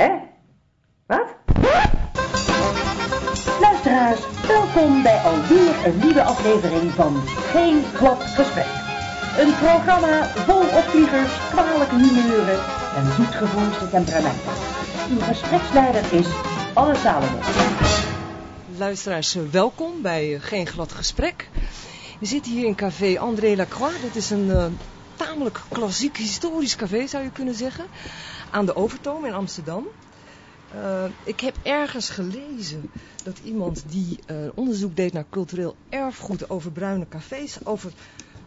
Wat? 0.00 1.26
Luisteraars, 3.60 4.20
welkom 4.46 5.02
bij 5.02 5.18
alweer 5.18 5.86
een 5.86 5.98
nieuwe 5.98 6.22
aflevering 6.22 6.90
van 6.90 7.22
Geen 7.26 7.84
Glad 7.94 8.22
Gesprek. 8.22 8.66
Een 9.38 9.54
programma 9.58 10.24
vol 10.24 10.60
opvliegers, 10.60 11.32
kwalijke 11.50 11.94
humeuren 11.94 12.60
en 12.96 13.12
zoetgevoelige 13.12 13.90
temperamenten. 13.90 14.52
Uw 15.10 15.20
gespreksleider 15.20 16.12
is 16.12 16.26
Anne 16.74 16.94
Salomon. 16.94 17.40
Luisteraars, 18.76 19.34
welkom 19.50 20.02
bij 20.02 20.34
eh, 20.34 20.40
Geen 20.42 20.66
Glad 20.66 20.92
Gesprek. 20.92 21.48
We 22.20 22.26
zitten 22.26 22.52
hier 22.52 22.66
in 22.66 22.74
café 22.74 23.18
André 23.18 23.56
Lacroix. 23.56 24.00
Dat 24.02 24.14
is 24.14 24.30
een 24.30 24.50
eh, 24.50 24.64
tamelijk 25.16 25.60
klassiek 25.68 26.16
historisch 26.16 26.76
café, 26.76 27.06
zou 27.06 27.24
je 27.24 27.30
kunnen 27.30 27.54
zeggen. 27.54 27.84
Aan 28.50 28.66
de 28.66 28.76
Overtoom 28.76 29.24
in 29.24 29.32
Amsterdam. 29.32 29.86
Uh, 30.74 31.04
ik 31.24 31.40
heb 31.40 31.56
ergens 31.62 32.10
gelezen 32.10 32.90
dat 33.24 33.38
iemand 33.44 33.84
die 33.86 34.18
uh, 34.30 34.36
onderzoek 34.54 34.96
deed 34.96 35.12
naar 35.12 35.24
cultureel 35.30 35.76
erfgoed 35.88 36.50
over 36.50 36.70
bruine 36.70 37.08
cafés, 37.08 37.64
over 37.64 37.92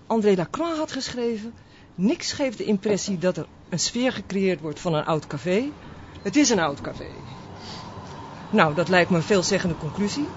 André 0.07 0.35
Lacroix 0.35 0.77
had 0.77 0.91
geschreven. 0.91 1.53
Niks 1.95 2.31
geeft 2.31 2.57
de 2.57 2.63
impressie 2.63 3.17
dat 3.17 3.37
er 3.37 3.45
een 3.69 3.79
sfeer 3.79 4.11
gecreëerd 4.11 4.59
wordt 4.59 4.79
van 4.79 4.93
een 4.93 5.05
oud 5.05 5.27
café. 5.27 5.71
Het 6.21 6.35
is 6.35 6.49
een 6.49 6.59
oud 6.59 6.81
café. 6.81 7.07
Nou, 8.49 8.75
dat 8.75 8.89
lijkt 8.89 9.09
me 9.09 9.15
een 9.15 9.23
veelzeggende 9.23 9.77
conclusie. 9.77 10.27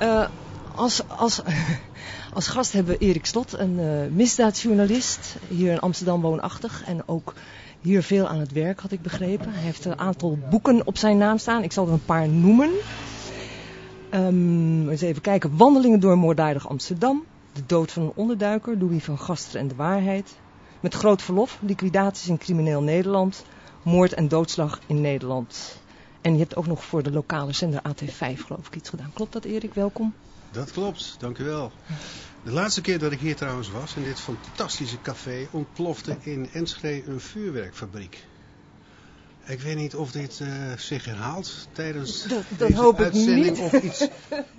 Uh, 0.00 0.26
als, 0.74 1.08
als, 1.08 1.42
als 2.34 2.48
gast 2.48 2.72
hebben 2.72 2.98
we 2.98 3.04
Erik 3.04 3.26
Slot, 3.26 3.52
een 3.52 4.14
misdaadjournalist, 4.14 5.36
hier 5.48 5.72
in 5.72 5.80
Amsterdam 5.80 6.20
woonachtig 6.20 6.84
en 6.86 7.08
ook 7.08 7.34
hier 7.84 8.02
veel 8.02 8.28
aan 8.28 8.38
het 8.38 8.52
werk, 8.52 8.80
had 8.80 8.92
ik 8.92 9.02
begrepen. 9.02 9.52
Hij 9.52 9.62
heeft 9.62 9.84
een 9.84 9.98
aantal 9.98 10.38
boeken 10.50 10.86
op 10.86 10.98
zijn 10.98 11.18
naam 11.18 11.38
staan. 11.38 11.62
Ik 11.62 11.72
zal 11.72 11.86
er 11.86 11.92
een 11.92 12.04
paar 12.04 12.28
noemen. 12.28 12.70
Um, 14.10 14.88
eens 14.88 15.00
even 15.00 15.22
kijken. 15.22 15.56
Wandelingen 15.56 16.00
door 16.00 16.18
moorddadig 16.18 16.68
Amsterdam. 16.68 17.24
De 17.52 17.66
dood 17.66 17.92
van 17.92 18.02
een 18.02 18.12
onderduiker, 18.14 18.78
Louis 18.78 19.04
van 19.04 19.18
Gasteren 19.18 19.60
en 19.60 19.68
de 19.68 19.74
waarheid. 19.74 20.36
Met 20.80 20.94
groot 20.94 21.22
verlof, 21.22 21.58
liquidaties 21.60 22.28
in 22.28 22.38
crimineel 22.38 22.82
Nederland. 22.82 23.44
Moord 23.82 24.12
en 24.12 24.28
doodslag 24.28 24.80
in 24.86 25.00
Nederland. 25.00 25.80
En 26.20 26.32
je 26.32 26.38
hebt 26.38 26.56
ook 26.56 26.66
nog 26.66 26.84
voor 26.84 27.02
de 27.02 27.12
lokale 27.12 27.52
zender 27.52 27.82
AT5 27.88 28.38
geloof 28.46 28.66
ik 28.66 28.76
iets 28.76 28.88
gedaan. 28.88 29.10
Klopt 29.14 29.32
dat 29.32 29.44
Erik? 29.44 29.74
Welkom. 29.74 30.14
Dat 30.54 30.72
klopt, 30.72 31.16
dank 31.18 31.38
u 31.38 31.44
wel. 31.44 31.72
De 32.44 32.50
laatste 32.50 32.80
keer 32.80 32.98
dat 32.98 33.12
ik 33.12 33.20
hier 33.20 33.36
trouwens 33.36 33.70
was, 33.70 33.94
in 33.94 34.02
dit 34.02 34.20
fantastische 34.20 35.00
café, 35.02 35.48
ontplofte 35.50 36.16
in 36.20 36.48
Enschede 36.52 37.10
een 37.10 37.20
vuurwerkfabriek. 37.20 38.24
Ik 39.46 39.60
weet 39.60 39.76
niet 39.76 39.94
of 39.94 40.10
dit 40.10 40.40
uh, 40.42 40.48
zich 40.76 41.04
herhaalt 41.04 41.68
tijdens 41.72 42.22
dat, 42.22 42.42
dat 42.56 42.68
deze 42.68 42.80
hoop 42.80 43.00
uitzending 43.00 43.58
of 43.58 43.72
iets, 43.72 44.08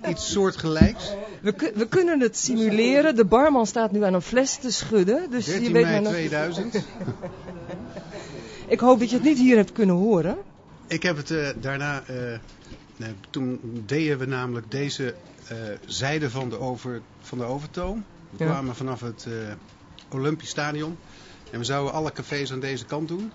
iets 0.08 0.32
soortgelijks. 0.32 1.12
We, 1.40 1.72
we, 1.74 1.88
kunnen 1.88 2.20
het 2.20 2.36
simuleren. 2.36 3.16
De 3.16 3.24
barman 3.24 3.66
staat 3.66 3.92
nu 3.92 4.04
aan 4.04 4.14
een 4.14 4.22
fles 4.22 4.56
te 4.56 4.70
schudden. 4.70 5.30
Dus 5.30 5.44
13 5.44 5.64
je 5.64 5.72
weet 5.72 5.84
mei 5.84 6.00
nog... 6.00 6.12
2000. 6.12 6.74
ik 8.68 8.80
hoop 8.80 8.98
dat 8.98 9.10
je 9.10 9.16
het 9.16 9.24
niet 9.24 9.38
hier 9.38 9.56
hebt 9.56 9.72
kunnen 9.72 9.96
horen. 9.96 10.36
Ik 10.86 11.02
heb 11.02 11.16
het 11.16 11.30
uh, 11.30 11.48
daarna, 11.60 12.02
uh, 12.10 12.38
nee, 12.96 13.12
toen 13.30 13.60
deden 13.86 14.18
we 14.18 14.26
namelijk 14.26 14.70
deze 14.70 15.14
uh, 15.52 15.58
zijde 15.86 16.30
van 16.30 16.48
de, 16.48 16.58
over, 16.58 17.00
van 17.20 17.38
de 17.38 17.44
Overtoom. 17.44 18.04
We 18.30 18.44
Ja. 18.44 18.50
kwamen 18.50 18.76
vanaf 18.76 19.00
het 19.00 19.26
Olympisch 20.08 20.48
Stadion. 20.48 20.98
En 21.50 21.58
we 21.58 21.64
zouden 21.64 21.92
alle 21.92 22.12
cafés 22.12 22.52
aan 22.52 22.60
deze 22.60 22.84
kant 22.84 23.08
doen. 23.08 23.32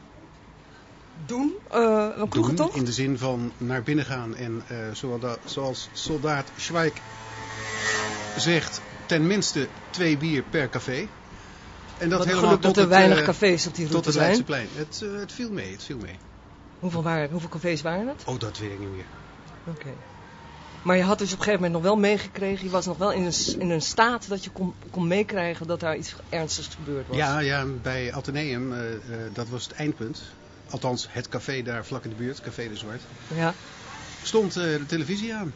Doen? 1.26 1.54
Uh, 1.74 2.08
een 2.16 2.30
kroegentocht? 2.30 2.70
Doen, 2.72 2.80
in 2.80 2.86
de 2.86 2.92
zin 2.92 3.18
van 3.18 3.52
naar 3.58 3.84
binnen 3.84 4.06
gaan 4.06 4.36
en 4.36 4.64
uh, 4.72 4.78
zoals, 5.46 5.90
soldaat 5.94 6.52
Schweik 6.56 7.02
zegt, 8.38 8.82
ten 9.06 9.28
minste 9.28 9.68
twee 9.90 10.18
bier 10.18 10.44
per 10.44 10.70
café. 10.70 11.08
En 11.98 12.10
dat 12.10 12.18
Wat 12.18 12.28
helemaal 12.28 12.52
tot 12.52 12.62
dat 12.64 12.76
er 12.76 12.82
het, 12.82 12.90
weinig 12.90 13.20
uh, 13.20 13.26
cafés 13.26 13.68
op 13.68 13.76
die 13.76 13.88
tot 13.88 13.92
route 14.06 14.10
het 14.10 14.18
zijn. 14.18 14.28
Leidseplein. 14.28 14.68
Het, 14.74 15.02
uh, 15.04 15.20
het 15.20 15.32
viel 15.32 15.52
mee, 15.52 15.72
het 15.72 15.84
viel 15.84 15.98
mee. 15.98 16.18
Hoeveel, 16.80 17.04
waren, 17.04 17.30
hoeveel 17.30 17.50
cafés 17.50 17.82
waren 17.82 18.08
het? 18.08 18.24
Oh, 18.26 18.40
dat 18.40 18.58
weet 18.58 18.72
ik 18.72 18.80
niet 18.80 18.92
meer. 18.96 19.06
Oké. 19.68 19.80
Okay. 19.80 19.94
Maar 20.82 20.98
je 20.98 21.04
had 21.04 21.20
dus 21.20 21.34
op 21.34 21.38
een 21.38 21.44
gegeven 21.44 21.64
moment 21.64 21.84
nog 21.84 21.92
wel 21.92 22.02
meegekregen, 22.02 22.66
je 22.66 22.72
was 22.72 22.86
nog 22.86 22.98
wel 22.98 23.12
in 23.12 23.24
een, 23.24 23.60
in 23.60 23.70
een 23.70 23.82
staat 23.82 24.28
dat 24.28 24.44
je 24.44 24.50
kon, 24.50 24.74
kon 24.90 25.08
meekrijgen 25.08 25.68
dat 25.68 25.80
daar 25.80 25.98
iets 25.98 26.16
ernstigs 26.30 26.76
gebeurd 26.76 27.08
was. 27.08 27.18
Ja, 27.18 27.40
ja 27.40 27.66
bij 27.82 28.14
Atheneum, 28.14 28.72
uh, 28.72 28.80
uh, 28.80 28.98
dat 29.34 29.50
was 29.50 29.64
het 29.64 29.74
eindpunt. 29.74 30.24
Althans, 30.70 31.08
het 31.10 31.30
café 31.30 31.62
daar 31.62 31.86
vlak 31.86 32.04
in 32.04 32.10
de 32.10 32.16
buurt, 32.16 32.42
Café 32.42 32.68
de 32.68 32.76
Zwart. 32.76 33.02
Ja. 33.36 33.54
Stond 34.24 34.58
uh, 34.58 34.64
de 34.64 34.86
televisie 34.86 35.34
aan. 35.34 35.54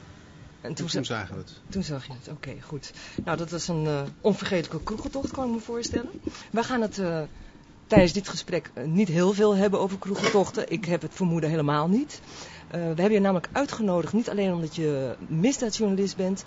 En 0.62 0.74
toen, 0.74 0.86
en 0.86 0.92
toen 0.92 1.06
zagen 1.06 1.36
we 1.36 1.42
het. 1.42 1.52
Toen 1.70 1.84
zag 1.84 2.06
je 2.06 2.14
het, 2.14 2.28
oké, 2.28 2.50
okay, 2.50 2.62
goed. 2.62 2.92
Nou, 3.24 3.38
dat 3.38 3.50
was 3.50 3.68
een 3.68 3.88
onvergetelijke 4.22 4.84
kroegentocht, 4.84 5.32
kan 5.32 5.48
ik 5.48 5.54
me 5.54 5.60
voorstellen. 5.60 6.10
We 6.52 6.64
gaan 6.64 6.82
het 6.82 7.02
tijdens 7.88 8.14
dit 8.14 8.30
gesprek 8.30 8.72
niet 8.86 9.08
heel 9.08 9.34
veel 9.34 9.56
hebben 9.56 9.80
over 9.80 9.98
kroegentochten. 9.98 10.72
Ik 10.72 10.86
heb 10.86 11.02
het 11.02 11.14
vermoeden 11.14 11.50
helemaal 11.50 11.88
niet. 11.88 12.20
Uh, 12.76 12.82
we 12.82 13.02
hebben 13.02 13.12
je 13.12 13.20
namelijk 13.20 13.50
uitgenodigd, 13.52 14.14
niet 14.14 14.30
alleen 14.30 14.54
omdat 14.54 14.76
je 14.76 15.16
misdaadjournalist 15.28 16.16
bent, 16.16 16.46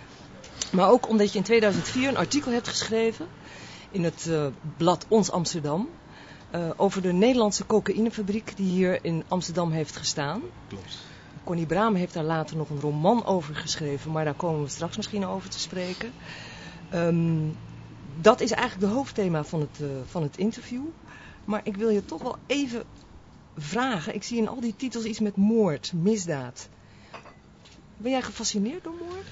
maar 0.72 0.90
ook 0.90 1.08
omdat 1.08 1.32
je 1.32 1.38
in 1.38 1.44
2004 1.44 2.08
een 2.08 2.16
artikel 2.16 2.52
hebt 2.52 2.68
geschreven 2.68 3.26
in 3.90 4.04
het 4.04 4.26
uh, 4.28 4.46
blad 4.76 5.04
Ons 5.08 5.30
Amsterdam. 5.30 5.88
Uh, 6.54 6.70
over 6.76 7.02
de 7.02 7.12
Nederlandse 7.12 7.66
cocaïnefabriek 7.66 8.56
die 8.56 8.70
hier 8.70 9.04
in 9.04 9.24
Amsterdam 9.28 9.70
heeft 9.70 9.96
gestaan. 9.96 10.42
Klopt. 10.68 10.98
Connie 11.44 11.66
Braam 11.66 11.94
heeft 11.94 12.14
daar 12.14 12.24
later 12.24 12.56
nog 12.56 12.70
een 12.70 12.80
roman 12.80 13.24
over 13.24 13.54
geschreven, 13.54 14.10
maar 14.10 14.24
daar 14.24 14.34
komen 14.34 14.62
we 14.62 14.68
straks 14.68 14.96
misschien 14.96 15.26
over 15.26 15.48
te 15.48 15.58
spreken. 15.58 16.12
Um, 16.94 17.56
dat 18.20 18.40
is 18.40 18.50
eigenlijk 18.50 18.90
de 18.90 18.96
hoofdthema 18.96 19.44
van 19.44 19.60
het, 19.60 19.80
uh, 19.80 19.88
van 20.04 20.22
het 20.22 20.36
interview. 20.36 20.82
Maar 21.44 21.60
ik 21.62 21.76
wil 21.76 21.88
je 21.88 22.04
toch 22.04 22.22
wel 22.22 22.36
even 22.46 22.82
vragen. 23.60 24.14
Ik 24.14 24.22
zie 24.22 24.38
in 24.38 24.48
al 24.48 24.60
die 24.60 24.74
titels 24.76 25.04
iets 25.04 25.20
met 25.20 25.36
moord, 25.36 25.92
misdaad. 25.92 26.68
Ben 27.96 28.10
jij 28.10 28.22
gefascineerd 28.22 28.84
door 28.84 28.94
moord? 29.00 29.26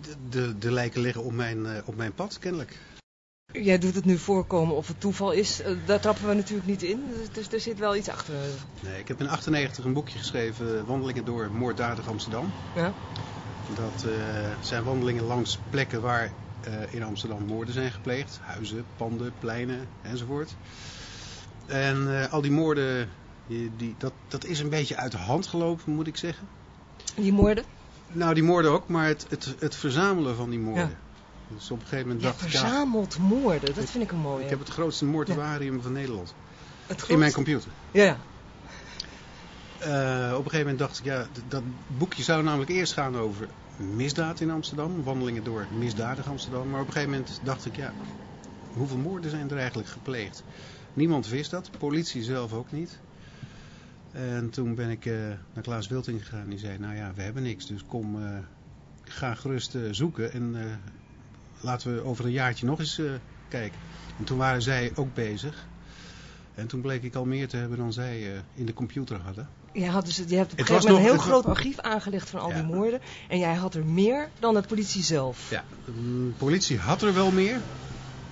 De, 0.00 0.14
de, 0.28 0.58
de 0.58 0.72
lijken 0.72 1.00
liggen 1.00 1.24
op 1.24 1.32
mijn, 1.32 1.58
uh, 1.58 1.70
op 1.84 1.96
mijn 1.96 2.14
pad, 2.14 2.38
kennelijk. 2.38 2.78
Jij 3.52 3.78
doet 3.78 3.94
het 3.94 4.04
nu 4.04 4.18
voorkomen 4.18 4.76
of 4.76 4.88
het 4.88 5.00
toeval 5.00 5.32
is. 5.32 5.60
Uh, 5.60 5.66
daar 5.86 6.00
trappen 6.00 6.28
we 6.28 6.34
natuurlijk 6.34 6.68
niet 6.68 6.82
in. 6.82 7.04
Dus 7.32 7.52
er 7.52 7.60
zit 7.60 7.78
wel 7.78 7.96
iets 7.96 8.08
achter. 8.08 8.34
Nee, 8.80 8.98
ik 8.98 9.08
heb 9.08 9.20
in 9.20 9.28
98 9.28 9.84
een 9.84 9.92
boekje 9.92 10.18
geschreven, 10.18 10.86
Wandelingen 10.86 11.24
door 11.24 11.50
moorddadig 11.52 12.08
Amsterdam. 12.08 12.52
Ja. 12.74 12.92
Dat 13.74 14.04
uh, 14.06 14.12
zijn 14.60 14.84
wandelingen 14.84 15.24
langs 15.24 15.58
plekken 15.70 16.00
waar 16.00 16.32
uh, 16.68 16.94
in 16.94 17.02
Amsterdam 17.02 17.44
moorden 17.44 17.74
zijn 17.74 17.90
gepleegd. 17.90 18.38
Huizen, 18.42 18.84
panden, 18.96 19.32
pleinen 19.38 19.88
enzovoort. 20.02 20.54
En 21.70 22.06
uh, 22.06 22.32
al 22.32 22.40
die 22.40 22.50
moorden, 22.50 23.08
die, 23.46 23.70
die, 23.76 23.94
dat, 23.98 24.12
dat 24.28 24.44
is 24.44 24.60
een 24.60 24.68
beetje 24.68 24.96
uit 24.96 25.12
de 25.12 25.18
hand 25.18 25.46
gelopen, 25.46 25.92
moet 25.92 26.06
ik 26.06 26.16
zeggen. 26.16 26.46
Die 27.14 27.32
moorden? 27.32 27.64
Nou, 28.12 28.34
die 28.34 28.42
moorden 28.42 28.70
ook, 28.70 28.88
maar 28.88 29.06
het, 29.06 29.26
het, 29.28 29.54
het 29.58 29.76
verzamelen 29.76 30.36
van 30.36 30.50
die 30.50 30.58
moorden. 30.58 30.88
Ja. 30.88 31.54
Dus 31.54 31.70
op 31.70 31.80
een 31.80 31.86
gegeven 31.86 32.06
moment 32.06 32.22
ja, 32.22 32.28
dacht 32.28 32.42
ik... 32.42 32.50
verzameld 32.50 33.18
moorden, 33.18 33.74
dat 33.74 33.90
vind 33.90 34.04
ik 34.04 34.10
een 34.10 34.18
mooie. 34.18 34.44
Ik 34.44 34.50
heb 34.50 34.58
het 34.58 34.68
grootste 34.68 35.04
moortuarium 35.04 35.76
ja. 35.76 35.82
van 35.82 35.92
Nederland. 35.92 36.34
Het? 36.86 37.04
In 37.08 37.18
mijn 37.18 37.32
computer. 37.32 37.70
Ja, 37.90 38.04
ja. 38.04 38.16
Uh, 39.80 40.32
op 40.32 40.44
een 40.44 40.50
gegeven 40.50 40.58
moment 40.58 40.78
dacht 40.78 40.98
ik, 40.98 41.04
ja, 41.04 41.26
dat 41.48 41.62
boekje 41.86 42.22
zou 42.22 42.42
namelijk 42.42 42.70
eerst 42.70 42.92
gaan 42.92 43.16
over 43.16 43.48
misdaad 43.76 44.40
in 44.40 44.50
Amsterdam. 44.50 45.02
Wandelingen 45.02 45.44
door 45.44 45.66
misdadig 45.78 46.28
Amsterdam. 46.28 46.70
Maar 46.70 46.80
op 46.80 46.86
een 46.86 46.92
gegeven 46.92 47.12
moment 47.12 47.40
dacht 47.42 47.66
ik, 47.66 47.76
ja, 47.76 47.92
hoeveel 48.72 48.96
moorden 48.96 49.30
zijn 49.30 49.50
er 49.50 49.58
eigenlijk 49.58 49.88
gepleegd? 49.88 50.42
Niemand 50.94 51.28
wist 51.28 51.50
dat, 51.50 51.70
politie 51.78 52.22
zelf 52.22 52.52
ook 52.52 52.72
niet. 52.72 52.98
En 54.12 54.50
toen 54.50 54.74
ben 54.74 54.90
ik 54.90 55.04
uh, 55.04 55.14
naar 55.52 55.62
Klaas 55.62 55.88
Wilting 55.88 56.26
gegaan. 56.26 56.48
Die 56.48 56.58
zei, 56.58 56.78
nou 56.78 56.96
ja, 56.96 57.12
we 57.14 57.22
hebben 57.22 57.42
niks. 57.42 57.66
Dus 57.66 57.84
kom, 57.86 58.22
uh, 58.22 58.28
ga 59.04 59.34
gerust 59.34 59.74
uh, 59.74 59.88
zoeken. 59.90 60.32
En 60.32 60.56
laten 61.60 61.94
we 61.94 62.04
over 62.04 62.24
een 62.24 62.30
jaartje 62.30 62.66
nog 62.66 62.78
eens 62.78 63.00
kijken. 63.48 63.78
En 64.18 64.24
toen 64.24 64.38
waren 64.38 64.62
zij 64.62 64.92
ook 64.94 65.14
bezig. 65.14 65.66
En 66.54 66.66
toen 66.66 66.80
bleek 66.80 67.02
ik 67.02 67.14
al 67.14 67.24
meer 67.24 67.48
te 67.48 67.56
hebben 67.56 67.78
dan 67.78 67.92
zij 67.92 68.42
in 68.54 68.66
de 68.66 68.72
computer 68.72 69.20
hadden. 69.20 69.48
Je, 69.72 69.86
had 69.86 70.06
dus, 70.06 70.16
je 70.26 70.36
hebt 70.36 70.52
op 70.52 70.58
een 70.58 70.66
gegeven 70.66 70.90
moment 70.90 71.06
een 71.06 71.12
heel 71.12 71.22
groot 71.22 71.44
archief 71.44 71.78
aangelegd 71.78 72.30
van 72.30 72.40
al 72.40 72.48
ja. 72.48 72.54
die 72.54 72.74
moorden. 72.74 73.00
En 73.28 73.38
jij 73.38 73.54
had 73.54 73.74
er 73.74 73.84
meer 73.84 74.28
dan 74.38 74.54
de 74.54 74.62
politie 74.62 75.02
zelf. 75.02 75.50
Ja, 75.50 75.64
de 75.84 76.32
politie 76.36 76.78
had 76.78 77.02
er 77.02 77.14
wel 77.14 77.30
meer. 77.30 77.60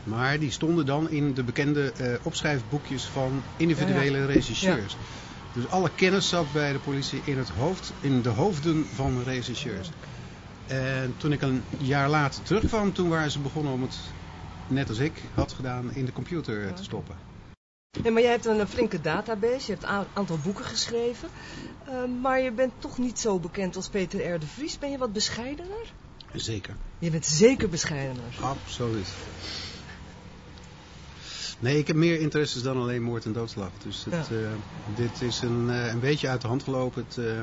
Maar 0.09 0.39
die 0.39 0.51
stonden 0.51 0.87
dan 0.87 1.11
in 1.11 1.35
de 1.35 1.43
bekende 1.43 1.93
uh, 2.01 2.15
opschrijfboekjes 2.23 3.05
van 3.05 3.43
individuele 3.57 4.17
ja, 4.17 4.23
ja. 4.23 4.27
regisseurs. 4.27 4.93
Ja. 4.93 4.99
Dus 5.53 5.69
alle 5.69 5.91
kennis 5.95 6.29
zat 6.29 6.53
bij 6.53 6.73
de 6.73 6.79
politie 6.79 7.21
in, 7.25 7.39
het 7.39 7.49
hoofd, 7.49 7.93
in 8.01 8.23
de 8.23 8.29
hoofden 8.29 8.85
van 8.95 9.23
regisseurs. 9.23 9.91
En 10.67 11.15
toen 11.17 11.33
ik 11.33 11.43
een 11.43 11.63
jaar 11.79 12.09
later 12.09 12.43
terugkwam, 12.43 12.93
toen 12.93 13.09
waren 13.09 13.31
ze 13.31 13.39
begonnen 13.39 13.73
om 13.73 13.83
het, 13.83 13.99
net 14.67 14.89
als 14.89 14.99
ik 14.99 15.13
had 15.35 15.53
gedaan, 15.53 15.93
in 15.93 16.05
de 16.05 16.13
computer 16.13 16.75
te 16.75 16.83
stoppen. 16.83 17.17
Nee, 18.03 18.13
maar 18.13 18.23
jij 18.23 18.31
hebt 18.31 18.47
een, 18.47 18.69
flinke 18.69 19.01
database, 19.01 19.67
je 19.67 19.73
hebt 19.73 19.83
een 19.83 20.07
aantal 20.13 20.39
boeken 20.43 20.65
geschreven. 20.65 21.29
Uh, 21.89 22.21
maar 22.23 22.41
je 22.41 22.53
bent 22.53 22.73
toch 22.79 22.99
niet 22.99 23.19
zo 23.19 23.39
bekend 23.39 23.77
als 23.77 23.89
Peter 23.89 24.35
R. 24.35 24.41
de 24.41 24.47
Vries. 24.47 24.79
Ben 24.79 24.91
je 24.91 24.99
wat 24.99 25.13
bescheidener? 25.13 25.93
Zeker. 26.35 26.77
Je 26.99 27.11
bent 27.11 27.27
zeker 27.27 27.69
bescheidener. 27.69 28.33
Absoluut. 28.41 29.09
Nee, 31.61 31.79
ik 31.79 31.87
heb 31.87 31.97
meer 31.97 32.21
interesses 32.21 32.63
dan 32.63 32.77
alleen 32.77 33.03
moord 33.03 33.25
en 33.25 33.33
doodslag. 33.33 33.71
Dus 33.83 34.07
het, 34.11 34.31
uh, 34.31 34.49
dit 34.95 35.23
is 35.23 35.41
een, 35.43 35.69
uh, 35.69 35.87
een 35.87 36.01
beetje 36.01 36.29
uit 36.29 36.41
de 36.41 36.49
hand 36.49 36.63
gelopen. 36.63 37.05
Het, 37.09 37.17
uh, 37.17 37.41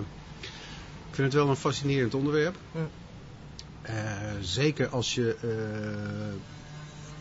ik 1.09 1.21
vind 1.21 1.33
het 1.33 1.33
wel 1.33 1.49
een 1.49 1.55
fascinerend 1.55 2.13
onderwerp. 2.13 2.57
Ja. 2.71 2.87
zeker 4.41 4.87
als 4.87 5.15
je 5.15 5.35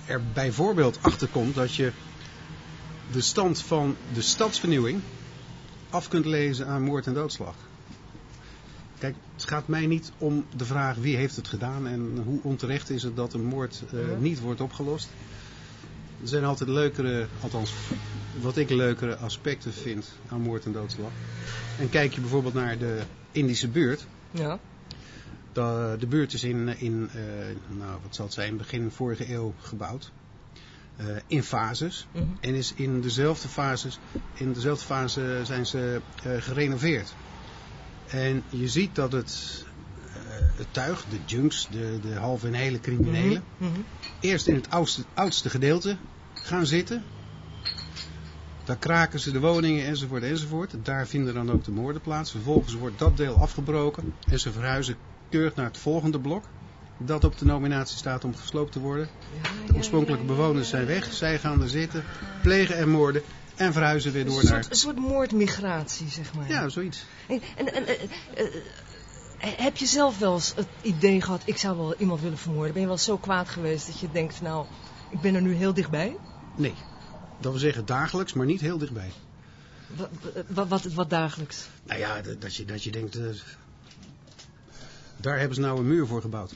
er 0.07 0.23
bijvoorbeeld 0.33 0.99
achter 1.01 1.29
komt 1.29 1.55
dat 1.55 1.75
je 1.75 1.93
de 3.13 3.21
stand 3.21 3.63
van 3.63 3.97
de 4.15 4.23
stadsvernieuwing 4.23 5.01
af 5.91 6.09
kunt 6.09 6.25
lezen 6.25 6.67
aan 6.67 6.83
moord 6.83 7.07
en 7.07 7.15
doodslag. 7.15 7.55
Kijk, 8.99 9.15
het 9.35 9.45
gaat 9.45 9.69
mij 9.69 9.87
niet 9.87 10.13
om 10.19 10.45
de 10.57 10.65
vraag 10.65 10.97
wie 10.97 11.17
heeft 11.17 11.37
het 11.37 11.49
gedaan 11.49 11.87
en 11.87 12.23
hoe 12.25 12.39
onterecht 12.43 12.91
is 12.91 13.03
het 13.03 13.17
dat 13.17 13.33
een 13.33 13.45
moord 13.45 13.83
niet 14.19 14.41
wordt 14.41 14.61
opgelost. 14.61 15.09
Er 16.25 16.31
zijn 16.31 16.45
altijd 16.45 16.69
leukere, 16.69 17.27
althans 17.43 17.73
wat 18.41 18.57
ik 18.57 18.71
leukere 18.71 19.17
aspecten 19.17 19.73
vind 19.73 20.13
aan 20.29 20.41
moord 20.41 20.65
en 20.65 20.73
doodslag. 20.73 21.11
En 21.79 21.89
kijk 21.89 22.15
je 22.15 22.21
bijvoorbeeld 22.21 22.55
naar 22.55 22.79
de 22.79 23.03
Indische 23.33 23.69
buurt. 23.69 24.07
Ja. 24.31 24.59
De, 25.53 25.97
de 25.99 26.07
buurt 26.07 26.33
is 26.33 26.45
in, 26.45 26.79
in 26.79 27.11
uh, 27.17 27.23
nou, 27.79 27.99
wat 28.03 28.15
zal 28.15 28.25
het 28.25 28.35
zijn, 28.35 28.57
begin 28.57 28.91
vorige 28.91 29.33
eeuw 29.33 29.55
gebouwd. 29.63 30.11
Uh, 31.01 31.07
in 31.27 31.43
fases. 31.43 32.07
Mhm. 32.13 32.25
En 32.41 32.55
is 32.55 32.73
in 32.75 33.01
dezelfde 33.01 33.49
fases, 33.49 33.99
in 34.35 34.53
dezelfde 34.53 34.85
fase 34.85 35.41
zijn 35.43 35.67
ze 35.67 36.01
uh, 36.27 36.43
gerenoveerd. 36.43 37.15
En 38.09 38.43
je 38.49 38.69
ziet 38.69 38.95
dat 38.95 39.13
het, 39.13 39.65
het 40.57 40.67
tuig, 40.71 41.05
de 41.11 41.19
junks, 41.27 41.69
de, 41.71 41.99
de 42.03 42.15
halve 42.15 42.47
en 42.47 42.55
hele 42.55 42.81
criminelen, 42.81 43.43
Mhm. 43.59 43.71
Mhm. 43.71 43.81
eerst 44.21 44.47
in 44.47 44.55
het 44.55 44.71
oudste, 44.71 45.03
oudste 45.15 45.51
gedeelte 45.51 45.97
gaan 46.45 46.67
zitten. 46.67 47.05
Daar 48.65 48.77
kraken 48.77 49.21
ze 49.21 49.33
de 49.33 49.41
woningen 49.41 49.87
enzovoort 49.87 50.23
enzovoort. 50.23 50.75
Daar 50.83 51.07
vinden 51.07 51.35
dan 51.35 51.51
ook 51.51 51.65
de 51.65 51.71
moorden 51.71 52.03
plaats. 52.03 52.31
Vervolgens 52.31 52.75
wordt 52.75 52.99
dat 52.99 53.17
deel 53.17 53.35
afgebroken 53.35 54.15
en 54.31 54.41
ze 54.41 54.53
verhuizen 54.53 54.97
keurig 55.29 55.55
naar 55.55 55.67
het 55.67 55.79
volgende 55.79 56.21
blok. 56.21 56.45
Dat 56.99 57.25
op 57.25 57.39
de 57.39 57.45
nominatie 57.45 57.97
staat 57.97 58.25
om 58.25 58.37
gesloopt 58.37 58.73
te 58.73 58.81
worden. 58.81 59.09
De 59.67 59.75
oorspronkelijke 59.75 60.25
bewoners 60.25 60.69
zijn 60.69 60.87
weg. 60.87 61.13
Zij 61.13 61.39
gaan 61.39 61.63
er 61.63 61.69
zitten, 61.69 62.05
plegen 62.43 62.77
er 62.77 62.89
moorden 62.89 63.23
en 63.55 63.73
verhuizen 63.73 64.13
weer 64.13 64.25
door 64.25 64.41
een 64.41 64.49
naar... 64.49 64.67
Een 64.69 64.77
soort 64.77 64.99
moordmigratie, 64.99 66.09
zeg 66.09 66.35
maar. 66.35 66.49
Ja, 66.49 66.69
zoiets. 66.69 67.05
En, 67.29 67.41
en, 67.57 67.75
en 67.75 67.83
uh, 67.83 68.45
uh, 68.45 68.51
heb 69.41 69.77
je 69.77 69.87
zelf 69.87 70.19
wel 70.19 70.35
eens 70.35 70.53
het 70.57 70.67
idee 70.83 71.21
gehad, 71.21 71.43
ik 71.45 71.57
zou 71.57 71.77
wel 71.77 71.95
iemand 71.95 72.21
willen 72.21 72.39
vermoorden? 72.39 72.73
Ben 72.73 72.83
je 72.83 72.89
wel 72.89 72.99
zo 72.99 73.17
kwaad 73.17 73.49
geweest 73.49 73.87
dat 73.87 74.01
je 74.01 74.09
denkt, 74.13 74.41
nou, 74.41 74.67
ik 75.11 75.21
ben 75.21 75.35
er 75.35 75.43
nu 75.43 75.55
heel 75.55 75.75
dichtbij? 75.75 76.17
Nee. 76.55 76.75
Dat 77.41 77.53
wil 77.53 77.61
zeggen 77.61 77.87
dagelijks, 77.87 78.33
maar 78.33 78.47
niet 78.47 78.61
heel 78.61 78.79
dichtbij. 78.79 79.13
Wat, 79.97 80.09
wat, 80.49 80.69
wat, 80.69 80.85
wat 80.85 81.11
dagelijks? 81.11 81.67
Nou 81.83 81.99
ja, 82.01 82.21
dat 82.39 82.55
je, 82.57 82.65
dat 82.65 82.85
je 82.85 82.91
denkt, 82.91 83.17
uh, 83.17 83.27
daar 85.17 85.39
hebben 85.39 85.55
ze 85.55 85.61
nou 85.61 85.79
een 85.79 85.87
muur 85.87 86.07
voor 86.07 86.21
gebouwd. 86.21 86.55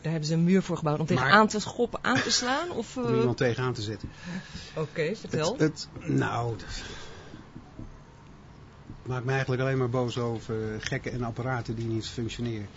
Daar 0.00 0.12
hebben 0.12 0.28
ze 0.28 0.34
een 0.34 0.44
muur 0.44 0.62
voor 0.62 0.76
gebouwd 0.76 0.98
om 0.98 1.06
tegen 1.06 1.22
Maar- 1.22 1.32
aan 1.32 1.48
te 1.48 1.60
schoppen, 1.60 1.98
aan 2.02 2.22
te 2.22 2.30
slaan? 2.30 2.70
Of, 2.70 2.96
uh... 2.96 3.04
Om 3.08 3.18
iemand 3.18 3.36
tegenaan 3.36 3.72
te 3.72 3.82
zetten. 3.82 4.08
Oké, 4.74 5.14
vertel. 5.16 5.52
Het, 5.52 5.60
het, 5.60 5.88
nou, 6.08 6.56
dat 6.56 6.66
maakt 9.02 9.24
me 9.24 9.30
eigenlijk 9.32 9.62
alleen 9.62 9.78
maar 9.78 9.88
boos 9.88 10.18
over 10.18 10.80
gekken 10.80 11.12
en 11.12 11.22
apparaten 11.22 11.74
die 11.74 11.86
niet 11.86 12.06
functioneren. 12.06 12.68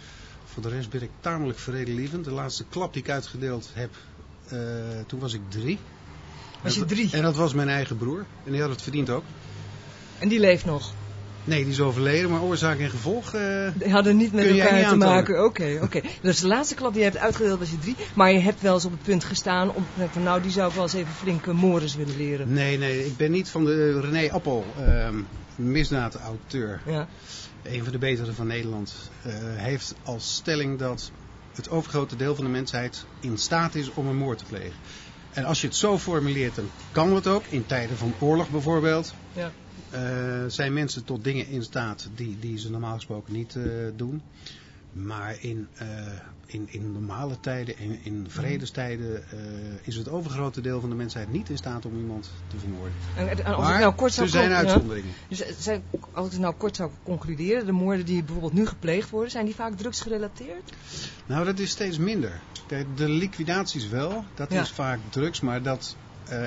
Voor 0.46 0.64
de 0.64 0.70
rest 0.70 0.90
ben 0.90 1.02
ik 1.02 1.10
tamelijk 1.20 1.60
vredelievend. 1.60 2.26
De 2.26 2.32
laatste 2.32 2.66
klap 2.66 2.94
die 2.94 3.02
ik 3.02 3.10
uitgedeeld 3.10 3.70
heb, 3.74 3.96
uh, 4.54 4.60
toen 5.08 5.20
was 5.20 5.34
ik 5.34 5.42
drie. 5.50 5.80
Was 6.62 6.76
je 6.76 6.86
drie? 6.86 7.10
En 7.12 7.22
dat 7.22 7.36
was 7.36 7.54
mijn 7.54 7.70
eigen 7.70 7.98
broer. 7.98 8.26
En 8.46 8.52
die 8.52 8.62
had 8.62 8.70
het 8.70 8.82
verdiend 8.82 9.10
ook. 9.10 9.24
En 10.20 10.28
die 10.28 10.40
leeft 10.40 10.66
nog? 10.66 10.94
Nee, 11.44 11.64
die 11.64 11.72
is 11.72 11.82
overleden, 11.82 12.30
maar 12.30 12.42
oorzaak 12.42 12.80
en 12.80 12.90
gevolg... 12.90 13.34
Uh, 13.34 13.68
die 13.76 13.92
hadden 13.92 14.18
niet 14.18 14.34
met 14.34 14.46
elkaar 14.46 14.78
niet 14.78 14.88
te 14.88 14.96
maken. 14.96 15.44
Oké, 15.44 15.80
oké. 15.82 16.02
Dus 16.22 16.40
de 16.40 16.48
laatste 16.48 16.76
klap 16.76 16.94
die 16.94 17.04
je 17.04 17.10
hebt 17.10 17.22
uitgedeeld 17.22 17.60
was 17.60 17.70
je 17.70 17.80
drie. 17.80 17.96
Maar 18.14 18.32
je 18.32 18.40
hebt 18.40 18.62
wel 18.62 18.74
eens 18.74 18.86
op 18.86 18.92
het 18.92 19.04
punt 19.04 19.24
gestaan 19.24 19.74
om 19.74 19.86
van 20.12 20.24
nou, 20.24 20.42
die 20.42 20.52
zou 20.52 20.70
ik 20.70 20.76
wel 20.76 20.84
eens 20.84 20.94
even 20.94 21.14
flinke 21.14 21.54
mores 21.54 21.96
willen 21.96 22.18
leren. 22.18 22.54
Nee, 22.54 22.78
nee, 22.78 23.06
ik 23.06 23.18
ben 23.18 23.32
niet 23.32 23.50
van 23.50 23.66
de 23.66 24.00
René 24.00 24.32
Appel, 24.32 24.66
uh, 24.80 25.10
misdaadauteur. 25.56 26.82
Ja. 26.86 27.08
Een 27.64 27.84
van 27.84 27.92
de 27.92 27.98
betere 27.98 28.34
van 28.34 28.48
Nederland. 28.48 28.94
Uh, 29.28 29.34
heeft 29.40 29.96
als 30.04 30.36
stelling 30.36 30.80
dat 30.80 31.12
het 31.56 31.70
overgrote 31.70 32.16
deel 32.16 32.36
van 32.36 32.44
de 32.44 32.52
mensheid 32.52 33.06
in 33.20 33.38
staat 33.38 33.76
is 33.76 33.94
om 33.94 34.08
een 34.08 34.18
moord 34.18 34.38
te 34.38 34.46
plegen. 34.46 34.80
En 35.34 35.46
als 35.46 35.62
je 35.62 35.68
het 35.68 35.76
zo 35.76 35.98
formuleert, 35.98 36.56
dan 36.56 36.70
kan 36.92 37.16
het 37.16 37.28
ook. 37.28 37.44
In 37.50 37.66
tijden 37.66 37.98
van 37.98 38.14
oorlog 38.20 38.50
bijvoorbeeld. 38.50 39.14
Ja. 39.34 39.52
Uh, 39.94 40.44
zijn 40.48 40.74
mensen 40.74 41.04
tot 41.04 41.24
dingen 41.24 41.48
in 41.48 41.64
staat 41.64 42.10
die, 42.16 42.38
die 42.40 42.58
ze 42.58 42.72
normaal 42.72 42.96
gesproken 42.96 43.34
niet 43.34 43.56
uh, 43.56 43.66
doen. 43.96 44.22
Maar 44.92 45.38
in, 45.40 45.68
uh, 45.82 45.88
in, 46.46 46.68
in 46.72 46.92
normale 46.92 47.40
tijden, 47.40 47.78
in, 47.78 48.00
in 48.04 48.26
vredestijden, 48.30 49.24
is 49.84 49.96
het 49.96 50.10
overgrote 50.10 50.62
deel 50.62 50.80
van 50.80 50.90
de 50.90 50.96
mensheid 50.96 51.32
niet 51.32 51.50
in 51.50 51.58
staat 51.58 51.86
om 51.86 51.98
iemand 51.98 52.30
te 52.48 52.60
vermoorden. 52.60 52.98
En, 53.16 53.30
en 53.30 53.44
als 53.46 53.66
maar 53.66 53.74
ik 53.74 53.80
nou 53.80 53.94
kort 53.94 54.14
zou 54.14 54.26
er 54.26 54.32
zijn 54.32 54.52
uitzonderingen. 54.52 55.14
Dus 55.28 55.44
zijn, 55.60 55.84
als 56.12 56.34
ik 56.34 56.40
nou 56.40 56.54
kort 56.54 56.76
zou 56.76 56.92
concluderen, 57.04 57.66
de 57.66 57.72
moorden 57.72 58.06
die 58.06 58.24
bijvoorbeeld 58.24 58.54
nu 58.54 58.66
gepleegd 58.66 59.10
worden, 59.10 59.32
zijn 59.32 59.46
die 59.46 59.56
vaak 59.56 59.78
drugsgerelateerd? 59.78 60.74
Nou, 61.26 61.46
dat 61.46 61.60
is 61.60 61.70
steeds 61.70 61.98
minder. 61.98 62.42
Kijk, 62.68 62.98
de 62.98 63.10
liquidaties 63.10 63.88
wel, 63.88 64.26
dat 64.34 64.52
Ja. 64.52 64.62
is 64.62 64.72
vaak 64.72 65.00
drugs, 65.10 65.40
maar 65.40 65.62
dat 65.62 65.96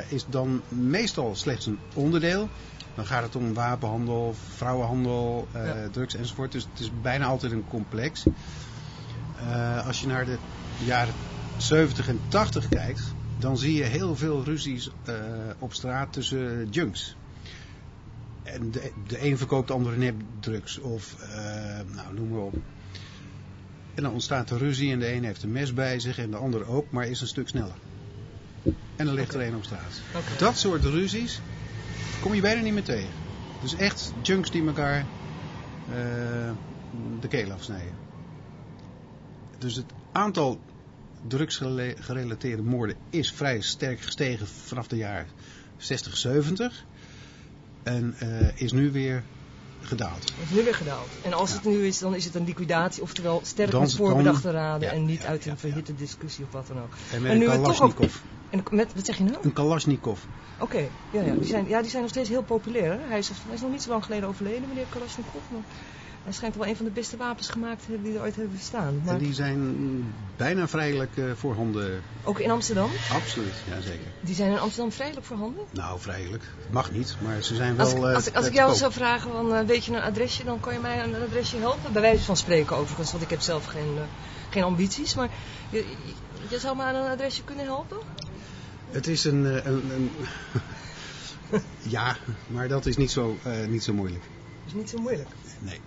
is 0.08 0.24
dan 0.26 0.62
meestal 0.68 1.34
slechts 1.36 1.66
een 1.66 1.78
onderdeel. 1.94 2.48
Dan 2.94 3.06
gaat 3.06 3.22
het 3.22 3.36
om 3.36 3.54
wapenhandel, 3.54 4.34
vrouwenhandel, 4.56 5.48
uh, 5.56 5.66
Ja. 5.66 5.88
drugs 5.88 6.14
enzovoort. 6.14 6.52
Dus 6.52 6.66
het 6.70 6.80
is 6.80 6.90
bijna 7.02 7.26
altijd 7.26 7.52
een 7.52 7.64
complex. 7.68 8.24
Uh, 9.43 9.87
als 9.87 10.00
je 10.00 10.06
naar 10.06 10.25
de 10.25 10.38
jaren 10.85 11.14
70 11.56 12.08
en 12.08 12.20
80 12.29 12.69
kijkt, 12.69 13.02
dan 13.38 13.58
zie 13.58 13.75
je 13.75 13.85
heel 13.85 14.17
veel 14.17 14.44
ruzies 14.44 14.90
uh, 15.08 15.14
op 15.58 15.75
straat 15.75 16.12
tussen 16.12 16.69
junks. 16.70 17.17
En 18.43 18.70
de, 18.70 18.93
de 19.06 19.25
een 19.25 19.38
verkoopt 19.38 19.69
de 19.69 19.75
andere 19.75 19.96
nepdrugs 19.96 20.79
of 20.79 21.17
uh, 21.20 21.94
nou, 21.94 22.15
noem 22.15 22.29
maar 22.29 22.41
op. 22.41 22.55
En 23.94 24.03
dan 24.03 24.12
ontstaat 24.12 24.51
er 24.51 24.58
ruzie 24.58 24.93
en 24.93 24.98
de 24.98 25.12
een 25.12 25.24
heeft 25.24 25.43
een 25.43 25.53
mes 25.53 25.74
bij 25.74 26.01
zich 26.01 26.19
en 26.19 26.31
de 26.31 26.36
ander 26.36 26.67
ook, 26.67 26.91
maar 26.91 27.06
is 27.06 27.20
een 27.20 27.27
stuk 27.27 27.48
sneller. 27.48 27.77
En 28.96 29.06
dan 29.06 29.15
ligt 29.15 29.34
er 29.34 29.41
één 29.41 29.55
op 29.55 29.65
straat. 29.65 30.01
Dat 30.39 30.58
soort 30.58 30.84
ruzies 30.84 31.41
kom 32.20 32.34
je 32.34 32.41
bijna 32.41 32.62
niet 32.62 32.72
meer 32.72 32.82
tegen. 32.82 33.10
Dus 33.62 33.74
echt 33.74 34.12
junks 34.22 34.51
die 34.51 34.67
elkaar 34.67 34.98
uh, 35.89 35.94
de 37.20 37.29
keel 37.29 37.53
afsnijden. 37.53 38.07
Dus 39.58 39.74
het 39.74 39.93
aantal 40.12 40.60
drugsgerelateerde 41.27 42.62
moorden 42.62 42.96
is 43.10 43.32
vrij 43.32 43.60
sterk 43.60 44.00
gestegen 44.00 44.46
vanaf 44.46 44.86
de 44.86 44.96
jaren 44.96 45.27
60, 45.77 46.17
70. 46.17 46.84
En 47.82 48.15
uh, 48.22 48.60
is 48.60 48.72
nu 48.72 48.93
weer 48.93 49.22
gedaald. 49.81 50.32
Is 50.43 50.56
nu 50.56 50.65
weer 50.65 50.74
gedaald. 50.74 51.08
En 51.22 51.32
als 51.32 51.50
Ja. 51.50 51.56
het 51.56 51.65
nu 51.65 51.86
is, 51.86 51.98
dan 51.98 52.15
is 52.15 52.24
het 52.24 52.34
een 52.34 52.44
liquidatie, 52.44 53.03
oftewel 53.03 53.41
sterk 53.44 53.79
met 53.79 53.94
voorbedachte 53.94 54.50
raden 54.50 54.88
ja, 54.88 54.94
en 54.94 55.05
niet 55.05 55.22
ja, 55.22 55.29
uit 55.29 55.46
een 55.46 55.58
verhitte 55.58 55.94
discussie 55.94 56.44
of 56.44 56.53
wat 56.53 56.67
dan 56.67 56.79
ook. 56.79 56.93
En 57.12 57.22
met 57.22 57.31
En 57.31 57.38
nu 57.38 57.46
een 57.46 57.62
Kalashnikov. 57.62 58.17
En 58.50 58.62
met, 58.70 58.94
wat 58.94 59.05
zeg 59.05 59.17
je 59.17 59.24
nou? 59.24 59.36
Een 59.43 59.53
Kalashnikov. 59.53 60.20
Oké, 60.58 60.88
ja, 61.10 61.20
ja, 61.22 61.34
die 61.34 61.44
zijn, 61.44 61.69
ja, 61.69 61.81
die 61.81 61.91
zijn 61.91 62.03
nog 62.03 62.10
steeds 62.10 62.29
heel 62.29 62.43
populair. 62.43 62.93
Hè? 62.93 62.98
Hij, 63.08 63.19
is, 63.19 63.29
hij 63.29 63.55
is 63.55 63.60
nog 63.60 63.70
niet 63.70 63.82
zo 63.82 63.91
lang 63.91 64.05
geleden 64.05 64.29
overleden, 64.29 64.69
meneer 64.69 64.86
Kalashnikov. 64.91 65.43
Maar 65.53 65.62
hij 66.29 66.37
schijnt 66.37 66.55
wel 66.56 66.67
een 66.67 66.77
van 66.77 66.85
de 66.85 66.91
beste 66.91 67.17
wapens 67.17 67.49
gemaakt 67.49 67.87
hebben 67.87 68.03
die 68.05 68.15
er 68.17 68.20
ooit 68.23 68.37
hebben 68.37 68.56
bestaan. 68.56 69.01
Maar 69.05 69.15
En 69.15 69.20
die 69.20 69.35
zijn 69.35 70.15
bijna 70.37 70.69
vrijelijk 70.69 71.17
uh, 71.17 71.32
voorhanden. 71.35 72.03
ook 72.25 72.39
in 72.39 72.51
Amsterdam? 72.51 72.91
Absoluut, 73.13 73.55
ja 73.69 73.81
zeker. 73.81 74.06
Die 74.20 74.35
zijn 74.35 74.51
in 74.51 74.58
Amsterdam 74.58 74.93
vrijelijk 74.93 75.27
voorhanden? 75.27 75.65
Nou, 75.73 76.01
vrijelijk. 76.01 76.44
Mag 76.70 76.91
niet, 76.91 77.17
maar 77.23 77.43
ze 77.43 77.55
zijn 77.55 77.77
wel... 77.77 77.87
Als, 77.87 77.94
ik- 77.94 78.15
als, 78.15 78.27
ik- 78.27 78.37
als 78.37 78.47
ik 78.47 78.53
jou 78.55 78.69
koop. 78.69 78.79
zou 78.79 78.93
vragen, 78.93 79.31
van, 79.31 79.53
uh, 79.55 79.61
weet 79.61 79.85
je 79.85 79.93
een 79.93 80.03
adresje, 80.03 80.44
dan 80.44 80.61
kan 80.61 80.73
je 80.73 80.81
mij 80.81 81.03
een 81.05 81.15
adresje 81.15 81.56
helpen. 81.56 81.93
Bij 81.93 82.03
wijze 82.03 82.25
van 82.25 82.37
spreken 82.37 82.77
overigens, 82.77 83.11
want 83.11 83.23
ik 83.23 83.31
heb 83.31 83.41
zelf 83.41 83.67
geen, 83.67 83.99
geen 84.51 84.63
ambities. 84.63 85.15
Maar 85.15 85.29
je, 85.70 86.58
zou 86.58 86.77
me 86.77 86.82
aan 86.82 86.94
een 86.94 87.11
adresje 87.11 87.44
kunnen 87.44 87.65
helpen? 87.65 87.97
Het 88.91 89.06
is 89.06 89.25
een... 89.25 89.44
een, 89.69 89.91
een 89.91 90.11
ja, 91.97 92.17
maar 92.47 92.69
dat 92.69 92.87
is 92.87 92.97
niet 92.97 93.11
zo, 93.11 93.37
niet 93.69 93.82
zo 93.82 93.93
moeilijk. 93.93 94.23
Dat 94.65 94.67
is 94.67 94.73
niet 94.73 94.91
zo 94.91 94.99
moeilijk. 94.99 95.29
Nee. 95.58 95.81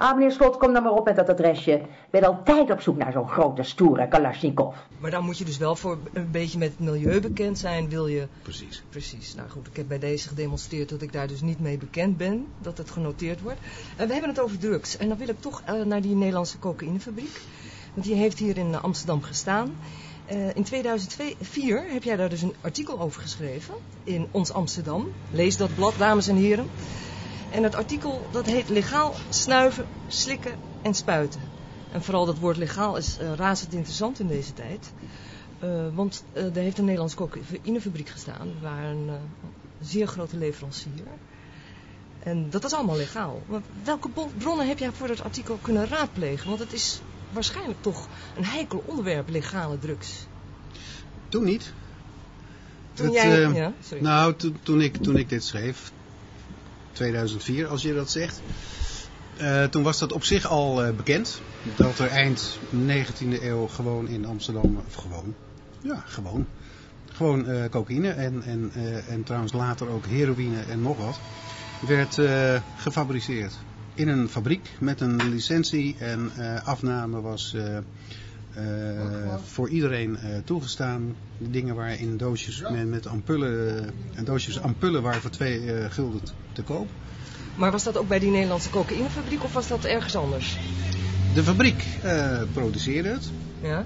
Ah, 0.00 0.14
meneer 0.14 0.32
Slot, 0.32 0.56
kom 0.56 0.72
dan 0.72 0.82
maar 0.82 0.92
op 0.92 1.04
met 1.04 1.16
dat 1.16 1.28
adresje. 1.28 1.72
Ik 1.72 2.10
ben 2.10 2.24
altijd 2.24 2.70
op 2.70 2.80
zoek 2.80 2.96
naar 2.96 3.12
zo'n 3.12 3.28
grote, 3.28 3.62
stoere 3.62 4.08
Kalashnikov. 4.08 4.74
Maar 4.98 5.10
dan 5.10 5.24
moet 5.24 5.38
je 5.38 5.44
dus 5.44 5.58
wel 5.58 5.76
voor 5.76 5.98
een 6.12 6.30
beetje 6.30 6.58
met 6.58 6.70
het 6.70 6.78
milieu 6.78 7.20
bekend 7.20 7.58
zijn, 7.58 7.88
wil 7.88 8.06
je... 8.06 8.26
Precies. 8.42 8.82
Precies. 8.88 9.34
Nou 9.34 9.48
goed, 9.48 9.66
ik 9.66 9.76
heb 9.76 9.88
bij 9.88 9.98
deze 9.98 10.28
gedemonstreerd 10.28 10.88
dat 10.88 11.02
ik 11.02 11.12
daar 11.12 11.26
dus 11.26 11.40
niet 11.40 11.60
mee 11.60 11.78
bekend 11.78 12.16
ben, 12.16 12.46
dat 12.58 12.78
het 12.78 12.90
genoteerd 12.90 13.40
wordt. 13.40 13.58
Uh, 13.60 14.06
we 14.06 14.12
hebben 14.12 14.30
het 14.30 14.40
over 14.40 14.58
drugs 14.58 14.96
en 14.96 15.08
dan 15.08 15.16
wil 15.16 15.28
ik 15.28 15.40
toch 15.40 15.62
uh, 15.68 15.84
naar 15.84 16.00
die 16.00 16.14
Nederlandse 16.14 16.58
cocaïnefabriek. 16.58 17.40
Want 17.94 18.06
die 18.06 18.14
heeft 18.14 18.38
hier 18.38 18.56
in 18.56 18.80
Amsterdam 18.80 19.22
gestaan. 19.22 19.76
Uh, 20.32 20.54
in 20.54 20.62
2004 20.62 21.84
heb 21.88 22.02
jij 22.02 22.16
daar 22.16 22.28
dus 22.28 22.42
een 22.42 22.54
artikel 22.60 23.00
over 23.00 23.22
geschreven 23.22 23.74
in 24.04 24.28
Ons 24.30 24.52
Amsterdam. 24.52 25.12
Lees 25.30 25.56
dat 25.56 25.74
blad, 25.74 25.94
dames 25.98 26.28
en 26.28 26.36
heren. 26.36 26.66
En 27.50 27.62
het 27.62 27.74
artikel 27.74 28.26
dat 28.30 28.46
heet 28.46 28.68
Legaal 28.68 29.14
snuiven, 29.28 29.86
slikken 30.08 30.52
en 30.82 30.94
spuiten. 30.94 31.40
En 31.92 32.02
vooral 32.02 32.26
dat 32.26 32.38
woord 32.38 32.56
legaal 32.56 32.96
is 32.96 33.18
uh, 33.20 33.34
razend 33.34 33.72
interessant 33.72 34.20
in 34.20 34.26
deze 34.26 34.52
tijd. 34.52 34.92
Uh, 35.64 35.86
want 35.94 36.24
uh, 36.32 36.56
er 36.56 36.62
heeft 36.62 36.78
een 36.78 36.84
Nederlandse 36.84 37.16
cocaïnefabriek 37.16 38.08
gestaan. 38.08 38.46
We 38.46 38.60
waren 38.62 38.96
een 38.96 39.10
zeer 39.80 40.06
grote 40.06 40.36
leverancier. 40.36 41.06
En 42.22 42.50
dat 42.50 42.64
is 42.64 42.72
allemaal 42.72 42.96
legaal. 42.96 43.42
Maar 43.46 43.60
welke 43.84 44.08
bronnen 44.38 44.68
heb 44.68 44.78
jij 44.78 44.92
voor 44.92 45.06
dat 45.06 45.22
artikel 45.22 45.58
kunnen 45.62 45.88
raadplegen? 45.88 46.48
Want 46.48 46.60
het 46.60 46.72
is 46.72 47.00
waarschijnlijk 47.32 47.82
toch 47.82 48.08
een 48.36 48.44
heikel 48.44 48.82
onderwerp, 48.86 49.28
legale 49.28 49.78
drugs. 49.78 50.26
Toen 51.28 51.44
niet. 51.44 51.72
Toen 52.92 53.06
het, 53.06 53.14
jij... 53.14 53.48
ja, 53.48 53.72
sorry. 53.82 54.02
Nou, 54.02 54.34
to, 54.34 54.52
toen, 54.62 54.80
ik, 54.80 54.96
toen 54.96 55.16
ik 55.16 55.28
dit 55.28 55.44
schreef, 55.44 55.92
2004 56.92 57.66
als 57.66 57.82
je 57.82 57.94
dat 57.94 58.10
zegt, 58.10 58.40
uh, 59.40 59.64
toen 59.64 59.82
was 59.82 59.98
dat 59.98 60.12
op 60.12 60.24
zich 60.24 60.46
al 60.46 60.86
uh, 60.86 60.96
bekend. 60.96 61.40
Dat 61.76 61.98
er 61.98 62.08
eind 62.08 62.58
19e 62.74 63.42
eeuw 63.42 63.66
gewoon 63.66 64.08
in 64.08 64.24
Amsterdam, 64.24 64.82
of 64.86 64.94
gewoon, 64.94 65.34
ja 65.82 66.02
gewoon, 66.06 66.46
gewoon 67.12 67.68
cocaïne 67.68 68.10
en, 68.10 68.42
en, 68.42 68.72
en 69.08 69.22
trouwens 69.22 69.52
later 69.52 69.88
ook 69.88 70.06
heroïne 70.06 70.60
en 70.60 70.82
nog 70.82 70.96
wat, 70.96 71.18
werd 71.86 72.18
gefabriceerd 72.76 73.52
in 73.94 74.08
een 74.08 74.28
fabriek 74.28 74.70
met 74.78 75.00
een 75.00 75.28
licentie 75.28 75.96
en 75.98 76.32
uh, 76.38 76.66
afname 76.66 77.20
was 77.20 77.56
uh, 78.58 78.94
uh, 78.94 79.34
voor 79.44 79.68
iedereen 79.68 80.18
toegestaan. 80.44 81.16
De 81.38 81.50
dingen 81.50 81.74
waren 81.74 81.98
in 81.98 82.16
doosjes 82.16 82.62
met, 82.70 82.88
met 82.88 83.06
ampullen, 83.06 83.90
doosjes 84.24 84.60
ampullen 84.60 85.02
waren 85.02 85.20
voor 85.20 85.30
twee 85.30 85.90
gulden 85.90 86.20
te 86.52 86.62
koop. 86.62 86.88
Maar 87.54 87.70
was 87.70 87.84
dat 87.84 87.96
ook 87.96 88.08
bij 88.08 88.18
die 88.18 88.30
Nederlandse 88.30 88.70
cocaïnefabriek 88.70 89.44
of 89.44 89.52
was 89.52 89.68
dat 89.68 89.84
ergens 89.84 90.16
anders? 90.16 90.58
De 91.34 91.42
fabriek 91.42 91.84
produceerde 92.52 93.08
het. 93.08 93.30
Ja. 93.62 93.84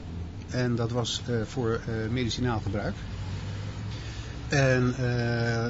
En 0.49 0.75
dat 0.75 0.91
was 0.91 1.23
voor 1.45 1.81
medicinaal 2.11 2.61
gebruik. 2.61 2.95
En 4.49 4.95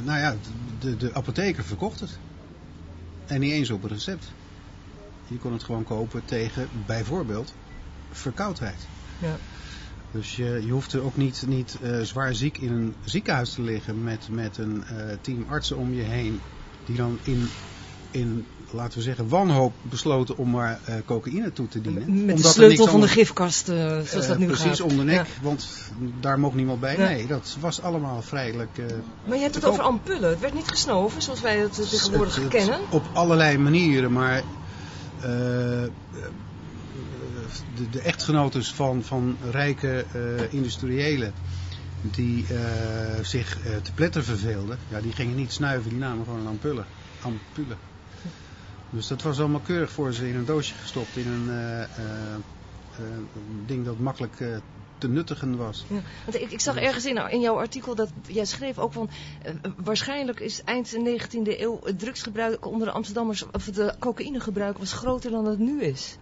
nou 0.04 0.18
ja, 0.18 0.34
de, 0.78 0.96
de 0.96 1.14
apotheker 1.14 1.64
verkocht 1.64 2.00
het. 2.00 2.18
En 3.26 3.40
niet 3.40 3.52
eens 3.52 3.70
op 3.70 3.82
een 3.82 3.88
recept. 3.88 4.32
Je 5.26 5.38
kon 5.38 5.52
het 5.52 5.62
gewoon 5.62 5.84
kopen 5.84 6.24
tegen 6.24 6.68
bijvoorbeeld 6.86 7.54
verkoudheid. 8.18 8.88
Ja. 9.18 9.36
Dus 10.12 10.36
je, 10.36 10.62
je 10.66 10.72
hoefde 10.72 11.00
ook 11.00 11.16
niet, 11.16 11.44
niet 11.46 11.76
uh, 11.82 12.00
zwaar 12.00 12.34
ziek 12.34 12.58
in 12.58 12.72
een 12.72 12.94
ziekenhuis 13.04 13.52
te 13.54 13.62
liggen 13.62 14.02
met, 14.02 14.28
met 14.30 14.58
een 14.58 14.84
uh, 14.92 14.98
team 15.20 15.44
artsen 15.48 15.76
om 15.76 15.94
je 15.94 16.02
heen. 16.02 16.40
Die 16.84 16.96
dan 16.96 17.18
in, 17.22 17.48
in, 18.10 18.46
laten 18.70 18.98
we 18.98 19.04
zeggen, 19.04 19.28
wanhoop 19.28 19.74
besloten 19.82 20.36
om 20.36 20.50
maar 20.50 20.80
uh, 20.88 20.94
cocaïne 21.04 21.52
toe 21.52 21.68
te 21.68 21.80
dienen. 21.80 22.24
Met 22.24 22.36
de 22.36 22.42
sleutel 22.48 22.86
van 22.86 23.00
de 23.00 23.08
gifkast, 23.08 23.66
zoals 23.66 24.26
dat 24.26 24.38
nu 24.38 24.46
precies, 24.46 24.64
gaat. 24.64 24.80
om 24.80 24.96
de 24.96 25.02
nek, 25.04 25.14
Ja. 25.14 25.42
want 25.42 25.66
daar 26.20 26.38
mocht 26.38 26.54
niemand 26.54 26.80
bij. 26.80 26.96
Ja. 26.98 27.04
Nee, 27.08 27.26
dat 27.26 27.56
was 27.60 27.82
allemaal 27.82 28.22
vrijelijk... 28.22 28.78
Maar 29.26 29.36
je 29.36 29.42
hebt 29.42 29.54
het 29.54 29.64
over 29.64 29.82
ampullen. 29.82 30.28
Het 30.30 30.40
werd 30.40 30.54
niet 30.54 30.68
gesnoven, 30.70 31.22
zoals 31.22 31.40
wij 31.40 31.58
het 31.58 31.78
eh, 31.78 31.86
tegenwoordig 31.86 32.34
Het- 32.34 32.44
het- 32.44 32.52
kennen. 32.52 32.80
Op 32.90 33.04
allerlei 33.12 33.58
manieren, 33.58 34.12
maar 34.12 34.42
eh, 35.20 35.82
eh, 35.84 35.90
de, 37.76 37.90
de 37.90 38.00
echtgenotes 38.00 38.72
van, 38.72 39.02
van 39.02 39.36
rijke 39.50 40.04
eh, 40.12 40.52
industriëlen 40.52 41.32
die 42.00 42.46
eh, 42.46 43.24
zich 43.24 43.58
eh, 43.64 43.76
te 43.76 43.92
pletter 43.92 44.24
verveelden, 44.24 44.78
ja, 44.88 45.00
die 45.00 45.12
gingen 45.12 45.36
niet 45.36 45.52
snuiven, 45.52 45.90
die 45.90 45.98
namen 45.98 46.24
gewoon 46.24 46.40
een 46.40 46.46
ampullen. 46.46 46.86
ampullen. 47.22 47.78
Dus 48.90 49.06
dat 49.06 49.22
was 49.22 49.38
allemaal 49.38 49.60
keurig 49.60 49.90
voor 49.90 50.12
ze 50.12 50.28
in 50.28 50.34
een 50.34 50.44
doosje 50.44 50.74
gestopt, 50.74 51.16
in 51.16 51.26
een 51.26 51.50
ding 53.66 53.84
dat 53.84 53.98
makkelijk 53.98 54.36
te 54.98 55.08
nuttigen 55.08 55.56
was. 55.56 55.84
Ja, 55.88 56.00
want 56.24 56.40
ik, 56.40 56.50
ik 56.50 56.60
zag 56.60 56.76
ergens 56.76 57.04
in, 57.04 57.30
in 57.30 57.40
jouw 57.40 57.58
artikel 57.58 57.94
dat 57.94 58.08
jij 58.26 58.44
schreef 58.44 58.78
ook 58.78 58.92
van... 58.92 59.10
waarschijnlijk 59.76 60.40
is 60.40 60.62
eind 60.64 60.90
de 60.90 61.20
19e 61.20 61.60
eeuw 61.60 61.80
het 61.84 61.98
drugsgebruik 61.98 62.66
onder 62.66 62.86
de 62.86 62.92
Amsterdammers... 62.92 63.44
of 63.52 63.64
de 63.64 63.94
cocaïnegebruik 63.98 64.78
was 64.78 64.92
groter 64.92 65.30
dan 65.30 65.46
het 65.46 65.58
nu 65.58 65.82
is. 65.82 66.18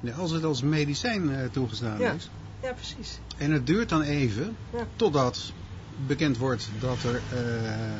Ja, 0.00 0.14
als 0.14 0.30
het 0.30 0.44
als 0.44 0.62
medicijn 0.62 1.30
eh, 1.30 1.44
toegestaan 1.44 2.00
Ja. 2.00 2.12
is. 2.12 2.30
Ja, 2.60 2.72
precies. 2.72 3.20
En 3.36 3.50
het 3.50 3.66
duurt 3.66 3.88
dan 3.88 4.02
even 4.02 4.56
Ja. 4.72 4.88
totdat 4.96 5.52
bekend 5.96 6.36
wordt 6.36 6.80
dat 6.80 7.02
er 7.02 7.22
eh, 7.28 7.98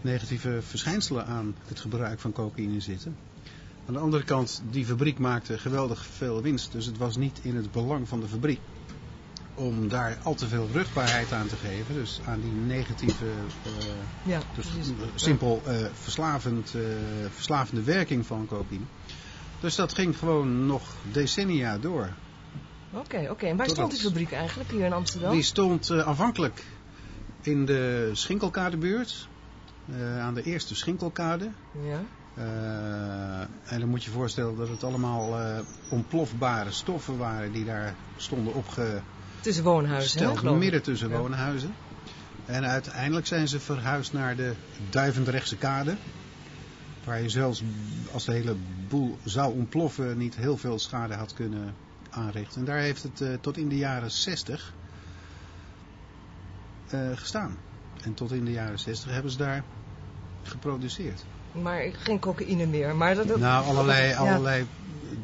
negatieve 0.00 0.62
verschijnselen 0.62 1.26
aan 1.26 1.56
het 1.66 1.80
gebruik 1.80 2.20
van 2.20 2.32
cocaïne 2.32 2.80
zitten. 2.80 3.16
Aan 3.86 3.94
de 3.94 4.00
andere 4.00 4.24
kant, 4.24 4.60
die 4.64 4.86
fabriek 4.86 5.18
maakte 5.18 5.58
geweldig 5.58 6.06
veel 6.06 6.42
winst. 6.42 6.72
Dus 6.72 6.86
het 6.86 6.96
was 6.96 7.16
niet 7.16 7.38
in 7.38 7.56
het 7.56 7.70
belang 7.70 8.08
van 8.08 8.20
de 8.20 8.28
fabriek 8.28 8.60
om 9.54 9.88
daar 9.88 10.18
al 10.22 10.34
te 10.34 10.48
veel 10.48 10.68
rugbaarheid 10.70 11.32
aan 11.32 11.46
te 11.48 11.56
geven. 11.56 11.94
Dus 11.94 12.20
aan 12.22 12.40
die 12.40 12.52
negatieve, 12.52 13.46
eh, 13.62 13.72
Ja, 14.22 14.42
dus 14.52 14.66
simpel 15.14 15.62
verslavend, 15.92 16.70
verslavende 17.30 17.82
werking 17.82 18.26
van 18.26 18.46
cocaïne. 18.46 18.84
Dus 19.64 19.74
dat 19.74 19.94
ging 19.94 20.18
gewoon 20.18 20.66
nog 20.66 20.82
decennia 21.12 21.78
door. 21.78 22.08
Oké, 22.92 23.26
oké. 23.30 23.46
En 23.46 23.56
waar 23.56 23.66
Totdat- 23.66 23.74
stond 23.74 23.90
die 23.90 24.00
fabriek 24.00 24.32
eigenlijk 24.32 24.70
hier 24.70 24.84
in 24.84 24.92
Amsterdam? 24.92 25.32
Die 25.32 25.42
stond 25.42 25.90
eh, 25.90 26.06
aanvankelijk 26.06 26.64
in 27.42 27.64
de 27.64 28.10
Schinkelkadebuurt. 28.12 29.28
eh, 29.98 30.20
aan 30.20 30.34
de 30.34 30.42
eerste 30.42 30.74
Schinkelkade. 30.74 31.48
Ja. 31.70 32.00
Eh, 32.34 33.72
en 33.72 33.80
dan 33.80 33.88
moet 33.88 34.04
je 34.04 34.10
je 34.10 34.16
voorstellen 34.16 34.56
dat 34.56 34.68
het 34.68 34.84
allemaal 34.84 35.38
ontplofbare 35.88 36.72
stoffen 36.72 37.16
waren 37.16 37.52
die 37.52 37.64
daar 37.64 37.94
stonden 38.16 38.54
opgesteld. 38.54 39.02
Tussen 39.40 39.64
woonhuizen, 39.64 40.34
hè, 40.42 40.52
midden 40.52 40.82
tussen 40.82 41.08
Ja. 41.08 41.18
woonhuizen. 41.18 41.74
En 42.46 42.64
uiteindelijk 42.66 43.26
zijn 43.26 43.48
ze 43.48 43.60
verhuisd 43.60 44.12
naar 44.12 44.36
de 44.36 44.52
Duivendrechtse 44.90 45.56
kade. 45.56 45.96
Waar 47.04 47.22
je 47.22 47.28
zelfs 47.28 47.62
als 48.12 48.24
de 48.24 48.32
hele 48.32 48.56
boel 48.88 49.18
zou 49.24 49.54
ontploffen 49.54 50.18
niet 50.18 50.36
heel 50.36 50.56
veel 50.56 50.78
schade 50.78 51.14
had 51.14 51.32
kunnen 51.32 51.74
aanrichten. 52.10 52.60
En 52.60 52.66
daar 52.66 52.78
heeft 52.78 53.02
het 53.02 53.20
eh, 53.20 53.28
tot 53.40 53.56
in 53.56 53.68
de 53.68 53.76
jaren 53.76 54.10
60 54.10 54.74
eh, 56.88 57.00
gestaan. 57.14 57.56
En 58.02 58.14
tot 58.14 58.32
in 58.32 58.44
de 58.44 58.52
jaren 58.52 58.78
60 58.78 59.10
hebben 59.12 59.30
ze 59.30 59.36
daar 59.38 59.64
geproduceerd. 60.42 61.24
Maar 61.52 61.82
geen 61.92 62.18
cocaïne 62.18 62.66
meer. 62.66 62.94
Maar 62.96 63.14
dat, 63.14 63.28
dat- 63.28 63.38
Nou, 63.38 63.64
allerlei, 63.66 64.08
Ja. 64.08 64.16
allerlei 64.16 64.66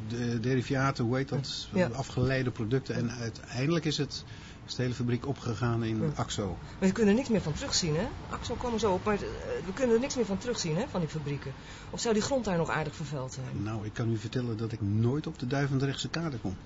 de, 0.09 0.41
derivaten, 0.41 1.05
hoe 1.05 1.17
heet 1.17 1.29
dat? 1.29 1.69
Ja. 1.73 1.87
Afgeleide 1.87 2.51
producten. 2.51 2.95
En 2.95 3.11
uiteindelijk 3.11 3.85
is 3.85 3.97
het, 3.97 4.25
is 4.67 4.75
de 4.75 4.83
hele 4.83 4.95
fabriek 4.95 5.27
opgegaan 5.27 5.85
in 5.85 6.03
Ja. 6.03 6.11
AXO. 6.15 6.47
Maar 6.79 6.89
we 6.89 6.93
kunnen 6.93 7.13
er 7.13 7.19
niks 7.19 7.29
meer 7.31 7.43
van 7.43 7.53
terugzien, 7.53 7.97
hè? 7.97 8.07
Axel, 8.31 8.55
kom 8.55 8.79
zo 8.79 8.93
op. 8.93 9.05
Maar 9.05 9.15
eh, 9.15 9.21
we 9.67 9.73
kunnen 9.75 9.95
er 9.95 10.01
niks 10.01 10.17
meer 10.17 10.27
van 10.27 10.39
terugzien, 10.39 10.77
hè, 10.77 10.85
van 10.91 11.01
die 11.01 11.09
fabrieken. 11.09 11.53
Of 11.91 12.01
zou 12.01 12.15
die 12.15 12.23
grond 12.23 12.45
daar 12.45 12.57
nog 12.57 12.71
aardig 12.71 12.95
vervuild 12.95 13.33
zijn? 13.33 13.63
Nou, 13.63 13.85
ik 13.85 13.93
kan 13.93 14.13
u 14.13 14.17
vertellen 14.17 14.57
dat 14.57 14.73
ik 14.73 14.81
nooit 14.81 15.27
op 15.27 15.39
de 15.39 15.47
Duivendrechtse 15.47 16.09
kade 16.09 16.39
kom. 16.39 16.57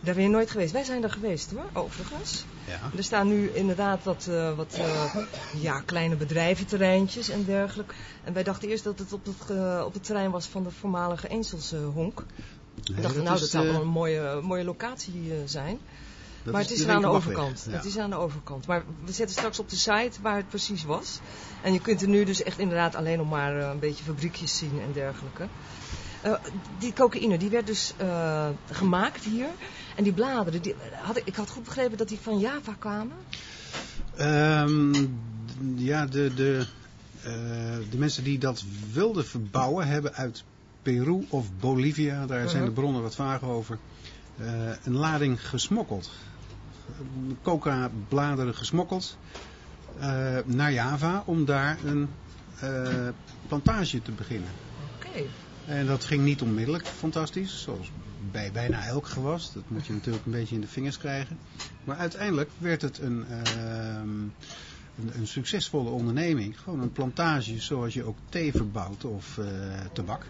Daar 0.00 0.14
ben 0.14 0.22
je 0.22 0.28
nooit 0.28 0.50
geweest. 0.50 0.72
Wij 0.72 0.84
zijn 0.84 1.00
daar 1.00 1.10
geweest, 1.10 1.50
hoor, 1.50 1.82
overigens. 1.82 2.44
Ja. 2.66 2.80
Er 2.96 3.04
staan 3.04 3.28
nu 3.28 3.50
inderdaad 3.50 4.04
wat, 4.04 4.26
eh, 4.30 4.56
wat 4.56 4.74
eh, 4.74 5.16
ja, 5.60 5.80
kleine 5.80 6.16
bedrijventerreintjes 6.16 7.28
en 7.28 7.44
dergelijke. 7.44 7.94
En 8.24 8.32
wij 8.32 8.42
dachten 8.42 8.68
eerst 8.68 8.84
dat 8.84 8.98
het 8.98 9.12
op 9.12 9.24
het, 9.24 9.50
op 9.84 9.92
het 9.92 10.04
terrein 10.04 10.30
was 10.30 10.46
van 10.46 10.62
de 10.62 10.70
voormalige 10.70 11.28
Eenselshonk. 11.28 12.24
Nee, 12.74 12.96
We 12.96 13.02
dachten, 13.02 13.22
nou, 13.22 13.38
dat 13.38 13.48
zou 13.48 13.66
wel 13.66 13.80
een 13.80 13.88
mooie, 13.88 14.40
mooie 14.42 14.64
locatie 14.64 15.32
zijn. 15.44 15.78
Dat 16.44 16.52
maar 16.52 16.62
het 16.62 16.70
is 16.70 16.86
aan 16.86 17.00
de 17.00 17.06
overkant. 17.06 17.66
Ja. 17.68 17.76
Het 17.76 17.84
is 17.84 17.98
aan 17.98 18.10
de 18.10 18.16
overkant. 18.16 18.66
Maar 18.66 18.84
we 19.04 19.12
zetten 19.12 19.36
straks 19.36 19.58
op 19.58 19.68
de 19.68 19.76
site 19.76 20.22
waar 20.22 20.36
het 20.36 20.48
precies 20.48 20.84
was. 20.84 21.20
En 21.62 21.72
je 21.72 21.80
kunt 21.80 22.02
er 22.02 22.08
nu 22.08 22.24
dus 22.24 22.42
echt 22.42 22.58
inderdaad 22.58 22.94
alleen 22.94 23.18
nog 23.18 23.30
maar 23.30 23.58
eh, 23.58 23.68
een 23.68 23.78
beetje 23.78 24.04
fabriekjes 24.04 24.56
zien 24.56 24.80
en 24.80 24.92
dergelijke. 24.92 25.46
Eh, 26.22 26.34
die 26.78 26.92
cocaïne, 26.92 27.38
die 27.38 27.50
werd 27.50 27.66
dus 27.66 27.92
eh, 27.96 28.48
gemaakt 28.70 29.24
hier. 29.24 29.46
En 29.96 30.04
die 30.04 30.12
bladeren, 30.12 30.62
die, 30.62 30.74
had 31.02 31.16
ik, 31.16 31.26
ik 31.26 31.34
had 31.34 31.50
goed 31.50 31.64
begrepen 31.64 31.98
dat 31.98 32.08
die 32.08 32.18
van 32.22 32.38
Java 32.38 32.74
kwamen. 32.78 33.16
Ehm, 34.16 35.06
ja, 35.76 36.06
de, 36.06 36.34
de, 36.34 36.66
de 37.90 37.96
mensen 37.96 38.24
die 38.24 38.38
dat 38.38 38.64
wilden 38.92 39.26
verbouwen 39.26 39.86
hebben 39.86 40.14
uit 40.14 40.44
Peru 40.82 41.26
of 41.28 41.46
Bolivia, 41.60 42.26
daar 42.26 42.48
zijn 42.48 42.64
de 42.64 42.70
bronnen 42.70 43.02
wat 43.02 43.14
vaag 43.14 43.42
over, 43.42 43.78
een 44.84 44.96
lading 44.96 45.48
gesmokkeld. 45.48 46.10
Coca-bladeren 47.42 48.54
gesmokkeld 48.54 49.16
eh, 49.98 50.36
naar 50.44 50.72
Java 50.72 51.22
om 51.26 51.44
daar 51.44 51.78
een 51.84 52.08
eh, 52.60 53.08
plantage 53.48 54.02
te 54.02 54.12
beginnen. 54.12 54.50
Oké. 54.96 55.24
En 55.66 55.86
dat 55.86 56.04
ging 56.04 56.24
niet 56.24 56.42
onmiddellijk 56.42 56.86
fantastisch, 56.86 57.62
zoals 57.62 57.90
bij 58.30 58.52
bijna 58.52 58.84
elk 58.86 59.06
gewas. 59.06 59.52
Dat 59.52 59.62
moet 59.68 59.86
je 59.86 59.92
natuurlijk 59.92 60.24
een 60.24 60.32
beetje 60.32 60.54
in 60.54 60.60
de 60.60 60.66
vingers 60.66 60.98
krijgen. 60.98 61.38
Maar 61.84 61.96
uiteindelijk 61.96 62.50
werd 62.58 62.82
het 62.82 62.98
een, 62.98 63.24
ehm, 63.28 64.08
een, 64.98 65.10
een 65.14 65.26
succesvolle 65.26 65.90
onderneming. 65.90 66.60
Gewoon 66.60 66.80
een 66.80 66.92
plantage 66.92 67.60
zoals 67.60 67.94
je 67.94 68.04
ook 68.04 68.18
thee 68.28 68.52
verbouwt 68.52 69.04
of 69.04 69.38
eh, 69.38 69.46
tabak. 69.92 70.26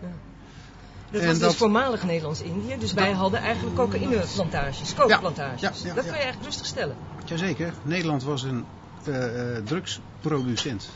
Dat 1.14 1.22
En 1.22 1.28
was 1.28 1.38
dus 1.38 1.46
dat- 1.48 1.56
voormalig 1.56 2.04
Nederlands-Indië. 2.04 2.76
Dus 2.78 2.92
wij 2.92 3.12
hadden 3.12 3.40
eigenlijk 3.40 3.76
cocaïneplantages, 3.76 4.94
koopplantages. 4.94 5.60
Ja, 5.60 5.72
ja, 5.82 5.88
ja, 5.88 5.94
dat 5.94 6.04
kun 6.04 6.12
je 6.12 6.18
eigenlijk 6.18 6.44
rustig 6.44 6.66
stellen. 6.66 6.96
Jazeker, 7.24 7.74
Nederland 7.82 8.22
was 8.22 8.42
een 8.42 8.64
eh, 9.04 9.56
drugsproducent. 9.64 10.88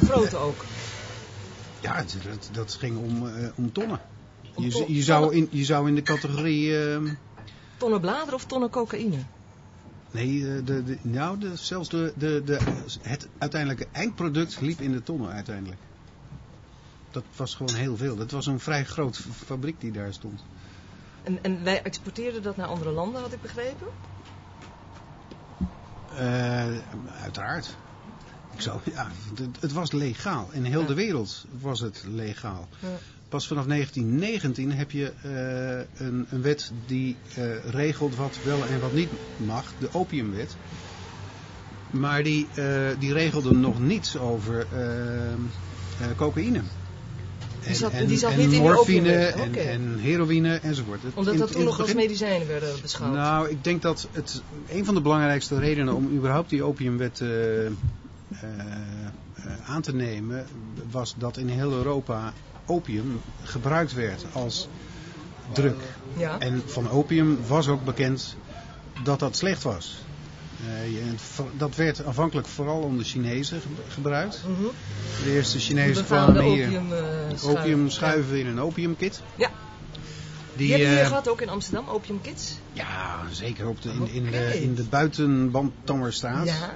Een 0.00 0.08
grote 0.08 0.36
ook. 0.36 0.64
Ja, 1.80 2.04
dat, 2.24 2.48
dat 2.52 2.72
ging 2.74 2.98
om, 2.98 3.26
eh, 3.28 3.48
om 3.54 3.72
tonnen. 3.72 4.00
Om 4.54 4.64
Je, 4.64 4.70
ton- 4.70 4.94
je, 4.94 5.02
zou 5.02 5.34
in, 5.34 5.48
je 5.50 5.64
zou 5.64 5.88
in 5.88 5.94
de 5.94 6.02
categorie... 6.02 6.78
ehm, 6.78 7.06
Tonnen 7.76 8.00
bladeren 8.00 8.34
of 8.34 8.44
tonnen 8.44 8.70
cocaïne? 8.70 9.16
Nee, 10.10 10.40
de, 10.64 10.84
de, 10.84 10.98
nou, 11.02 11.38
de, 11.38 11.50
zelfs 11.56 11.88
de, 11.88 12.12
de, 12.16 12.42
de, 12.44 12.58
het 13.02 13.28
uiteindelijke 13.38 13.86
eindproduct 13.92 14.60
liep 14.60 14.80
in 14.80 14.92
de 14.92 15.02
tonnen 15.02 15.30
uiteindelijk. 15.32 15.80
Dat 17.16 17.24
was 17.36 17.54
gewoon 17.54 17.74
heel 17.74 17.96
veel. 17.96 18.16
Dat 18.16 18.30
was 18.30 18.46
een 18.46 18.60
vrij 18.60 18.84
groot 18.84 19.16
fabriek 19.44 19.80
die 19.80 19.92
daar 19.92 20.12
stond. 20.12 20.40
En, 21.22 21.42
en 21.42 21.64
wij 21.64 21.82
exporteerden 21.82 22.42
dat 22.42 22.56
naar 22.56 22.66
andere 22.66 22.90
landen, 22.90 23.20
had 23.20 23.32
ik 23.32 23.42
begrepen? 23.42 23.86
Eh, 26.16 26.78
uiteraard. 27.22 27.76
Ik 28.54 28.60
zou, 28.60 28.80
ja, 28.84 29.10
het, 29.34 29.60
het 29.60 29.72
was 29.72 29.92
legaal. 29.92 30.48
In 30.52 30.64
heel 30.64 30.80
Ja. 30.80 30.86
de 30.86 30.94
wereld 30.94 31.44
was 31.60 31.80
het 31.80 32.04
legaal. 32.08 32.68
Ja. 32.80 32.88
Pas 33.28 33.46
vanaf 33.46 33.66
1919 33.66 34.72
heb 34.72 34.90
je 34.90 35.12
eh, 35.22 36.06
een, 36.06 36.26
een 36.30 36.42
wet 36.42 36.72
die 36.86 37.16
eh, 37.34 37.64
regelt 37.64 38.16
wat 38.16 38.38
wel 38.42 38.66
en 38.66 38.80
wat 38.80 38.92
niet 38.92 39.10
mag. 39.36 39.72
De 39.78 39.88
opiumwet. 39.92 40.56
Maar 41.90 42.22
die, 42.22 42.48
die 42.98 43.12
regelde 43.12 43.54
nog 43.54 43.80
niets 43.80 44.16
over 44.16 44.66
cocaïne. 46.16 46.62
En, 47.66 47.74
zat- 47.74 47.92
en, 47.92 48.06
die 48.06 48.18
zat 48.18 48.30
en 48.32 48.38
niet 48.38 48.52
in 48.52 48.60
morfine 48.62 49.00
opiumwet. 49.10 49.34
en, 49.34 49.48
Oké. 49.48 49.58
en 49.58 49.98
heroïne 49.98 50.54
enzovoort. 50.62 51.02
Het- 51.02 51.14
Omdat 51.14 51.32
in- 51.34 51.40
dat 51.40 51.48
in 51.50 51.54
toen 51.56 51.64
nog 51.64 51.80
als 51.80 51.94
medicijnen 51.94 52.46
werden 52.46 52.74
beschouwd. 52.82 53.12
nou, 53.14 53.48
ik 53.50 53.64
denk 53.64 53.82
dat 53.82 54.08
het 54.12 54.42
een 54.68 54.84
van 54.84 54.94
de 54.94 55.00
belangrijkste 55.00 55.58
redenen 55.58 55.94
om 55.94 56.10
überhaupt 56.12 56.50
die 56.50 56.62
opiumwet 56.62 57.20
eh, 57.20 57.66
eh, 57.66 57.72
eh, 58.40 59.70
aan 59.70 59.82
te 59.82 59.94
nemen 59.94 60.46
was 60.90 61.14
dat 61.18 61.36
in 61.36 61.48
heel 61.48 61.72
Europa 61.72 62.32
opium 62.66 63.20
gebruikt 63.42 63.92
werd 63.94 64.24
als 64.32 64.68
druk. 65.52 65.76
ja. 66.16 66.38
En 66.38 66.62
van 66.66 66.90
opium 66.90 67.38
was 67.46 67.68
ook 67.68 67.84
bekend 67.84 68.36
dat 69.02 69.18
dat 69.18 69.36
slecht 69.36 69.62
was. 69.62 70.04
Dat 71.56 71.74
werd 71.76 72.04
afhankelijk 72.04 72.46
vooral 72.46 72.80
onder 72.80 73.04
Chinezen 73.04 73.60
ge- 73.60 73.66
gebruikt. 73.88 74.42
Mhm. 74.48 74.62
De 75.24 75.32
eerste 75.34 75.58
Chinezen 75.58 76.04
kwamen 76.04 76.42
hier 76.42 76.66
opium, 76.66 76.92
eh, 76.92 76.98
schuiven. 77.36 77.48
opium 77.60 77.90
schuiven 77.90 78.38
in 78.38 78.46
een 78.46 78.60
opiumkit. 78.60 79.22
Ja. 79.36 79.48
Die, 79.48 80.66
Die 80.66 80.68
hebben 80.70 80.86
jullie 80.88 81.02
eh, 81.02 81.08
gehad 81.08 81.28
ook 81.28 81.40
in 81.40 81.48
Amsterdam, 81.48 81.88
Opium 81.88 82.20
Kids? 82.20 82.58
Ja, 82.72 83.22
zeker 83.30 83.66
op 83.68 83.82
de, 83.82 83.88
in, 83.88 84.08
in, 84.08 84.30
de, 84.30 84.62
in 84.62 84.74
de 84.74 84.82
buitenbandtammerstraat. 84.84 86.46
Ja. 86.46 86.74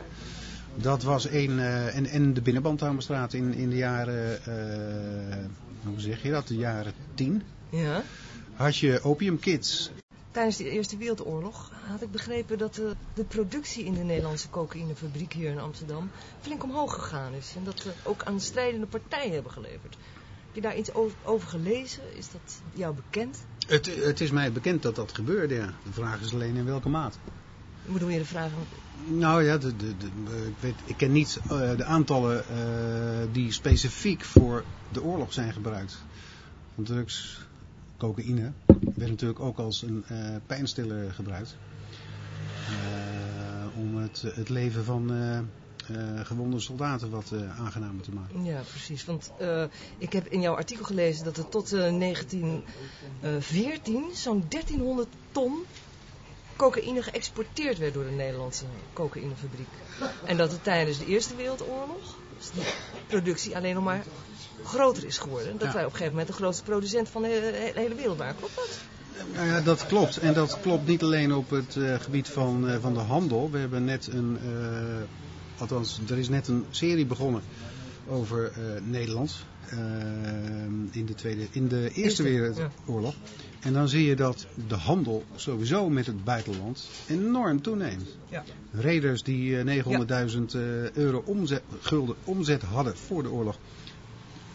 Dat 0.77 1.03
was 1.03 1.29
een, 1.31 1.59
eh, 1.59 1.97
en, 1.97 2.07
en 2.07 2.35
de 2.35 2.41
binnenbandtammerstraat 2.41 3.33
in, 3.33 3.55
in 3.55 3.71
de 3.71 3.77
jaren, 3.77 4.45
eh, 4.45 5.37
hoe 5.85 6.01
zeg 6.01 6.23
je 6.23 6.31
dat, 6.31 6.47
de 6.49 6.57
jaren 6.57 6.93
tien. 7.15 7.43
ja. 7.71 8.03
Had 8.55 8.77
je 8.77 9.03
Opium 9.03 9.39
Kids. 9.39 9.91
Tijdens 10.31 10.57
de 10.57 10.71
Eerste 10.71 10.97
Wereldoorlog 10.97 11.71
had 11.87 12.03
ik 12.03 12.11
begrepen 12.11 12.59
dat 12.59 12.75
de, 12.75 12.97
de 13.15 13.25
productie 13.25 13.85
in 13.85 13.95
de 13.95 14.03
Nederlandse 14.03 14.51
cocaïnefabriek 14.51 15.33
hier 15.33 15.51
in 15.51 15.59
Amsterdam 15.59 16.11
flink 16.41 16.63
omhoog 16.63 16.95
gegaan 16.95 17.33
is. 17.33 17.53
En 17.57 17.65
dat 17.65 17.83
we 17.83 17.93
ook 18.03 18.23
aan 18.23 18.41
strijdende 18.41 18.87
partijen 18.87 19.33
hebben 19.33 19.53
geleverd. 19.53 19.97
Heb 20.47 20.55
je 20.55 20.61
daar 20.61 20.77
iets 20.77 20.95
over, 20.95 21.17
over 21.25 21.49
gelezen? 21.49 22.17
Is 22.17 22.31
dat 22.31 22.61
jou 22.73 22.95
bekend? 22.95 23.45
Het, 23.67 24.05
het 24.05 24.21
is 24.21 24.31
mij 24.31 24.53
bekend 24.53 24.83
dat 24.83 24.97
dat 24.97 25.13
gebeurde, 25.13 25.55
ja. 25.55 25.73
De 25.85 25.93
vraag 25.93 26.21
is 26.21 26.33
alleen 26.33 26.57
in 26.57 26.65
welke 26.65 26.89
mate. 26.89 27.19
Hoe 27.85 27.93
bedoel 27.93 28.09
je 28.09 28.19
de 28.19 28.25
vraag? 28.25 28.51
Nou 29.07 29.45
ja, 29.45 29.59
de, 29.59 29.77
de, 29.77 30.07
ik, 30.47 30.55
weet, 30.61 30.75
ik 30.85 30.97
ken 30.97 31.13
niet 31.13 31.39
eh, 31.43 31.77
de 31.77 31.85
aantallen 31.85 32.45
eh, 32.49 33.33
die 33.33 33.53
specifiek 33.53 34.25
voor 34.25 34.65
de 34.93 35.03
oorlog 35.03 35.33
zijn 35.33 35.53
gebruikt. 35.53 36.03
Want 36.75 36.89
drugs, 36.89 37.41
cocaïne, 37.97 38.53
werd 39.01 39.11
natuurlijk 39.11 39.41
ook 39.41 39.59
als 39.59 39.83
een 39.83 40.05
eh, 40.09 40.17
pijnstiller 40.47 41.13
gebruikt. 41.13 41.57
Eh, 42.67 43.79
om 43.79 43.97
het, 43.97 44.23
het 44.35 44.49
leven 44.49 44.85
van 44.85 45.13
eh, 45.13 45.39
gewonde 46.23 46.61
soldaten 46.61 47.11
wat 47.11 47.33
aangenamer 47.59 48.03
te 48.03 48.11
maken. 48.11 48.45
Ja, 48.45 48.61
precies. 48.71 49.05
Want 49.05 49.33
ik 49.99 50.13
heb 50.13 50.27
in 50.27 50.41
jouw 50.41 50.55
artikel 50.57 50.85
gelezen 50.85 51.25
dat 51.25 51.37
er 51.37 51.49
tot 51.49 51.73
eh, 51.73 51.99
1914 51.99 54.05
zo'n 54.15 54.45
1300 54.49 55.09
ton 55.33 55.65
cocaïne 56.57 57.03
geëxporteerd 57.03 57.79
werd 57.79 57.95
door 57.95 58.05
de 58.05 58.11
Nederlandse 58.11 58.65
cocaïnefabriek. 58.93 59.69
En 60.25 60.37
dat 60.37 60.53
het 60.53 60.65
tijdens 60.65 60.99
de 60.99 61.07
Eerste 61.07 61.37
Wereldoorlog 61.37 62.17
dus 62.39 62.51
die 62.51 62.63
productie 63.07 63.57
alleen 63.57 63.75
nog 63.75 63.85
maar 63.85 64.05
groter 64.65 65.05
is 65.05 65.19
geworden. 65.19 65.59
Dat 65.59 65.69
Ja. 65.69 65.73
wij 65.75 65.85
op 65.85 65.91
een 65.91 65.97
gegeven 65.97 66.13
moment 66.13 66.29
de 66.29 66.35
grootste 66.35 66.63
producent 66.65 67.09
van 67.09 67.23
de 67.23 67.71
hele 67.75 67.95
wereld 67.95 68.19
waren. 68.19 68.37
Klopt 68.37 68.57
dat? 68.57 68.79
Nou 69.35 69.47
ja, 69.47 69.61
dat 69.61 69.87
klopt. 69.87 70.17
En 70.17 70.35
dat 70.35 70.61
klopt 70.61 70.87
niet 70.87 71.03
alleen 71.03 71.35
op 71.35 71.51
het 71.51 71.77
eh, 71.77 71.95
gebied 71.95 72.29
van, 72.29 72.69
eh, 72.69 72.77
van 72.81 72.95
de 72.95 73.01
handel. 73.01 73.51
We 73.51 73.59
hebben 73.59 73.85
net 73.85 74.07
een, 74.13 74.39
eh, 74.43 75.61
althans, 75.61 76.01
er 76.09 76.19
is 76.19 76.29
net 76.29 76.49
een 76.49 76.65
serie 76.71 77.07
begonnen 77.07 77.43
over 78.09 78.53
Nederland. 78.83 79.49
in, 80.91 81.07
de 81.07 81.15
tweede, 81.15 81.47
in 81.51 81.69
de 81.69 81.91
Eerste 81.93 82.23
Wereldoorlog. 82.23 83.15
En 83.61 83.73
dan 83.73 83.89
zie 83.89 84.05
je 84.05 84.17
dat 84.17 84.47
de 84.69 84.75
handel 84.75 85.25
sowieso 85.35 85.89
met 85.89 86.07
het 86.07 86.25
buitenland 86.25 86.91
enorm 87.07 87.63
toeneemt. 87.63 88.17
Ja. 88.29 88.45
Reders 88.73 89.23
die 89.23 89.59
eh, 89.59 89.85
900.000 89.85 90.55
eh, 90.55 90.91
euro 90.91 91.23
omzet, 91.27 91.63
gulden 91.81 92.17
omzet 92.25 92.63
hadden 92.63 92.97
voor 92.97 93.23
de 93.23 93.31
oorlog, 93.31 93.59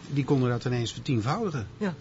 die 0.10 0.24
konden 0.24 0.50
dat 0.50 0.66
ineens 0.66 0.94
vertienvoudigen. 0.94 1.68
Ja. 1.78 1.96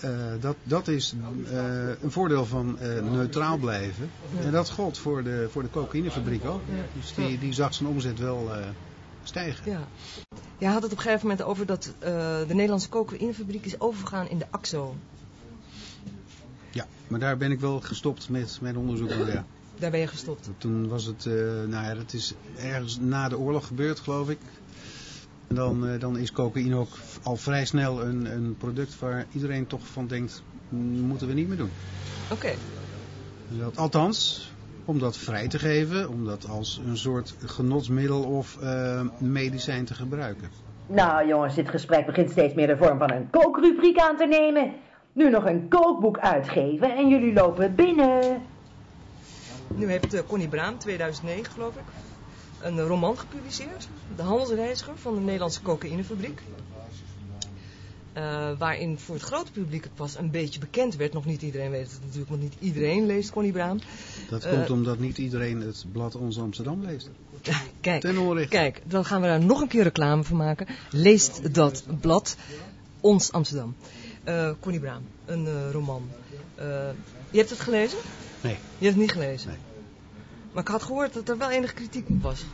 Eh, 0.00 0.10
dat, 0.40 0.56
dat 0.62 0.88
is 0.88 1.14
eh, 1.50 1.88
een 2.02 2.10
voordeel 2.10 2.46
van 2.46 2.78
eh, 2.78 3.02
neutraal 3.02 3.56
blijven. 3.56 4.10
En 4.40 4.50
dat 4.50 4.70
gold 4.70 4.98
voor 4.98 5.22
de, 5.22 5.48
voor 5.50 5.62
de 5.62 5.70
cocaïnefabriek 5.70 6.44
ook. 6.44 6.60
Dus 6.92 7.14
die, 7.14 7.38
die 7.38 7.52
zag 7.52 7.74
zijn 7.74 7.88
omzet 7.88 8.18
wel 8.18 8.50
stijgen. 9.22 9.70
Ja. 9.70 9.88
Jij 10.58 10.70
had 10.70 10.82
het 10.82 10.92
op 10.92 10.98
een 10.98 11.04
gegeven 11.04 11.26
moment 11.28 11.46
over 11.46 11.66
dat 11.66 11.92
de 12.00 12.44
Nederlandse 12.48 12.88
cocaïnefabriek 12.88 13.64
is 13.64 13.80
overgegaan 13.80 14.28
in 14.28 14.38
de 14.38 14.46
AXO. 14.50 14.96
Ja, 16.70 16.86
maar 17.06 17.20
daar 17.20 17.36
ben 17.36 17.50
ik 17.50 17.60
wel 17.60 17.80
gestopt 17.80 18.28
met 18.28 18.58
mijn 18.60 18.76
onderzoek. 18.76 19.10
Ja. 19.26 19.44
Daar 19.78 19.90
ben 19.90 20.00
je 20.00 20.06
gestopt. 20.06 20.48
Toen 20.58 20.88
was 20.88 21.04
het, 21.04 21.24
nou 21.66 21.84
ja, 21.84 21.94
dat 21.94 22.12
is 22.12 22.34
ergens 22.56 22.98
na 22.98 23.28
de 23.28 23.38
oorlog 23.38 23.66
gebeurd, 23.66 24.00
geloof 24.00 24.28
ik. 24.30 24.38
En 25.54 25.60
dan, 25.60 25.88
eh, 25.88 26.00
dan 26.00 26.18
is 26.18 26.32
cocaïne 26.32 26.76
ook 26.76 26.88
al 27.22 27.36
vrij 27.36 27.64
snel 27.64 28.02
een, 28.02 28.24
een 28.24 28.56
product 28.56 28.98
waar 28.98 29.26
iedereen 29.32 29.66
toch 29.66 29.86
van 29.86 30.06
denkt, 30.06 30.42
"Mm, 30.68 31.00
moeten 31.00 31.26
we 31.26 31.34
niet 31.34 31.48
meer 31.48 31.56
doen. 31.56 31.70
Oké. 32.32 32.52
Dat, 33.48 33.76
althans, 33.76 34.50
om 34.84 34.98
dat 34.98 35.16
vrij 35.16 35.48
te 35.48 35.58
geven, 35.58 36.08
om 36.08 36.24
dat 36.24 36.48
als 36.48 36.80
een 36.86 36.96
soort 36.96 37.34
genotsmiddel 37.44 38.22
of 38.22 38.56
eh, 38.60 39.00
medicijn 39.18 39.84
te 39.84 39.94
gebruiken. 39.94 40.50
Nou 40.86 41.26
jongens, 41.28 41.54
dit 41.54 41.68
gesprek 41.68 42.06
begint 42.06 42.30
steeds 42.30 42.54
meer 42.54 42.66
de 42.66 42.76
vorm 42.76 42.98
van 42.98 43.10
een 43.10 43.30
kookrubriek 43.30 43.98
aan 43.98 44.16
te 44.16 44.26
nemen. 44.26 44.72
Nu 45.12 45.30
nog 45.30 45.44
een 45.44 45.68
kookboek 45.68 46.18
uitgeven 46.18 46.96
en 46.96 47.08
jullie 47.08 47.32
lopen 47.32 47.74
binnen. 47.74 48.42
Nu 49.74 49.90
heeft 49.90 50.14
eh, 50.14 50.20
Connie 50.28 50.48
Braam, 50.48 50.78
2009 50.78 51.52
geloof 51.52 51.74
ik, 51.74 51.82
een 52.60 52.80
roman 52.80 53.18
gepubliceerd. 53.18 53.88
De 54.16 54.22
handelsreiziger 54.22 54.96
van 54.96 55.14
de 55.14 55.20
Nederlandse 55.20 55.62
cocaïnefabriek. 55.62 56.40
Eh, 58.14 58.50
waarin 58.58 58.98
voor 58.98 59.14
het 59.14 59.24
grote 59.24 59.52
publiek 59.52 59.82
het 59.84 59.94
pas 59.94 60.18
een 60.18 60.30
beetje 60.30 60.60
bekend 60.60 60.96
werd. 60.96 61.12
Nog 61.12 61.24
niet 61.24 61.42
iedereen 61.42 61.70
weet 61.70 61.90
het 61.90 62.00
natuurlijk, 62.00 62.28
want 62.28 62.42
niet 62.42 62.54
iedereen 62.58 63.06
leest 63.06 63.30
Connie 63.30 63.52
Braam. 63.52 63.78
Dat 64.28 64.44
Eh, 64.44 64.52
komt 64.52 64.70
omdat 64.70 64.98
niet 64.98 65.18
iedereen 65.18 65.60
het 65.60 65.84
blad 65.92 66.14
Ons 66.14 66.38
Amsterdam 66.38 66.82
leest. 66.82 67.10
Kijk, 67.80 68.00
Ten 68.00 68.48
kijk, 68.48 68.82
dan 68.86 69.04
gaan 69.04 69.20
we 69.20 69.26
daar 69.26 69.44
nog 69.44 69.60
een 69.60 69.68
keer 69.68 69.82
reclame 69.82 70.24
voor 70.24 70.36
maken. 70.36 70.66
Leest 70.90 71.54
dat 71.54 71.84
blad. 72.00 72.36
Ons 73.00 73.32
Amsterdam. 73.32 73.76
Uh, 74.24 74.50
Connie 74.60 74.80
Braam, 74.80 75.02
een 75.24 75.72
roman. 75.72 76.08
Je 77.30 77.38
hebt 77.38 77.50
het 77.50 77.60
gelezen? 77.60 77.98
Nee. 78.40 78.52
Je 78.52 78.84
hebt 78.84 78.96
het 78.96 78.96
niet 78.96 79.12
gelezen? 79.12 79.48
Nee. 79.48 79.58
Maar 80.54 80.62
ik 80.62 80.68
had 80.68 80.82
gehoord 80.82 81.12
dat 81.14 81.28
er 81.28 81.38
wel 81.38 81.50
enige 81.50 81.74
kritiek 81.74 82.08
op 82.08 82.22
was. 82.22 82.44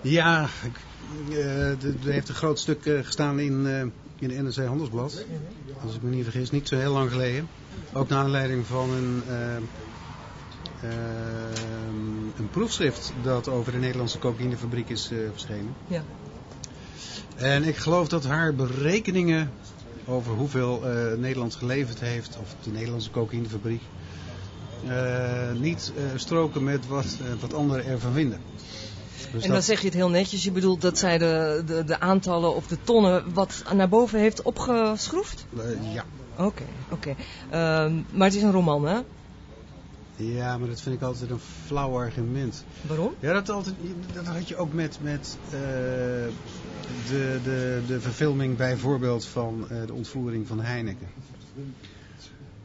Ja, 0.00 0.48
er 1.30 1.76
heeft 2.04 2.28
een 2.28 2.34
groot 2.34 2.58
stuk 2.58 2.82
gestaan 2.82 3.40
in, 3.40 3.66
in 4.18 4.28
de 4.28 4.42
NRC 4.42 4.66
Handelsblad. 4.66 5.24
Als 5.82 5.94
ik 5.94 6.02
me 6.02 6.10
niet 6.10 6.22
vergis, 6.24 6.50
niet 6.50 6.68
zo 6.68 6.76
heel 6.76 6.92
lang 6.92 7.10
geleden. 7.10 7.48
Ook 7.92 8.08
naar 8.08 8.18
aanleiding 8.18 8.66
van 8.66 8.90
een, 8.90 9.22
een 12.36 12.50
proefschrift 12.50 13.12
dat 13.22 13.48
over 13.48 13.72
de 13.72 13.78
Nederlandse 13.78 14.18
cocaïnefabriek 14.18 14.88
is 14.88 15.10
verschenen. 15.30 15.74
Ja. 15.86 16.02
En 17.36 17.64
ik 17.64 17.76
geloof 17.76 18.08
dat 18.08 18.24
haar 18.24 18.54
berekeningen 18.54 19.50
over 20.06 20.32
hoeveel 20.32 20.82
Nederland 21.18 21.54
geleverd 21.54 22.00
heeft, 22.00 22.38
of 22.40 22.54
de 22.62 22.70
Nederlandse 22.70 23.10
cocaïnefabriek, 23.10 23.82
niet 25.60 25.92
uh, 25.96 26.02
stroken 26.14 26.64
met 26.64 26.86
wat, 26.86 27.16
wat 27.40 27.54
anderen 27.54 27.86
ervan 27.86 28.12
vinden. 28.12 28.40
Dus 29.32 29.44
en 29.44 29.50
dan 29.50 29.62
zeg 29.62 29.80
je 29.80 29.86
het 29.86 29.94
heel 29.94 30.10
netjes, 30.10 30.44
je 30.44 30.50
bedoelt 30.50 30.80
dat 30.80 30.98
zij 30.98 31.18
de, 31.18 31.62
de, 31.66 31.84
de 31.84 32.00
aantallen 32.00 32.54
of 32.54 32.66
de 32.66 32.78
tonnen 32.84 33.32
wat 33.32 33.64
naar 33.74 33.88
boven 33.88 34.18
heeft 34.18 34.42
opgeschroefd? 34.42 35.46
ja. 35.92 36.04
Oké, 36.36 36.42
okay, 36.46 36.66
oké. 36.90 37.08
Okay. 37.10 37.16
Ehm, 37.84 38.02
maar 38.10 38.26
het 38.26 38.36
is 38.36 38.42
een 38.42 38.52
roman, 38.52 38.86
hè? 38.86 38.98
Ja, 40.16 40.58
maar 40.58 40.68
dat 40.68 40.80
vind 40.80 40.94
ik 40.94 41.02
altijd 41.02 41.30
een 41.30 41.40
flauw 41.66 41.96
argument. 41.98 42.64
Waarom? 42.80 43.14
Ja, 43.20 43.32
dat, 43.32 43.50
altijd, 43.50 43.74
dat 44.12 44.26
had 44.26 44.48
je 44.48 44.56
ook 44.56 44.72
met, 44.72 44.98
met 45.02 45.38
uh, 45.46 45.50
de, 47.08 47.40
de, 47.44 47.82
de 47.86 48.00
verfilming 48.00 48.56
bijvoorbeeld 48.56 49.26
van 49.26 49.66
uh, 49.70 49.86
de 49.86 49.92
ontvoering 49.92 50.46
van 50.46 50.60
Heineken. 50.60 51.08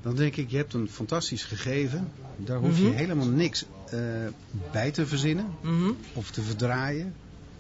Dan 0.02 0.16
denk 0.16 0.36
ik, 0.36 0.50
je 0.50 0.58
hebt 0.58 0.74
een 0.74 0.90
fantastisch 0.90 1.44
gegeven. 1.44 2.12
Daar 2.38 2.58
hoef 2.58 2.78
je 2.78 2.84
mm 2.84 2.90
-hmm. 2.90 2.98
helemaal 2.98 3.28
niks 3.28 3.66
uh, 3.94 4.00
bij 4.72 4.92
te 4.92 5.06
verzinnen 5.06 5.46
mm 5.62 5.82
-hmm. 5.82 5.98
of 6.14 6.32
te 6.32 6.42
verdraaien. 6.42 7.14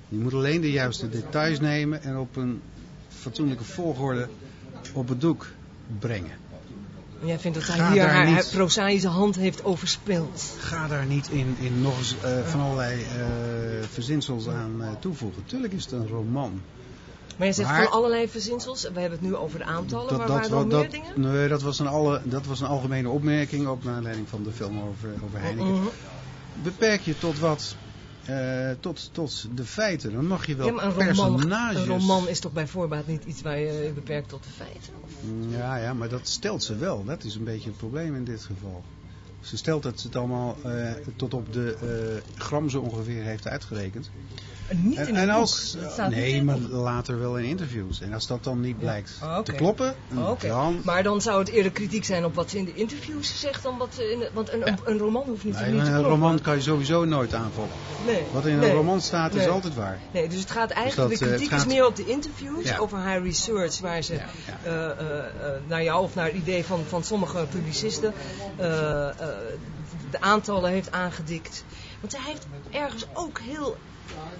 Je 0.09 0.17
moet 0.17 0.33
alleen 0.33 0.61
de 0.61 0.71
juiste 0.71 1.09
details 1.09 1.59
nemen 1.59 2.03
en 2.03 2.17
op 2.17 2.35
een 2.35 2.61
fatsoenlijke 3.07 3.63
volgorde 3.63 4.29
op 4.93 5.09
het 5.09 5.21
doek 5.21 5.47
brengen. 5.99 6.37
Jij 7.23 7.39
vindt 7.39 7.57
dat 7.57 7.67
hij 7.67 7.91
hier 7.91 8.07
haar, 8.07 8.27
haar 8.27 8.45
prozaïsche 8.51 9.07
hand 9.07 9.35
heeft 9.35 9.63
overspeeld. 9.63 10.55
Ga 10.59 10.87
daar 10.87 11.05
niet 11.05 11.29
in, 11.29 11.55
in 11.59 11.81
nog 11.81 11.97
eens 11.97 12.15
uh, 12.23 12.45
van 12.45 12.59
allerlei 12.59 12.99
uh, 12.99 13.05
verzinsels 13.89 14.47
aan 14.47 14.75
uh, 14.81 14.89
toevoegen. 14.99 15.43
Tuurlijk 15.45 15.73
is 15.73 15.83
het 15.83 15.91
een 15.91 16.07
roman. 16.07 16.61
Maar 17.39 17.47
je 17.47 17.53
zegt 17.53 17.69
maar, 17.69 17.83
van 17.83 17.91
allerlei 17.91 18.29
verzinsels. 18.29 18.81
We 18.81 18.99
hebben 18.99 19.19
het 19.19 19.21
nu 19.21 19.35
over 19.35 19.59
de 19.59 19.65
aantallen. 19.65 20.07
Dat, 20.07 20.17
maar 20.17 20.27
dat, 20.27 20.49
waren 20.49 20.51
nog 20.51 20.67
dat, 20.67 20.79
meer 20.81 20.89
dingen? 20.89 21.33
Nee, 21.33 21.47
dat 21.47 21.61
was, 21.61 21.79
een 21.79 21.87
alle, 21.87 22.21
dat 22.23 22.45
was 22.45 22.61
een 22.61 22.67
algemene 22.67 23.09
opmerking. 23.09 23.67
Ook 23.67 23.83
naar 23.83 23.95
aanleiding 23.95 24.29
van 24.29 24.43
de 24.43 24.51
film 24.51 24.79
over, 24.79 25.09
over 25.23 25.39
Heineken. 25.39 25.71
Mm 25.71 25.79
-hmm. 25.79 25.89
Beperk 26.63 27.01
je 27.01 27.17
tot 27.17 27.39
wat... 27.39 27.75
Uh, 28.29 28.71
tot, 28.79 29.09
tot 29.13 29.47
de 29.55 29.65
feiten. 29.65 30.13
Dan 30.13 30.27
mag 30.27 30.45
je 30.45 30.55
wel 30.55 30.65
ja, 30.65 30.71
maar 30.73 30.85
een 30.85 30.93
personages... 30.93 31.41
Roman, 31.41 31.75
een 31.75 31.85
roman 31.85 32.27
is 32.27 32.39
toch 32.39 32.51
bij 32.51 32.67
voorbaat 32.67 33.07
niet 33.07 33.23
iets 33.23 33.41
waar 33.41 33.59
je 33.59 33.91
beperkt 33.95 34.29
tot 34.29 34.43
de 34.43 34.49
feiten? 34.49 34.93
Ja, 35.57 35.75
ja, 35.77 35.93
maar 35.93 36.09
dat 36.09 36.27
stelt 36.27 36.63
ze 36.63 36.75
wel. 36.75 37.03
Dat 37.05 37.23
is 37.23 37.35
een 37.35 37.43
beetje 37.43 37.69
het 37.69 37.77
probleem 37.77 38.15
in 38.15 38.23
dit 38.23 38.41
geval. 38.41 38.83
Ze 39.41 39.57
stelt 39.57 39.83
dat 39.83 39.99
ze 39.99 40.07
het 40.07 40.15
allemaal 40.15 40.57
uh, 40.65 40.91
tot 41.15 41.33
op 41.33 41.53
de 41.53 41.75
uh, 41.83 42.41
gram 42.41 42.69
zo 42.69 42.79
ongeveer 42.79 43.23
heeft 43.23 43.47
uitgerekend. 43.47 44.09
Niet 44.75 44.97
en, 44.97 45.07
in 45.07 45.15
en 45.15 45.27
boek. 45.27 45.47
ook, 45.99 46.09
nee, 46.09 46.43
maar 46.43 46.57
later 46.57 47.19
wel 47.19 47.37
in 47.37 47.45
interviews. 47.45 48.01
En 48.01 48.13
als 48.13 48.27
dat 48.27 48.43
dan 48.43 48.59
niet 48.59 48.79
blijkt 48.79 49.17
ja. 49.19 49.25
oh, 49.25 49.31
okay. 49.31 49.43
te 49.43 49.51
kloppen, 49.51 49.95
oh, 50.15 50.29
okay. 50.29 50.49
dan... 50.49 50.81
Maar 50.83 51.03
dan 51.03 51.21
zou 51.21 51.39
het 51.39 51.47
eerder 51.49 51.71
kritiek 51.71 52.05
zijn 52.05 52.25
op 52.25 52.35
wat 52.35 52.49
ze 52.49 52.57
in 52.57 52.65
de 52.65 52.73
interviews 52.73 53.39
zegt 53.39 53.63
dan 53.63 53.77
wat 53.77 53.97
in 53.99 54.19
de, 54.19 54.29
Want 54.33 54.51
een, 54.53 54.59
Ja. 54.59 54.75
een 54.83 54.97
roman 54.97 55.23
hoeft 55.27 55.43
niet, 55.43 55.59
Nee, 55.59 55.71
niet 55.71 55.79
te 55.79 55.85
een 55.85 55.91
kloppen. 55.91 56.11
roman 56.11 56.41
kan 56.41 56.55
je 56.55 56.61
sowieso 56.61 57.05
nooit 57.05 57.33
aanvallen. 57.33 57.69
Nee. 58.05 58.21
Wat 58.31 58.45
in 58.45 58.61
een 58.63 58.71
roman 58.71 59.01
staat 59.01 59.35
is 59.35 59.47
altijd 59.47 59.75
waar. 59.75 59.99
Nee, 60.13 60.27
dus 60.29 60.39
het 60.39 60.51
gaat 60.51 60.69
eigenlijk, 60.71 61.09
dat, 61.09 61.19
de 61.19 61.25
eh, 61.25 61.31
kritiek 61.31 61.49
gaat- 61.51 61.59
is 61.65 61.73
meer 61.73 61.85
op 61.85 61.95
de 61.95 62.05
interviews, 62.05 62.63
Ja. 62.69 62.77
over 62.77 62.97
haar 62.97 63.23
research, 63.23 63.79
waar 63.79 64.01
ze 64.01 64.13
eh, 64.15 64.25
eh, 64.85 64.89
eh, 64.89 65.25
naar 65.67 65.83
jou 65.83 66.03
of 66.03 66.15
naar 66.15 66.25
het 66.25 66.35
idee 66.35 66.63
van, 66.65 66.83
van 66.87 67.03
sommige 67.03 67.45
publicisten 67.51 68.13
eh, 68.57 69.09
eh, 69.09 69.13
de 70.11 70.21
aantallen 70.21 70.71
heeft 70.71 70.91
aangedikt. 70.91 71.63
Want 71.99 72.17
hij 72.17 72.25
heeft 72.25 72.47
ergens 72.69 73.05
ook 73.13 73.39
heel 73.39 73.77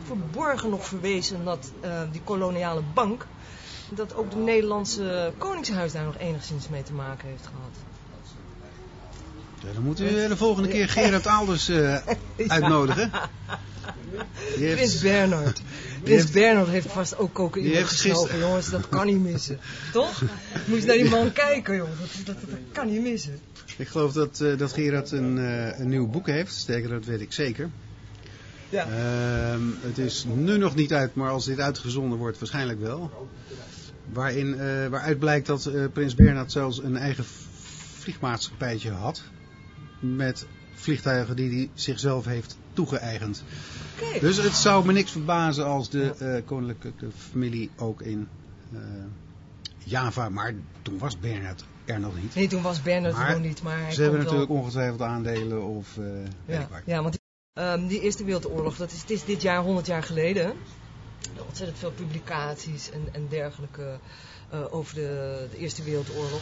verborgen 0.06 0.70
nog 0.70 0.86
verwezen 0.86 1.46
dat 1.46 1.72
eh, 1.82 2.02
die 2.12 2.22
koloniale 2.24 2.82
bank, 2.94 3.26
dat 3.90 4.16
ook 4.16 4.30
de 4.30 4.38
Nederlandse 4.38 5.34
Koningshuis 5.38 5.92
daar 5.92 6.06
nog 6.06 6.18
enigszins 6.18 6.68
mee 6.68 6.84
te 6.84 6.94
maken 6.94 7.28
heeft 7.28 7.48
gehad. 7.48 7.89
Dan 9.74 9.84
moet 9.84 10.00
u 10.00 10.28
de 10.28 10.38
volgende 10.38 10.70
keer 10.70 10.90
Gerard 10.90 11.28
Alders 11.28 11.70
eh, 11.70 11.96
uitnodigen. 12.48 13.12
Heeft- 14.56 14.76
Prins 14.76 15.00
Bernhard. 15.02 15.56
die 15.56 15.66
Prins 16.04 16.22
heeft- 16.22 16.34
Bernhard 16.34 16.68
heeft 16.70 16.88
vast 16.92 17.18
ook 17.18 17.34
cocaïne 17.34 17.68
Die 17.68 17.78
heeft 17.78 17.90
gesnoven, 17.90 18.20
gisteren- 18.22 18.48
jongens. 18.48 18.70
Dat 18.70 18.90
kan 18.90 19.06
niet 19.06 19.22
missen. 19.22 19.60
Toch? 19.94 20.22
Moet 20.66 20.80
je 20.82 20.86
naar 20.86 20.96
die 20.96 21.10
man 21.10 21.32
kijken, 21.34 21.76
jongen. 21.76 21.98
Dat, 22.00 22.26
dat, 22.26 22.50
dat 22.50 22.60
kan 22.72 22.92
niet 22.92 23.02
missen. 23.02 23.40
Ik 23.78 23.88
geloof 23.88 24.14
dat, 24.14 24.40
eh, 24.42 24.58
dat 24.58 24.74
Gerard 24.74 25.12
een, 25.12 25.38
eh, 25.38 25.80
een 25.80 25.90
nieuw 25.90 26.08
boek 26.08 26.28
heeft. 26.28 26.54
Sterker, 26.56 26.90
dat 26.90 27.06
weet 27.06 27.22
ik 27.22 27.34
zeker. 27.34 27.70
Ja. 28.70 28.84
Ehm, 28.88 29.62
het 29.82 29.98
is 29.98 30.26
nu 30.36 30.58
nog 30.58 30.76
niet 30.76 30.94
uit, 30.94 31.16
maar 31.16 31.30
als 31.32 31.46
dit 31.46 31.60
uitgezonden 31.60 32.18
wordt, 32.18 32.40
waarschijnlijk 32.40 32.80
wel. 32.82 33.30
Waarin, 34.14 34.58
waaruit 34.90 35.20
blijkt 35.20 35.46
dat 35.48 35.70
Prins 35.94 36.16
Bernhard 36.16 36.52
zelfs 36.52 36.84
een 36.84 36.98
eigen 36.98 37.26
vliegmaatschappijtje 38.00 38.92
had. 38.92 39.22
Met 40.00 40.46
vliegtuigen 40.74 41.36
die 41.36 41.50
hij 41.50 41.70
zichzelf 41.74 42.26
heeft 42.26 42.58
toegeëigend. 42.74 43.44
Dus 44.20 44.38
het 44.38 44.54
zou 44.54 44.86
me 44.86 44.92
niks 44.92 45.12
verbazen 45.12 45.66
als 45.66 45.90
de 45.90 46.14
eh, 46.20 46.46
koninklijke 46.46 47.08
familie 47.18 47.70
ook 47.78 48.02
in 48.02 48.28
eh, 48.74 48.80
Java, 49.78 50.30
maar 50.30 50.54
toen 50.82 50.98
was 50.98 51.20
Bernhard 51.20 51.66
er 51.86 52.00
nog 52.00 52.22
niet. 52.22 52.36
Nee, 52.36 52.48
toen 52.48 52.62
was 52.62 52.82
Bernhard 52.82 53.16
Maar 53.16 53.28
er 53.28 53.34
nog 53.34 53.44
niet, 53.44 53.62
maar 53.62 53.92
Ze 53.94 54.02
hebben 54.02 54.20
natuurlijk 54.20 54.50
ongetwijfeld 54.50 55.02
aandelen 55.02 55.64
of 55.64 55.96
weet 55.96 56.28
Ja, 56.46 56.68
ja 56.86 57.02
want 57.02 57.20
ehm, 57.54 57.88
die 57.88 58.02
Eerste 58.02 58.24
Wereldoorlog, 58.24 58.78
dat 58.78 58.92
is, 58.92 59.02
het 59.02 59.10
is 59.10 59.24
dit 59.24 59.42
jaar 59.42 59.62
100 59.64 59.86
jaar 59.86 60.04
geleden. 60.04 60.54
Ontzettend 61.48 61.80
veel 61.80 61.92
publicaties 61.92 62.92
en, 62.92 63.08
en 63.12 63.28
dergelijke 63.30 64.00
over 64.70 64.96
de, 64.96 65.48
de 65.52 65.58
Eerste 65.58 65.84
Wereldoorlog. 65.84 66.42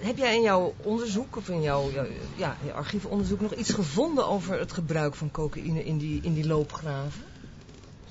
Heb 0.00 0.16
jij 0.16 0.34
in 0.34 0.42
jouw 0.42 0.74
onderzoek, 0.82 1.36
of 1.36 1.48
in 1.48 1.62
jouw, 1.62 1.90
ja, 2.36 2.56
je 2.64 2.72
archiefonderzoek, 2.72 3.40
nog 3.40 3.54
iets 3.54 3.72
gevonden 3.72 4.26
over 4.26 4.58
het 4.58 4.72
gebruik 4.72 5.14
van 5.14 5.30
cocaïne 5.30 5.84
in 5.84 5.98
die, 5.98 6.20
in 6.22 6.34
die 6.34 6.46
loopgraven? 6.46 7.22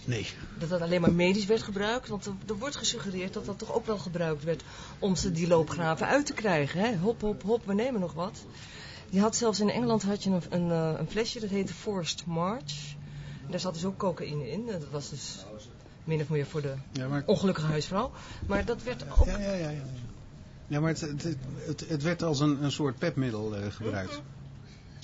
Nee. 0.06 0.28
Dat 0.60 0.70
dat 0.70 0.82
alleen 0.82 1.02
maar 1.02 1.14
medisch 1.14 1.46
werd 1.46 1.62
gebruikt? 1.62 2.08
Want 2.08 2.26
er, 2.26 2.34
er 2.48 2.58
wordt 2.58 2.76
gesuggereerd 2.76 3.34
dat 3.34 3.46
dat 3.46 3.60
toch 3.60 3.74
ook 3.74 3.86
wel 3.86 3.98
gebruikt 3.98 4.44
werd 4.44 4.64
om 5.00 5.16
ze 5.16 5.32
die 5.32 5.48
loopgraven 5.48 6.08
uit 6.08 6.26
te 6.26 6.34
krijgen. 6.34 6.80
Hè? 6.80 6.98
Hop, 6.98 7.22
hop, 7.22 7.42
hop, 7.42 7.66
we 7.66 7.74
nemen 7.74 8.00
nog 8.00 8.14
wat. 8.14 8.46
Die 9.10 9.20
had 9.20 9.36
zelfs 9.36 9.60
in 9.60 9.70
Engeland 9.70 10.04
had 10.04 10.24
je 10.24 10.30
een, 10.30 10.42
een, 10.50 10.72
eh, 10.72 11.00
een 11.00 11.10
flesje, 11.10 11.40
dat 11.40 11.50
heette 11.50 11.74
Forced 11.74 12.26
March. 12.26 12.96
En 13.46 13.52
daar 13.52 13.60
zat 13.60 13.74
dus 13.74 13.86
ook 13.86 13.98
cocaïne 13.98 14.52
in. 14.52 14.66
Dat 14.66 14.90
was 14.92 15.10
dus 15.10 15.46
min 16.04 16.22
of 16.22 16.30
meer 16.30 16.46
voor 16.46 16.62
de 16.62 16.74
Ja, 16.92 17.08
maar, 17.08 17.24
ongelukkige 17.26 17.68
huisvrouw. 17.68 18.12
Maar 18.48 18.66
dat 18.66 18.84
werd 18.84 19.04
ook... 19.20 19.26
ja, 19.26 19.54
ja, 19.54 19.72
ja, 20.68 20.80
maar 20.80 20.90
het, 20.90 21.02
het, 21.02 21.24
het, 21.66 21.86
het 21.88 22.04
werd 22.04 22.24
als 22.24 22.40
een, 22.40 22.64
een 22.64 22.72
soort 22.72 22.98
pepmiddel 22.98 23.56
eh, 23.56 23.62
gebruikt. 23.72 24.22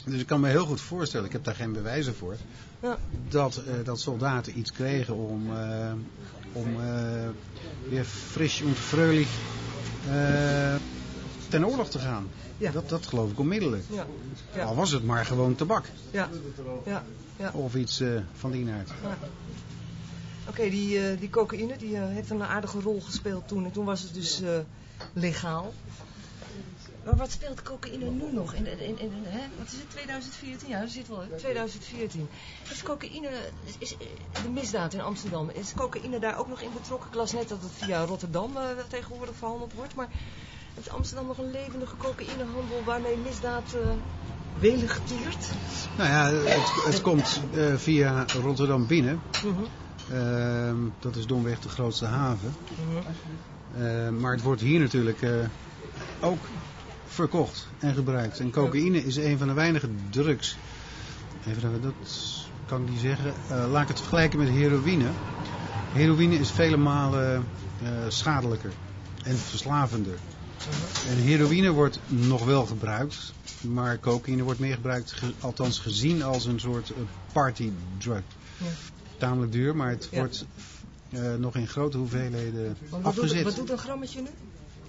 Dus 0.06 0.20
ik 0.20 0.28
kan 0.28 0.40
me 0.40 0.50
heel 0.50 0.66
goed 0.66 0.82
voorstellen, 0.82 1.26
ik 1.26 1.32
heb 1.32 1.44
daar 1.44 1.56
geen 1.56 1.74
bewijzen 1.74 2.16
voor, 2.16 2.36
Ja. 2.80 2.98
dat, 3.30 3.56
eh, 3.56 3.74
dat 3.84 4.00
soldaten 4.00 4.58
iets 4.58 4.72
kregen 4.72 5.16
om, 5.16 5.56
eh, 5.56 5.92
om 6.52 6.76
weer 7.90 8.06
fris 8.06 8.62
en 8.62 9.26
eh, 10.10 10.76
ten 11.50 11.66
oorlog 11.66 11.90
te 11.90 12.00
gaan. 12.00 12.28
Ja. 12.58 12.72
Dat, 12.72 12.90
dat 12.90 13.08
geloof 13.08 13.32
ik 13.32 13.40
onmiddellijk. 13.40 13.84
Ja, 13.90 14.06
ja, 14.56 14.64
Al 14.64 14.76
was 14.76 14.92
het 14.92 15.04
maar 15.04 15.26
gewoon 15.26 15.56
tabak 15.56 15.86
ja, 16.12 16.30
ja, 16.86 17.04
ja. 17.38 17.52
of 17.52 17.76
iets 17.76 18.04
van 18.34 18.52
die 18.52 18.70
aard. 18.70 18.90
Ja. 19.02 19.18
Oké, 20.50 20.70
die, 20.70 21.18
die 21.20 21.30
cocaïne 21.30 21.78
die, 21.78 21.98
heeft 21.98 22.30
een 22.30 22.44
aardige 22.44 22.80
rol 22.80 23.02
gespeeld 23.02 23.48
toen. 23.48 23.66
En 23.66 23.72
toen 23.72 23.86
was 23.86 24.02
het 24.02 24.14
dus 24.14 24.42
legaal. 25.14 25.74
Maar 27.04 27.16
wat 27.16 27.32
speelt 27.32 27.62
cocaïne 27.62 28.10
nu 28.10 28.32
nog? 28.34 28.54
In, 28.54 28.66
in, 28.66 28.80
in, 28.80 28.98
in- 29.00 29.24
hè? 29.26 29.40
Wat 29.58 29.68
is 29.68 29.78
het, 29.80 29.90
2014? 29.90 30.70
Ja, 30.70 30.80
dat 30.80 30.90
zit 30.90 31.08
wel, 31.08 31.20
hè? 31.20 31.38
2014. 31.38 32.28
Is 32.72 32.84
cocaïne, 32.84 33.30
is, 33.64 33.76
is, 33.78 33.96
de 34.44 34.50
misdaad 34.50 34.94
in 34.94 35.02
Amsterdam, 35.02 35.50
is 35.50 35.74
cocaïne 35.74 36.20
daar 36.20 36.38
ook 36.38 36.48
nog 36.48 36.62
in 36.62 36.74
betrokken? 36.74 37.10
Ik 37.10 37.16
las 37.16 37.32
net 37.32 37.50
dat 37.50 37.62
het 37.62 37.72
via 37.72 38.06
Rotterdam 38.06 38.58
eh, 38.58 38.64
tegenwoordig 38.90 39.36
verhandeld 39.36 39.74
wordt. 39.74 39.96
Maar 39.96 40.08
heeft 40.76 40.90
Amsterdam 40.90 41.28
nog 41.28 41.38
een 41.38 41.52
levendige 41.52 41.98
cocaïnehandel 41.98 42.84
waarmee 42.84 43.18
misdaad 43.18 43.74
eh 43.74 43.80
welig 44.60 45.02
tiert? 45.06 45.50
Nou 45.98 46.10
ja, 46.10 46.32
het, 46.50 46.84
het 46.86 47.02
komt 47.02 47.42
eh, 47.54 47.76
via 47.76 48.26
Rotterdam 48.42 48.88
binnen. 48.88 49.22
Ehm, 50.12 50.78
dat 51.00 51.16
is 51.16 51.26
domweg 51.26 51.60
de 51.60 51.70
grootste 51.70 52.06
haven. 52.06 52.56
Mhm. 52.78 53.02
Ehm, 53.78 54.20
maar 54.20 54.32
het 54.32 54.42
wordt 54.42 54.62
hier 54.62 54.80
natuurlijk 54.80 55.22
eh, 55.22 55.32
ook 56.22 56.48
verkocht 57.06 57.68
en 57.80 57.94
gebruikt. 57.94 58.40
En 58.40 58.52
cocaïne 58.52 59.04
is 59.04 59.16
een 59.16 59.38
van 59.38 59.48
de 59.48 59.54
weinige 59.54 59.90
drugs. 60.10 60.58
Even, 61.48 61.82
dat 61.82 61.94
kan 62.66 62.82
ik 62.84 62.90
niet 62.90 63.00
zeggen. 63.00 63.34
Eh, 63.48 63.72
laat 63.72 63.82
ik 63.82 63.88
het 63.88 63.98
vergelijken 64.00 64.40
met 64.40 64.48
heroïne. 64.50 65.10
Heroïne 65.94 66.36
is 66.36 66.50
vele 66.52 66.78
malen 66.78 67.46
eh, 67.84 67.90
schadelijker 68.08 68.72
en 69.24 69.38
verslavender. 69.38 70.18
En 71.10 71.16
heroïne 71.18 71.72
wordt 71.72 72.00
nog 72.08 72.46
wel 72.46 72.66
gebruikt, 72.66 73.34
maar 73.62 74.00
cocaïne 74.00 74.44
wordt 74.44 74.60
meer 74.60 74.76
gebruikt, 74.76 75.12
ge- 75.12 75.34
althans 75.40 75.80
gezien 75.80 76.24
als 76.24 76.46
een 76.46 76.60
soort 76.60 76.90
eh, 76.90 76.96
party 77.32 77.72
drug. 77.98 78.22
Ja. 78.58 78.66
Tamelijk 79.18 79.52
duur, 79.52 79.76
maar 79.76 79.90
het 79.90 80.08
Ja. 80.12 80.18
wordt 80.20 80.46
eh, 81.14 81.34
nog 81.36 81.56
in 81.56 81.68
grote 81.68 81.98
hoeveelheden 81.98 82.78
wat, 82.90 83.04
doet, 83.04 83.06
afgezet. 83.06 83.44
wat 83.44 83.56
doet 83.56 83.70
een 83.70 83.78
grammetje 83.78 84.22
nu? 84.22 84.30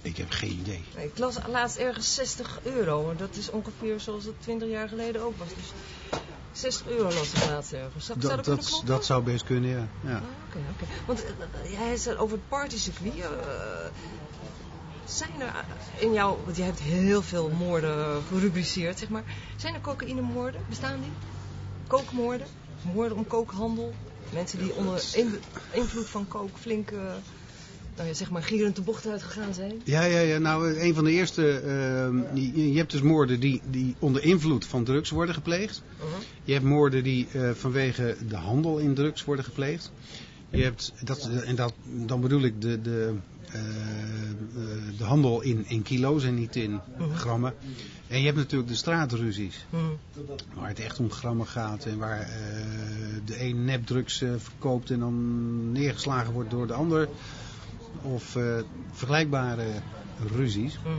Ik 0.01 0.17
heb 0.17 0.29
geen 0.31 0.51
idee. 0.59 0.83
Nee, 0.95 1.05
Ik 1.05 1.17
las 1.17 1.37
laatst 1.47 1.77
ergens 1.77 2.15
60 2.15 2.59
euro. 2.63 3.13
Dat 3.17 3.35
is 3.35 3.49
ongeveer 3.49 3.99
zoals 3.99 4.23
het 4.25 4.33
20 4.41 4.69
jaar 4.69 4.87
geleden 4.87 5.21
ook 5.21 5.37
was. 5.37 5.47
Dus 5.47 5.71
60 6.51 6.87
euro 6.87 7.03
las 7.03 7.33
ik 7.33 7.49
laatst 7.49 7.73
ergens. 7.73 8.05
Zou, 8.05 8.21
zou 8.21 8.35
dat, 8.35 8.45
Dat, 8.45 8.55
dat, 8.69 8.81
dat 8.85 9.05
zou 9.05 9.23
best 9.23 9.43
kunnen, 9.43 9.69
ja. 9.69 9.87
ja. 10.03 10.15
Ah, 10.15 10.21
Oké, 10.47 10.57
oké. 10.73 10.85
Want 11.05 11.23
eh, 11.25 11.71
jij 11.71 11.97
zei 11.97 12.17
over 12.17 12.37
het 12.37 12.47
partycircuit. 12.49 13.13
eh, 13.19 13.29
zijn 15.05 15.29
er 15.41 15.47
eh, 15.47 16.01
in 16.03 16.13
jou, 16.13 16.37
want 16.43 16.57
jij 16.57 16.65
hebt 16.65 16.79
heel 16.79 17.21
veel 17.21 17.49
moorden 17.49 18.21
gerubriceerd, 18.27 18.99
zeg 18.99 19.09
maar. 19.09 19.23
Zijn 19.55 19.73
er 19.73 19.81
cocaïnemoorden? 19.81 20.61
Bestaan 20.69 20.99
die? 21.01 21.11
Kookmoorden? 21.87 22.47
Moorden 22.93 23.17
om 23.17 23.27
kookhandel? 23.27 23.93
Mensen 24.33 24.59
die 24.59 24.73
onder 24.75 25.03
in- 25.15 25.39
invloed 25.71 26.09
van 26.09 26.27
kook 26.27 26.57
flink, 26.57 26.91
eh, 26.91 26.97
nou 27.95 28.07
ja, 28.07 28.13
zeg 28.13 28.29
maar, 28.31 28.43
gierend 28.43 28.75
de 28.75 28.81
bocht 28.81 29.07
uitgegaan 29.07 29.53
zijn? 29.53 29.81
Ja, 29.83 30.03
ja, 30.03 30.19
ja. 30.19 30.37
Nou, 30.37 30.79
een 30.79 30.93
van 30.93 31.03
de 31.03 31.11
eerste. 31.11 31.49
ehm, 31.59 32.37
je, 32.37 32.71
je 32.71 32.77
hebt 32.77 32.91
dus 32.91 33.01
moorden 33.01 33.39
die, 33.39 33.61
die 33.69 33.95
onder 33.99 34.23
invloed 34.23 34.65
van 34.65 34.83
drugs 34.83 35.09
worden 35.09 35.35
gepleegd. 35.35 35.81
Uh-huh. 35.99 36.15
Je 36.43 36.53
hebt 36.53 36.65
moorden 36.65 37.03
die 37.03 37.27
eh, 37.31 37.49
vanwege 37.53 38.15
de 38.27 38.35
handel 38.35 38.77
in 38.77 38.93
drugs 38.93 39.23
worden 39.23 39.45
gepleegd. 39.45 39.91
Je 40.49 40.63
hebt, 40.63 40.93
dat, 41.03 41.29
en 41.45 41.55
dat, 41.55 41.73
dan 41.83 42.21
bedoel 42.21 42.41
ik 42.41 42.61
de, 42.61 42.81
de, 42.81 43.13
de 44.97 45.03
handel 45.03 45.41
in, 45.41 45.65
in 45.67 45.81
kilo's 45.81 46.23
en 46.23 46.35
niet 46.35 46.55
in 46.55 46.79
Mhm. 46.97 47.13
grammen. 47.15 47.53
En 48.07 48.19
je 48.19 48.25
hebt 48.25 48.37
natuurlijk 48.37 48.69
de 48.69 48.75
straatruzies. 48.75 49.65
Hm. 49.69 49.75
Waar 50.53 50.67
het 50.67 50.79
echt 50.79 50.99
om 50.99 51.11
grammen 51.11 51.47
gaat 51.47 51.85
en 51.85 51.97
waar 51.97 52.19
eh, 52.19 52.27
de 53.25 53.41
een 53.43 53.65
nepdrugs 53.65 54.21
eh, 54.21 54.29
verkoopt 54.37 54.89
en 54.91 54.99
dan 54.99 55.71
neergeslagen 55.71 56.33
wordt 56.33 56.49
door 56.49 56.67
de 56.67 56.73
ander. 56.73 57.09
Of 58.01 58.35
eh, 58.35 58.43
vergelijkbare 58.91 59.65
ruzies. 60.35 60.79
Mhm. 60.79 60.91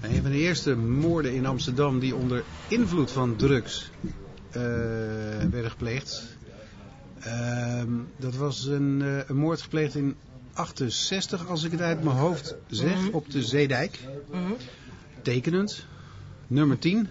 En 0.00 0.14
een 0.14 0.22
van 0.22 0.30
de 0.30 0.38
eerste 0.38 0.76
moorden 0.76 1.34
in 1.34 1.46
Amsterdam 1.46 1.98
die 1.98 2.14
onder 2.14 2.44
invloed 2.68 3.10
van 3.10 3.36
drugs 3.36 3.90
eh, 4.50 4.60
werden 5.50 5.70
gepleegd. 5.70 6.22
ehm, 7.20 7.88
dat 8.16 8.34
was 8.36 8.64
een, 8.66 9.02
eh, 9.02 9.18
een 9.28 9.36
moord 9.36 9.62
gepleegd 9.62 9.94
in 9.94 10.14
68, 10.52 11.48
als 11.48 11.64
ik 11.64 11.70
het 11.70 11.80
uit 11.80 12.02
mijn 12.02 12.16
hoofd 12.16 12.54
zeg, 12.68 12.96
Mhm. 12.96 13.08
op 13.14 13.30
de 13.30 13.42
Zeedijk. 13.42 13.98
Mhm. 14.30 14.52
Tekenend. 15.22 15.84
Nummer 16.46 16.78
10. 16.78 17.08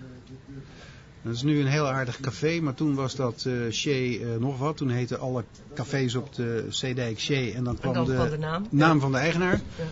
Dat 1.21 1.33
is 1.33 1.41
nu 1.41 1.59
een 1.59 1.67
heel 1.67 1.87
aardig 1.87 2.19
café, 2.19 2.59
maar 2.59 2.73
toen 2.73 2.95
was 2.95 3.15
dat 3.15 3.45
eh 3.47 3.53
Shea 3.71 4.19
eh, 4.19 4.35
nog 4.39 4.57
wat. 4.57 4.77
Toen 4.77 4.89
heten 4.89 5.19
alle 5.19 5.43
cafés 5.73 6.15
op 6.15 6.35
de 6.35 6.65
Zeedijk 6.69 7.19
Shea 7.19 7.53
en 7.53 7.63
dan 7.63 7.77
kwam 7.77 7.93
dan 7.93 8.05
de, 8.05 8.29
de 8.29 8.37
naam. 8.37 8.65
naam 8.69 8.99
van 8.99 9.11
de 9.11 9.17
eigenaar. 9.17 9.53
Ja. 9.77 9.83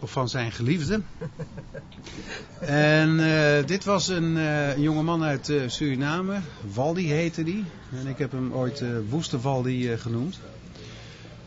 Of 0.00 0.10
van 0.10 0.28
zijn 0.28 0.52
geliefde. 0.52 1.00
en 2.60 3.20
eh, 3.20 3.66
dit 3.66 3.84
was 3.84 4.08
een 4.08 4.36
eh, 4.36 4.76
jonge 4.76 5.02
man 5.02 5.22
uit 5.22 5.52
Suriname. 5.66 6.38
Waldi 6.74 7.12
heette 7.12 7.42
die. 7.44 7.64
En 8.00 8.06
ik 8.06 8.18
heb 8.18 8.32
hem 8.32 8.52
ooit 8.52 8.82
Woeste 9.08 9.40
Waldi 9.40 9.96
genoemd. 9.98 10.38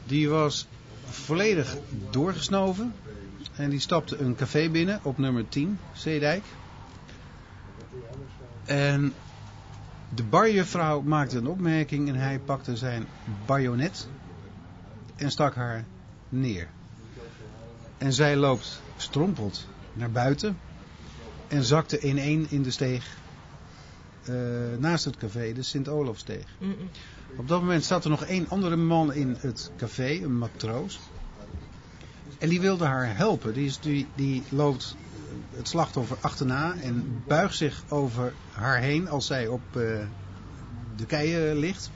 Die 0.05 0.29
was 0.29 0.67
volledig 1.11 1.77
doorgesnoven. 2.09 2.93
En 3.55 3.69
die 3.69 3.79
stapte 3.79 4.17
een 4.17 4.35
café 4.35 4.69
binnen 4.69 4.99
op 5.03 5.17
nummer 5.17 5.49
10, 5.49 5.79
Zeedijk. 5.93 6.43
En 8.65 9.13
de 10.15 10.23
barjuffrouw 10.23 11.01
maakte 11.01 11.37
een 11.37 11.47
opmerking 11.47 12.07
en 12.07 12.15
hij 12.15 12.39
pakte 12.39 12.77
zijn 12.77 13.05
bajonet 13.45 14.07
en 15.15 15.31
stak 15.31 15.55
haar 15.55 15.85
neer. 16.29 16.67
En 17.97 18.13
zij 18.13 18.35
loopt 18.35 18.81
strompeld 18.97 19.67
naar 19.93 20.11
buiten 20.11 20.57
en 21.47 21.63
zakte 21.63 21.99
in 21.99 22.17
één 22.17 22.45
in 22.49 22.61
de 22.61 22.71
steeg 22.71 23.17
eh, 24.25 24.35
naast 24.77 25.05
het 25.05 25.17
café, 25.17 25.53
de 25.53 25.63
Sint-Olofsteeg. 25.63 26.45
Op 27.37 27.47
dat 27.47 27.61
moment 27.61 27.83
zat 27.83 28.03
er 28.03 28.09
nog 28.09 28.23
één 28.23 28.49
andere 28.49 28.75
man 28.75 29.13
in 29.13 29.37
het 29.39 29.71
café, 29.77 30.23
een 30.23 30.37
matroos. 30.37 30.99
En 32.39 32.49
die 32.49 32.61
wilde 32.61 32.85
haar 32.85 33.17
helpen. 33.17 33.53
Die, 33.53 33.77
die, 33.81 34.11
die 34.15 34.45
loopt 34.49 34.95
het 35.55 35.67
slachtoffer 35.67 36.17
achterna 36.21 36.75
en 36.75 37.23
buigt 37.27 37.55
zich 37.55 37.83
over 37.89 38.33
haar 38.51 38.79
heen 38.79 39.09
als 39.09 39.25
zij 39.25 39.47
op 39.47 39.61
eh, 39.75 40.05
de 40.95 41.05
keien 41.05 41.57
ligt. 41.57 41.91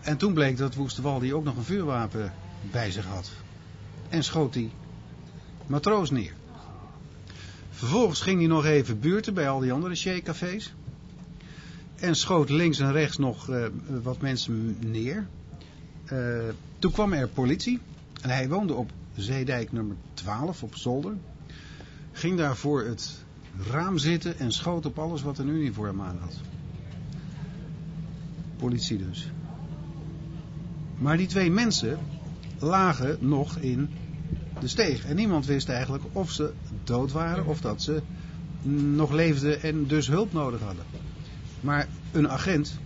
En 0.00 0.16
toen 0.16 0.34
bleek 0.34 0.56
dat 0.56 0.74
Woestewaldi 0.74 1.34
ook 1.34 1.44
nog 1.44 1.56
een 1.56 1.64
vuurwapen 1.64 2.32
bij 2.70 2.90
zich 2.90 3.04
had. 3.04 3.30
En 4.08 4.24
schoot 4.24 4.52
die 4.52 4.72
matroos 5.66 6.10
neer. 6.10 6.32
Vervolgens 7.70 8.20
ging 8.20 8.38
hij 8.38 8.48
nog 8.48 8.64
even 8.64 9.00
buurten 9.00 9.34
bij 9.34 9.48
al 9.48 9.60
die 9.60 9.72
andere 9.72 9.94
Shea-cafés. 9.94 10.74
En 12.00 12.14
schoot 12.14 12.48
links 12.50 12.78
en 12.78 12.92
rechts 12.92 13.16
nog 13.16 13.48
eh, 13.48 13.66
wat 14.02 14.20
mensen 14.20 14.76
neer. 14.86 15.26
Eh, 16.04 16.38
toen 16.78 16.92
kwam 16.92 17.12
er 17.12 17.28
politie. 17.28 17.80
En 18.22 18.30
hij 18.30 18.48
woonde 18.48 18.74
op 18.74 18.90
Zeedijk 19.16 19.72
nummer 19.72 19.96
12 20.14 20.62
op 20.62 20.76
zolder. 20.76 21.14
Ging 22.12 22.38
daar 22.38 22.56
voor 22.56 22.84
het 22.84 23.24
raam 23.70 23.98
zitten 23.98 24.38
en 24.38 24.52
schoot 24.52 24.86
op 24.86 24.98
alles 24.98 25.22
wat 25.22 25.38
een 25.38 25.48
uniform 25.48 26.00
aan 26.00 26.18
had. 26.20 26.40
Politie 28.56 28.98
dus. 28.98 29.30
Maar 30.98 31.16
die 31.16 31.26
twee 31.26 31.50
mensen 31.50 31.98
lagen 32.58 33.16
nog 33.20 33.56
in 33.56 33.88
de 34.60 34.68
steeg. 34.68 35.04
En 35.04 35.16
niemand 35.16 35.46
wist 35.46 35.68
eigenlijk 35.68 36.04
of 36.12 36.30
ze 36.30 36.52
dood 36.84 37.12
waren 37.12 37.46
of 37.46 37.60
dat 37.60 37.82
ze 37.82 38.02
nog 38.94 39.10
leefden 39.10 39.62
en 39.62 39.86
dus 39.86 40.06
hulp 40.06 40.32
nodig 40.32 40.60
hadden. 40.60 40.84
Maar 41.60 41.86
een 42.12 42.28
agent 42.28 42.78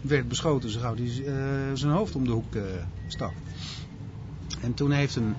werd 0.00 0.28
beschoten 0.28 0.70
zo 0.70 0.80
gauw 0.80 0.94
hij 0.94 1.04
eh, 1.26 1.32
zijn 1.74 1.92
hoofd 1.92 2.14
om 2.14 2.24
de 2.24 2.30
hoek 2.30 2.54
eh, 2.54 2.62
stak. 3.06 3.32
En 4.60 4.74
toen 4.74 4.90
heeft 4.90 5.16
een 5.16 5.34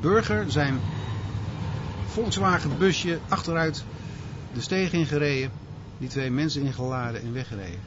burger 0.00 0.50
zijn 0.50 0.80
Volkswagen 2.06 2.78
busje 2.78 3.18
achteruit 3.28 3.84
de 4.54 4.60
steeg 4.60 4.92
ingereden. 4.92 5.50
Die 5.98 6.08
twee 6.08 6.30
mensen 6.30 6.62
ingeladen 6.62 7.22
en 7.22 7.32
weggereden. 7.32 7.80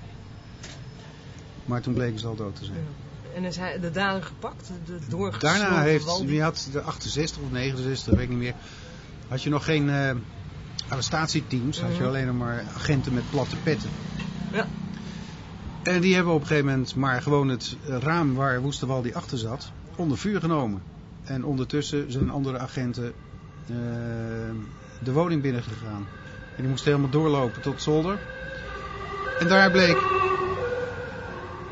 Maar 1.66 1.82
toen 1.82 1.94
bleken 1.94 2.20
ze 2.20 2.28
al 2.28 2.36
dood 2.36 2.56
te 2.56 2.66
zijn. 2.66 2.78
Ja. 2.78 3.36
En 3.36 3.44
is 3.44 3.56
hij 3.56 3.80
de 3.80 3.92
dader 3.92 4.24
gepakt? 4.24 4.72
De 4.86 5.00
doorgesloten 5.10 5.60
Daarna 5.60 5.82
heeft, 5.82 6.06
had 6.40 6.68
de 6.72 6.82
68 6.82 7.42
of 7.42 7.52
69, 7.52 8.06
dat 8.06 8.16
weet 8.16 8.24
ik 8.24 8.30
niet 8.30 8.40
meer. 8.40 8.54
Had 9.28 9.44
je 9.44 9.50
nog 9.50 9.66
geen 9.66 9.90
eh, 9.90 10.12
arrestatieteams, 10.88 11.82
had 11.82 11.92
je 11.92 11.98
Mhm. 11.98 12.08
alleen 12.08 12.26
nog 12.26 12.36
maar 12.36 12.64
agenten 12.76 13.14
met 13.14 13.30
platte 13.30 13.56
petten. 13.56 13.90
Ja. 14.54 14.68
En 15.84 16.02
die 16.02 16.16
hebben 16.16 16.34
op 16.34 16.42
een 16.42 16.48
gegeven 16.48 16.70
moment 16.70 16.96
maar 16.96 17.22
gewoon 17.22 17.50
het 17.50 17.78
raam 17.88 18.34
waar 18.34 18.62
Woesterwaldi 18.62 19.14
achter 19.14 19.38
zat, 19.38 19.72
onder 19.96 20.18
vuur 20.18 20.40
genomen. 20.40 20.82
En 21.24 21.46
ondertussen 21.46 22.12
zijn 22.12 22.30
andere 22.30 22.60
agenten 22.60 23.14
eh, 23.68 23.76
de 25.04 25.12
woning 25.12 25.42
binnengegaan. 25.42 26.08
En 26.56 26.62
die 26.62 26.68
moesten 26.68 26.92
helemaal 26.92 27.12
doorlopen 27.12 27.62
tot 27.62 27.82
zolder. 27.82 28.20
En 29.40 29.48
daar 29.48 29.72
bleek, 29.72 29.98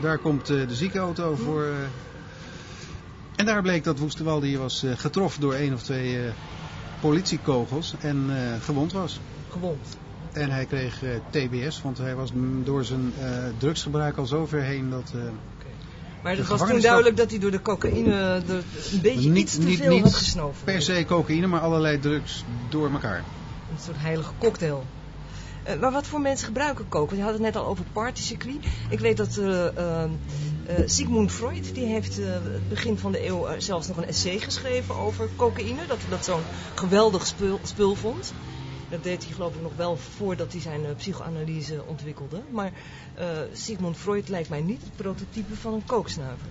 daar 0.02 0.18
komt 0.18 0.50
eh, 0.50 0.68
de 0.68 0.76
ziekenauto 0.76 1.36
voor. 1.36 1.64
eh, 1.64 1.72
en 3.36 3.46
daar 3.46 3.62
bleek 3.62 3.84
dat 3.84 4.00
Woesterwaldi 4.00 4.58
was 4.58 4.84
eh, 4.84 4.92
getroffen 4.98 5.42
door 5.42 5.54
één 5.54 5.74
of 5.74 5.84
twee 5.84 6.20
politiekogels 7.00 7.96
en 8.00 8.30
gewond 8.62 8.92
was. 8.92 9.20
Gewond. 9.50 9.98
En 10.32 10.50
hij 10.52 10.66
kreeg 10.66 11.04
eh, 11.04 11.10
TBS, 11.30 11.82
want 11.82 11.98
hij 11.98 12.16
was 12.16 12.32
door 12.64 12.86
zijn 12.86 13.14
eh, 13.20 13.44
drugsgebruik 13.58 14.18
al 14.18 14.26
zo 14.26 14.46
ver 14.46 14.62
heen 14.64 14.90
dat... 14.90 15.12
eh, 15.16 15.22
Maar 16.22 16.36
het 16.38 16.48
was 16.48 16.68
toen 16.70 16.80
duidelijk 16.82 17.18
dat 17.18 17.30
hij 17.30 17.40
door 17.40 17.52
de 17.52 17.62
cocaïne 17.62 18.14
er 18.48 18.64
een 18.92 19.02
beetje 19.02 19.30
Niet- 19.30 19.38
iets 19.44 19.56
te 19.56 19.62
niet- 19.62 19.78
veel 19.80 19.94
niet 19.94 20.04
had 20.04 20.14
gesnoven. 20.14 20.64
per 20.64 20.82
se 20.82 21.06
cocaïne, 21.08 21.48
maar 21.48 21.60
allerlei 21.62 22.00
drugs 22.00 22.44
door 22.70 22.92
elkaar. 22.92 23.24
Een 23.72 23.80
soort 23.80 23.98
heilige 24.00 24.32
cocktail. 24.38 24.86
Maar 25.80 25.92
wat 25.92 26.08
voor 26.08 26.22
mensen 26.22 26.48
gebruiken 26.48 26.88
coke? 26.88 27.06
Want 27.06 27.18
je 27.18 27.24
had 27.24 27.34
het 27.34 27.42
net 27.42 27.56
al 27.56 27.66
over 27.66 27.86
partycircuit. 27.94 28.66
Ik 28.90 29.00
weet 29.00 29.18
dat 29.18 29.38
Uh, 29.38 30.06
Sigmund 30.86 31.32
Freud 31.32 31.74
die 31.76 31.86
heeft 31.86 32.20
uh, 32.20 32.26
het 32.34 32.70
begin 32.70 32.98
van 32.98 33.12
de 33.12 33.26
eeuw 33.28 33.48
zelfs 33.58 33.88
nog 33.88 33.98
een 33.98 34.06
essay 34.08 34.40
geschreven 34.40 34.96
over 34.96 35.30
cocaïne. 35.36 35.86
Dat 35.88 35.98
hij 36.02 36.10
dat 36.10 36.26
zo'n 36.26 36.42
geweldig 36.76 37.28
spul, 37.28 37.60
spul, 37.64 37.96
vond. 37.96 38.34
Dat 38.92 39.04
deed 39.04 39.24
hij 39.24 39.34
geloof 39.34 39.56
ik 39.56 39.62
nog 39.62 39.76
wel 39.76 39.98
voordat 39.98 40.52
hij 40.52 40.62
zijn 40.62 40.96
psychoanalyse 40.96 41.84
ontwikkelde. 41.86 42.42
Maar 42.52 42.72
Sigmund 43.54 43.98
Freud 43.98 44.30
lijkt 44.30 44.50
mij 44.50 44.62
niet 44.62 44.82
het 44.82 44.96
prototype 44.96 45.56
van 45.56 45.74
een 45.74 45.86
kooksnuiver. 45.86 46.48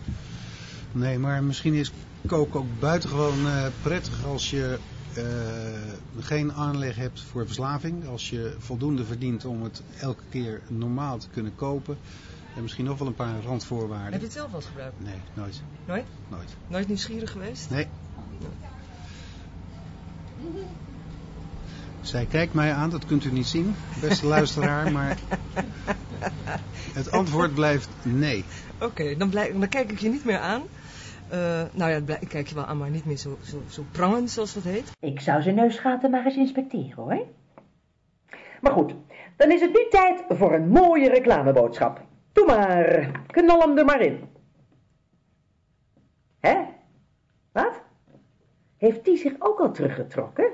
Nee, 0.92 1.18
maar 1.18 1.42
misschien 1.42 1.74
is 1.74 1.92
kook 2.26 2.54
ook 2.54 2.66
buitengewoon 2.78 3.38
prettig 3.82 4.24
als 4.24 4.50
je 4.50 4.78
uh, 5.16 5.24
geen 6.18 6.52
aanleg 6.52 6.96
hebt 6.96 7.20
voor 7.20 7.46
verslaving. 7.46 8.06
Als 8.08 8.30
je 8.30 8.56
voldoende 8.58 9.04
verdient 9.04 9.44
om 9.44 9.62
het 9.62 9.82
elke 10.00 10.22
keer 10.28 10.60
normaal 10.68 11.18
te 11.18 11.28
kunnen 11.28 11.54
kopen. 11.54 11.98
En 12.56 12.62
misschien 12.62 12.84
nog 12.84 12.98
wel 12.98 13.06
een 13.06 13.14
paar 13.14 13.42
randvoorwaarden. 13.42 14.12
Heb 14.12 14.20
je 14.20 14.26
het 14.26 14.36
zelf 14.36 14.50
wel 14.50 14.60
eens 14.60 14.68
gebruikt? 14.68 15.00
Nee, 15.00 15.18
nooit. 15.34 15.62
Nooit? 15.86 16.04
Nooit. 16.28 16.56
Nooit 16.68 16.88
nieuwsgierig 16.88 17.30
geweest? 17.30 17.70
Nee. 17.70 17.88
Zij 22.00 22.26
kijkt 22.26 22.54
mij 22.54 22.72
aan, 22.72 22.90
dat 22.90 23.06
kunt 23.06 23.24
u 23.24 23.32
niet 23.32 23.46
zien, 23.46 23.74
beste 24.00 24.26
luisteraar, 24.26 24.92
maar 24.92 25.18
het 26.92 27.10
antwoord 27.18 27.54
blijft 27.54 27.88
nee. 28.02 28.44
Oké, 28.80 29.16
dan, 29.16 29.30
dan 29.30 29.68
kijk 29.68 29.90
ik 29.90 29.98
je 29.98 30.08
niet 30.08 30.24
meer 30.24 30.38
aan. 30.38 30.62
Uh, 31.32 31.62
nou 31.72 31.90
ja, 31.90 32.16
ik 32.20 32.28
kijk 32.28 32.48
je 32.48 32.54
wel 32.54 32.64
aan, 32.64 32.78
maar 32.78 32.90
niet 32.90 33.04
meer 33.04 33.16
zo, 33.16 33.38
zo, 33.42 33.62
zo 33.68 33.84
prangend 33.92 34.30
zoals 34.30 34.54
dat 34.54 34.62
heet. 34.62 34.90
Ik 35.00 35.20
zou 35.20 35.42
zijn 35.42 35.54
neusgaten 35.54 36.10
maar 36.10 36.24
eens 36.24 36.36
inspecteren 36.36 36.94
hoor. 36.94 37.26
Maar 38.60 38.72
goed, 38.72 38.94
dan 39.36 39.50
is 39.50 39.60
het 39.60 39.72
nu 39.72 39.86
tijd 39.90 40.22
voor 40.28 40.54
een 40.54 40.68
mooie 40.68 41.08
reclameboodschap. 41.08 42.00
Doe 42.32 42.46
maar, 42.46 43.10
knal 43.26 43.60
hem 43.60 43.78
er 43.78 43.84
maar 43.84 44.00
in. 44.00 44.28
Hè? 46.40 46.62
Wat? 47.52 47.80
Heeft 48.76 49.04
die 49.04 49.16
zich 49.16 49.32
ook 49.38 49.60
al 49.60 49.72
teruggetrokken? 49.72 50.50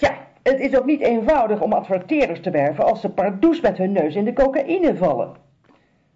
Tja, 0.00 0.16
het 0.42 0.60
is 0.60 0.76
ook 0.76 0.84
niet 0.84 1.00
eenvoudig 1.00 1.60
om 1.60 1.72
adverteerders 1.72 2.40
te 2.40 2.50
werven 2.50 2.84
als 2.84 3.00
ze 3.00 3.10
pardoes 3.10 3.60
met 3.60 3.78
hun 3.78 3.92
neus 3.92 4.14
in 4.14 4.24
de 4.24 4.32
cocaïne 4.32 4.96
vallen. 4.96 5.34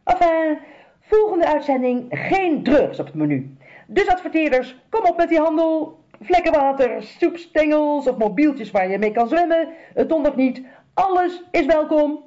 Enfin, 0.04 0.58
volgende 1.00 1.46
uitzending 1.46 2.06
geen 2.10 2.62
drugs 2.62 2.98
op 2.98 3.06
het 3.06 3.14
menu. 3.14 3.56
Dus 3.86 4.08
adverteerders, 4.08 4.76
kom 4.88 5.04
op 5.04 5.16
met 5.16 5.28
die 5.28 5.38
handel. 5.38 6.02
Vlekken 6.20 6.52
water, 6.52 7.02
soepstengels 7.02 8.08
of 8.08 8.16
mobieltjes 8.16 8.70
waar 8.70 8.90
je 8.90 8.98
mee 8.98 9.12
kan 9.12 9.28
zwemmen. 9.28 9.68
Het 9.94 10.08
dondert 10.08 10.36
niet. 10.36 10.62
Alles 10.94 11.42
is 11.50 11.66
welkom. 11.66 12.22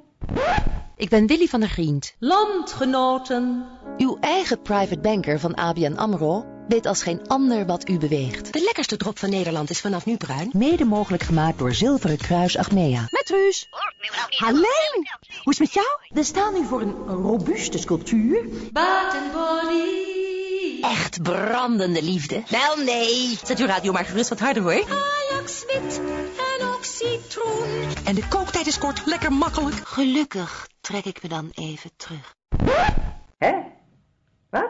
Ik 0.98 1.08
ben 1.08 1.26
Willy 1.26 1.46
van 1.46 1.60
der 1.60 1.68
Grient. 1.68 2.14
Landgenoten. 2.18 3.66
Uw 3.96 4.16
eigen 4.20 4.62
private 4.62 5.00
banker 5.00 5.40
van 5.40 5.54
ABN 5.54 5.92
AMRO 5.96 6.46
weet 6.68 6.86
als 6.86 7.02
geen 7.02 7.28
ander 7.28 7.66
wat 7.66 7.88
u 7.88 7.98
beweegt. 7.98 8.52
De 8.52 8.60
lekkerste 8.60 8.96
drop 8.96 9.18
van 9.18 9.30
Nederland 9.30 9.70
is 9.70 9.80
vanaf 9.80 10.06
nu 10.06 10.16
bruin. 10.16 10.50
Mede 10.52 10.84
mogelijk 10.84 11.22
gemaakt 11.22 11.58
door 11.58 11.74
Zilveren 11.74 12.16
Kruis 12.16 12.56
Achmea. 12.56 13.00
Met 13.10 13.22
Truus. 13.24 13.68
Alleen. 14.38 15.08
Hoe 15.42 15.52
is 15.52 15.58
het 15.58 15.58
met 15.58 15.72
jou? 15.72 15.86
We 16.08 16.22
staan 16.22 16.54
nu 16.54 16.64
voor 16.64 16.80
een 16.80 16.94
robuuste 17.06 17.78
sculptuur. 17.78 18.44
Body. 18.72 20.08
Echt 20.80 21.22
brandende 21.22 22.02
liefde. 22.02 22.42
Wel 22.48 22.84
nee. 22.84 23.38
Zet 23.44 23.58
uw 23.58 23.66
radio 23.66 23.92
maar 23.92 24.04
gerust 24.04 24.28
wat 24.28 24.40
harder 24.40 24.62
hoor. 24.62 24.72
Ajax 24.72 25.64
wit 25.66 26.00
en 26.58 26.66
ook 26.66 26.84
citroen. 26.84 28.04
En 28.04 28.14
de 28.14 28.28
kooktijd 28.28 28.66
is 28.66 28.78
kort, 28.78 29.06
lekker 29.06 29.32
makkelijk. 29.32 29.76
Gelukkig 29.84 30.68
trek 30.88 31.04
ik 31.04 31.22
me 31.22 31.28
dan 31.28 31.50
even 31.54 31.90
terug. 31.96 32.34
Hè? 33.38 33.52
Wat? 34.50 34.68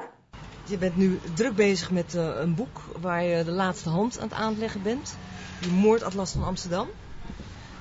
Je 0.64 0.78
bent 0.78 0.96
nu 0.96 1.20
druk 1.35 1.54
bezig 1.54 1.90
met 1.90 2.14
uh, 2.14 2.38
een 2.38 2.54
boek 2.54 2.81
waar 3.00 3.22
je 3.22 3.44
de 3.44 3.50
laatste 3.50 3.88
hand 3.88 4.18
aan 4.18 4.28
het 4.28 4.38
aanleggen 4.38 4.83
bent. 4.83 5.16
De 5.61 5.70
moordatlas 5.70 6.33
van 6.33 6.44
Amsterdam. 6.44 6.88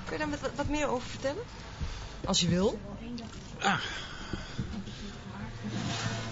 Kun 0.06 0.17
je 0.17 0.26
daar 0.26 0.39
wat, 0.41 0.52
wat 0.56 0.69
meer 0.69 0.88
over 0.88 1.08
vertellen? 1.08 1.43
Als 2.26 2.41
je 2.41 2.47
wil. 2.47 2.80
Ah. 3.60 3.80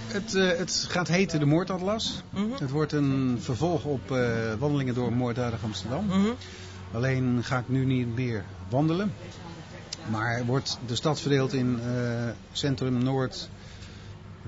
Het, 0.08 0.34
uh, 0.34 0.58
het 0.58 0.86
gaat 0.90 1.08
heten 1.08 1.40
de 1.40 1.46
Moordatlas. 1.46 2.24
Mm 2.30 2.44
-hmm. 2.44 2.54
Het 2.60 2.72
wordt 2.72 2.92
een 2.92 3.38
vervolg 3.42 3.84
op 3.84 4.12
uh, 4.12 4.54
wandelingen 4.54 4.94
door 4.94 5.14
moorddadig 5.14 5.64
Amsterdam. 5.64 6.06
Mm 6.06 6.12
-hmm. 6.12 6.36
Alleen 6.94 7.44
ga 7.44 7.58
ik 7.58 7.70
nu 7.70 7.86
niet 7.86 8.16
meer 8.16 8.46
wandelen. 8.70 9.14
Maar 10.06 10.46
wordt 10.46 10.78
de 10.86 10.96
stad 10.96 11.22
verdeeld 11.22 11.54
in 11.54 11.80
uh, 11.88 12.30
centrum, 12.52 13.04
noord, 13.04 13.50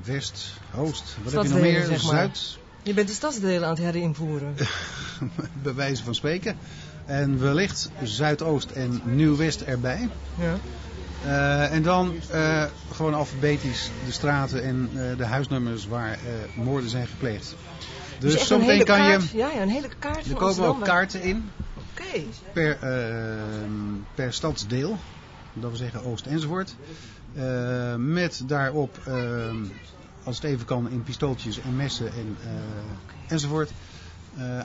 west, 0.04 0.54
oost. 0.76 1.16
Wat 1.24 1.34
heb 1.34 1.44
je 1.44 1.50
nog 1.50 1.60
meer? 1.60 1.86
Zeg 1.86 2.04
maar. 2.04 2.16
Zuid. 2.16 2.58
Je 2.84 2.94
bent 2.94 3.08
de 3.08 3.14
stadsdelen 3.14 3.64
aan 3.64 3.70
het 3.70 3.84
herinvoeren. 3.84 4.56
Bij 5.64 5.74
wijze 5.74 6.04
van 6.04 6.16
spreken. 6.16 6.58
En 7.06 7.40
wellicht 7.40 7.90
zuidoost 8.04 8.72
en 8.72 9.02
nieuw-west 9.04 9.62
erbij. 9.62 10.10
Ja. 10.40 10.56
Uh, 11.26 11.74
en 11.74 11.84
dan 11.84 12.14
uh, 12.34 12.64
gewoon 12.92 13.14
alfabetisch 13.14 13.90
de 14.06 14.12
straten 14.12 14.64
en 14.64 14.90
de 15.18 15.26
huisnummers 15.26 15.88
waar 15.88 16.20
moorden 16.56 16.90
zijn 16.90 17.08
gepleegd. 17.08 17.56
Dus, 18.20 18.34
dus 18.34 18.48
zometeen 18.48 18.84
kan 18.84 18.98
kaart, 18.98 19.30
je. 19.30 19.38
Ja, 19.38 19.50
ja, 19.50 19.62
een 19.62 19.70
hele 19.70 19.90
kaart. 20.00 20.26
Er 20.26 20.36
komen 20.36 20.66
ook 20.68 20.84
kaarten 20.84 21.22
in. 21.22 21.50
Oké. 21.92 22.08
Okay. 22.08 22.28
Per, 22.54 22.78
per 24.16 24.34
stadsdeel. 24.34 24.98
Dat 25.60 25.70
wil 25.70 25.80
zeggen 25.80 26.04
Oost 26.04 26.26
enzovoort. 26.26 26.76
met 27.98 28.42
daarop, 28.46 28.98
als 30.24 30.36
het 30.36 30.46
even 30.46 30.66
kan, 30.66 30.90
in 30.90 31.04
pistooltjes 31.04 31.62
en 31.62 31.76
messen 31.76 32.12
en, 32.14 32.38
enzovoort. 33.28 33.72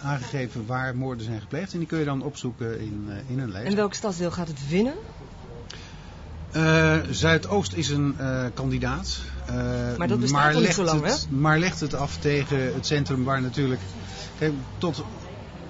aangegeven 0.02 0.66
waar 0.66 0.96
moorden 0.96 1.24
zijn 1.24 1.40
gepleegd. 1.40 1.72
En 1.72 1.78
die 1.78 1.88
kun 1.88 1.98
je 1.98 2.04
dan 2.04 2.22
opzoeken 2.22 2.80
in, 2.80 3.08
in 3.26 3.38
een 3.38 3.50
lijst. 3.50 3.68
En 3.68 3.76
welk 3.76 3.94
stadsdeel 3.94 4.30
gaat 4.30 4.48
het 4.48 4.68
winnen? 4.68 4.94
Uh, 6.56 6.96
Zuidoost 7.10 7.72
is 7.72 7.88
een 7.88 8.16
kandidaat. 8.54 9.20
Maar 9.98 10.08
dat 10.08 10.20
bestaat 10.20 10.52
maar 10.52 10.62
niet 10.62 10.74
zo 10.74 10.84
lang, 10.84 11.04
hè? 11.04 11.14
Maar 11.28 11.58
legt 11.58 11.80
het 11.80 11.94
af 11.94 12.16
tegen 12.16 12.74
het 12.74 12.86
centrum 12.86 13.24
waar 13.24 13.42
natuurlijk... 13.42 13.80
Kijk, 14.38 14.52
tot, 14.78 15.04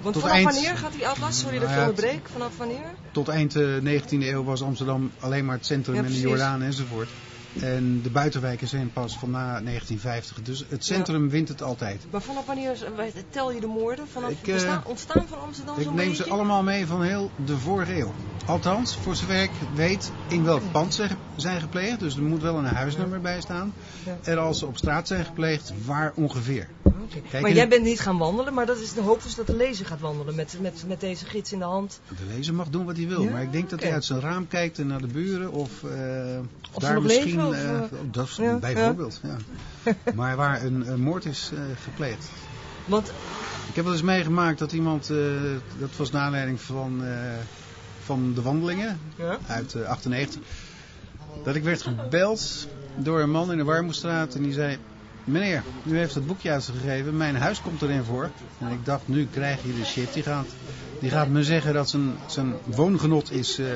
Want 0.03 0.15
tot 0.15 0.23
vanaf 0.23 0.37
eind, 0.37 0.53
wanneer 0.55 0.77
gaat 0.77 0.93
die 0.93 1.07
atlas? 1.09 1.39
Sorry 1.39 1.59
dat 1.59 1.69
ik 1.69 1.75
nou 1.75 1.89
onderbreek. 1.89 2.29
Vanaf 2.33 2.57
wanneer? 2.57 2.87
Tot 3.13 3.29
eind 3.29 3.55
19e 3.59 4.09
eeuw 4.09 4.45
was 4.45 4.63
Amsterdam 4.63 5.11
alleen 5.21 5.45
maar 5.45 5.57
het 5.57 5.67
centrum 5.67 5.95
Ja, 5.95 6.03
en 6.03 6.07
de. 6.09 6.21
Jordaan 6.21 6.63
enzovoort. 6.63 7.09
En 7.61 8.03
de 8.03 8.11
buitenwijken 8.11 8.69
zijn 8.69 8.93
pas 8.93 9.19
van 9.19 9.31
na 9.31 9.61
1950. 9.61 10.43
Dus 10.43 10.65
het 10.69 10.85
centrum 10.85 11.31
wint 11.31 11.49
het 11.49 11.63
altijd. 11.63 12.07
Maar 12.11 12.23
vanaf 12.23 12.47
wanneer 12.47 12.77
tel 13.31 13.53
je 13.53 13.61
de 13.61 13.67
moorden? 13.67 14.09
Vanaf 14.09 14.31
Ik, 14.31 14.37
het 14.39 14.47
eh, 14.47 14.53
bestaan- 14.55 14.83
ontstaan 14.85 15.27
van 15.29 15.41
Amsterdam 15.41 15.79
Ik 15.79 15.85
neem 15.87 15.97
beetje? 15.97 16.25
ze 16.25 16.31
allemaal 16.31 16.63
mee 16.63 16.87
van 16.87 17.03
heel 17.03 17.31
de 17.45 17.57
vorige 17.59 17.99
eeuw. 17.99 18.13
Althans, 18.47 18.97
voor 18.97 19.17
zover 19.17 19.43
ik 19.43 19.51
weet 19.75 20.13
in 20.29 20.45
welk 20.45 20.63
pand 20.73 20.95
ze 20.95 21.07
zijn 21.37 21.61
gepleegd. 21.61 22.01
Dus 22.01 22.17
er 22.17 22.23
moet 22.23 22.43
wel 22.43 22.57
een 22.59 22.65
huisnummer 22.65 23.21
bij 23.21 23.41
staan. 23.41 23.73
En 24.23 24.39
als 24.39 24.59
ze 24.59 24.67
op 24.67 24.77
straat 24.77 25.07
zijn 25.09 25.25
gepleegd, 25.25 25.73
waar 25.85 26.13
ongeveer. 26.15 26.69
Kijk, 27.31 27.43
maar 27.43 27.53
jij 27.53 27.69
bent 27.69 27.85
niet 27.85 28.01
gaan 28.01 28.19
wandelen, 28.19 28.55
maar 28.55 28.67
dat 28.67 28.79
is 28.79 28.93
de 28.93 29.01
hoop 29.01 29.23
dus 29.23 29.35
dat 29.35 29.47
de 29.47 29.57
lezer 29.57 29.87
gaat 29.87 30.01
wandelen 30.01 30.35
met, 30.35 30.57
met, 30.61 30.85
met 30.87 31.01
deze 31.01 31.25
gids 31.25 31.53
in 31.53 31.59
de 31.59 31.65
hand. 31.65 32.01
De 32.09 32.35
lezer 32.35 32.55
mag 32.55 32.69
doen 32.69 32.85
wat 32.85 32.97
hij 32.97 33.09
wil. 33.09 33.23
Ja, 33.23 33.31
maar 33.31 33.43
ik 33.43 33.53
denk 33.53 33.71
dat 33.71 33.83
hij 33.83 33.93
uit 33.93 34.05
zijn 34.05 34.21
raam 34.21 34.49
kijkt 34.49 34.79
en 34.79 34.87
naar 34.87 35.01
de 35.01 35.07
buren. 35.07 35.53
Of, 35.53 35.85
eh, 35.85 36.39
Of 36.73 36.83
daar 36.83 37.03
misschien... 37.03 37.27
leven, 37.27 37.49
of, 37.49 37.55
eh, 37.55 37.79
eh, 37.79 37.85
dat 38.11 38.29
is 38.29 38.37
ja, 38.37 38.59
bijvoorbeeld, 38.59 39.21
ja. 39.23 39.37
maar 40.15 40.37
waar 40.37 40.65
een, 40.65 40.93
een 40.93 41.01
moord 41.01 41.25
is 41.25 41.51
eh, 41.55 41.61
gepleegd. 41.83 42.29
Want 42.85 43.13
Ik 43.69 43.75
heb 43.75 43.85
wel 43.85 43.93
eens 43.93 44.03
meegemaakt 44.03 44.59
dat 44.59 44.73
iemand... 44.73 45.07
dat 45.79 45.97
was 45.97 46.11
naar 46.11 46.23
aanleiding 46.23 46.61
van, 46.61 47.03
van 48.05 48.33
de 48.35 48.43
wandelingen. 48.43 49.01
uit 49.47 49.75
eh, 49.75 49.89
98. 49.89 50.41
Dat 51.45 51.55
ik 51.55 51.63
werd 51.63 51.83
gebeld 51.83 52.69
door 52.97 53.21
een 53.21 53.31
man 53.31 53.51
in 53.53 53.59
de 53.59 53.65
Warmoestraat 53.65 54.35
en 54.35 54.43
die 54.43 54.53
zei... 54.53 54.79
Meneer, 55.25 55.63
u 55.85 55.99
heeft 55.99 56.15
het 56.15 56.27
boekje 56.27 56.51
uitgegeven, 56.51 57.17
mijn 57.17 57.37
huis 57.37 57.61
komt 57.61 57.83
erin 57.83 58.05
voor. 58.05 58.31
En 58.59 58.71
ik 58.71 58.85
dacht, 58.85 59.09
nu 59.09 59.27
krijg 59.27 59.63
je 59.63 59.75
de 59.79 59.85
shit. 59.85 60.13
Die 60.13 60.23
gaat, 60.23 60.47
die 61.01 61.11
gaat 61.11 61.29
me 61.29 61.43
zeggen 61.43 61.75
dat 61.75 61.91
zijn, 61.91 62.15
zijn 62.27 62.55
woongenot 62.65 63.31
is 63.31 63.59
eh, 63.59 63.67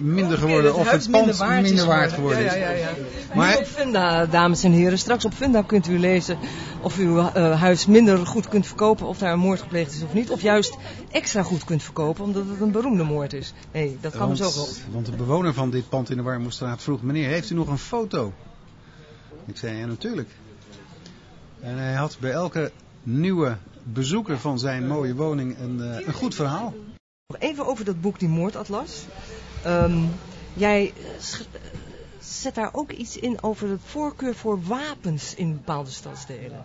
minder 0.00 0.38
geworden 0.38 0.64
dat 0.64 0.80
of 0.80 0.90
het 0.90 1.10
pand 1.10 1.26
minder 1.26 1.36
waard, 1.36 1.62
minder 1.62 1.80
is 1.80 1.84
waard 1.84 2.12
geworden 2.12 2.44
is. 2.44 2.52
ja, 2.52 2.58
ja. 2.58 2.70
ja. 2.70 2.90
Maar- 3.34 3.56
op 3.56 3.66
Funda, 3.66 4.26
dames 4.26 4.64
en 4.64 4.72
heren, 4.72 4.98
straks 4.98 5.24
op 5.24 5.34
Funda 5.34 5.62
kunt 5.62 5.88
u 5.88 5.98
lezen 5.98 6.38
of 6.80 6.98
uw 6.98 7.18
eh, 7.18 7.60
huis 7.60 7.86
minder 7.86 8.26
goed 8.26 8.48
kunt 8.48 8.66
verkopen, 8.66 9.06
of 9.06 9.18
daar 9.18 9.32
een 9.32 9.38
moord 9.38 9.60
gepleegd 9.60 9.94
is 9.94 10.02
of 10.02 10.12
niet. 10.12 10.30
Of 10.30 10.42
juist 10.42 10.76
extra 11.10 11.42
goed 11.42 11.64
kunt 11.64 11.82
verkopen, 11.82 12.24
omdat 12.24 12.48
het 12.48 12.60
een 12.60 12.70
beroemde 12.70 13.02
moord 13.02 13.32
is. 13.32 13.52
Nee, 13.72 13.98
dat 14.00 14.12
kan 14.12 14.26
want, 14.26 14.38
dus 14.38 14.46
ook 14.46 14.54
wel. 14.54 14.68
want 14.92 15.06
de 15.06 15.12
bewoner 15.12 15.54
van 15.54 15.70
dit 15.70 15.88
pand 15.88 16.10
in 16.10 16.16
de 16.16 16.22
Warmoestraat 16.22 16.82
vroeg... 16.82 17.02
Meneer, 17.02 17.28
heeft 17.28 17.50
u 17.50 17.54
nog 17.54 17.68
een 17.68 17.78
foto? 17.78 18.32
Ik 19.46 19.56
zei, 19.56 19.76
ja 19.76 19.86
natuurlijk. 19.86 20.28
En 21.60 21.78
hij 21.78 21.94
had 21.94 22.16
bij 22.20 22.30
elke 22.30 22.72
nieuwe 23.02 23.56
bezoeker 23.82 24.38
van 24.38 24.58
zijn 24.58 24.86
mooie 24.86 25.14
woning 25.14 25.58
een, 25.58 25.80
eh, 25.80 26.06
een 26.06 26.12
goed 26.12 26.34
verhaal. 26.34 26.74
Nog 27.26 27.40
even 27.40 27.66
over 27.66 27.84
dat 27.84 28.00
boek, 28.00 28.18
die 28.18 28.28
moordatlas. 28.28 29.04
Ehm, 29.62 30.04
jij 30.54 30.92
eh, 30.96 31.14
eh, 31.14 31.60
zet 32.20 32.54
daar 32.54 32.70
ook 32.72 32.90
iets 32.90 33.16
in 33.16 33.42
over 33.42 33.68
de 33.68 33.78
voorkeur 33.84 34.34
voor 34.34 34.62
wapens 34.62 35.34
in 35.34 35.52
bepaalde 35.52 35.90
stadsdelen. 35.90 36.64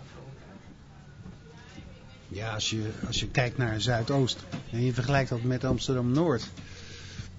Ja, 2.28 2.54
als 2.54 2.70
je, 2.70 2.90
als 3.06 3.20
je 3.20 3.28
kijkt 3.28 3.58
naar 3.58 3.80
Zuidoost 3.80 4.44
en 4.72 4.84
je 4.84 4.92
vergelijkt 4.92 5.28
dat 5.28 5.42
met 5.42 5.64
Amsterdam-Noord, 5.64 6.50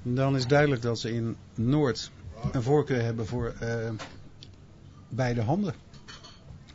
dan 0.03 0.35
is 0.35 0.47
duidelijk 0.47 0.81
dat 0.81 0.99
ze 0.99 1.13
in 1.13 1.35
Noord 1.55 2.11
een 2.51 2.63
voorkeur 2.63 3.01
hebben 3.01 3.27
voor 3.27 3.53
uh, 3.61 3.89
beide 5.11 5.41
handen. 5.41 5.73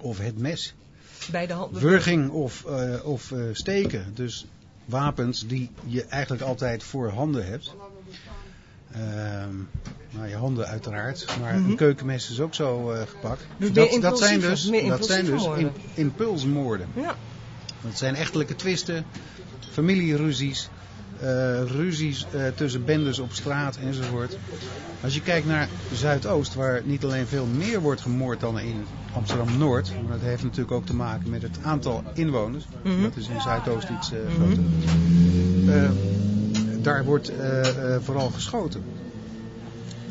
Of 0.00 0.18
het 0.18 0.38
mes. 0.38 0.74
Beide 1.30 1.52
handen. 1.52 1.82
Wurging 1.82 2.30
of, 2.30 2.64
uh, 2.68 3.06
of 3.06 3.30
uh, 3.30 3.44
steken. 3.52 4.14
Dus 4.14 4.46
wapens 4.84 5.46
die 5.46 5.70
je 5.86 6.04
eigenlijk 6.04 6.42
altijd 6.42 6.82
voor 6.82 7.10
handen 7.10 7.46
hebt. 7.46 7.74
Ehm, 8.92 9.56
nou, 10.10 10.28
je 10.28 10.36
handen 10.36 10.66
uiteraard. 10.66 11.26
Maar 11.40 11.54
mm 11.54 11.60
-hmm. 11.60 11.70
een 11.70 11.76
keukenmes 11.76 12.30
is 12.30 12.40
ook 12.40 12.54
zo 12.54 12.84
gepakt. 13.06 13.46
Dus 13.56 13.72
dat, 13.72 13.98
dat 14.00 14.18
zijn 14.18 14.40
dus, 14.40 14.70
dat 14.88 15.06
zijn 15.06 15.24
dus 15.24 15.44
in, 15.44 15.70
impulsmoorden. 15.94 16.88
Ja. 16.94 17.14
Dat 17.80 17.98
zijn 17.98 18.14
echtelijke 18.14 18.56
twisten, 18.56 19.04
familieruzies, 19.70 20.68
ruzies 21.66 22.26
uh, 22.34 22.40
tussen 22.54 22.84
bendes 22.84 23.18
op 23.18 23.32
straat 23.32 23.76
enzovoort. 23.76 24.36
Als 25.00 25.14
je 25.14 25.20
kijkt 25.20 25.46
naar 25.46 25.68
Zuidoost, 25.92 26.54
waar 26.54 26.82
niet 26.84 27.04
alleen 27.04 27.26
veel 27.26 27.46
meer 27.46 27.80
wordt 27.80 28.00
gemoord 28.00 28.40
dan 28.40 28.58
in 28.58 28.84
Amsterdam-Noord. 29.12 29.92
Maar 30.02 30.12
dat 30.12 30.28
heeft 30.28 30.42
natuurlijk 30.42 30.72
ook 30.72 30.86
te 30.86 30.94
maken 30.94 31.30
met 31.30 31.42
het 31.42 31.58
aantal 31.62 32.02
inwoners. 32.14 32.64
Mm 32.82 32.92
-hmm. 32.92 33.02
Dat 33.02 33.16
is 33.16 33.28
in 33.28 33.40
Zuidoost 33.40 33.88
iets 33.88 34.12
uh, 34.12 34.18
groter. 34.34 34.62
Mm 34.62 35.68
-hmm. 35.68 36.82
daar 36.82 37.04
wordt 37.04 37.32
vooral 38.00 38.30
geschoten. 38.30 38.82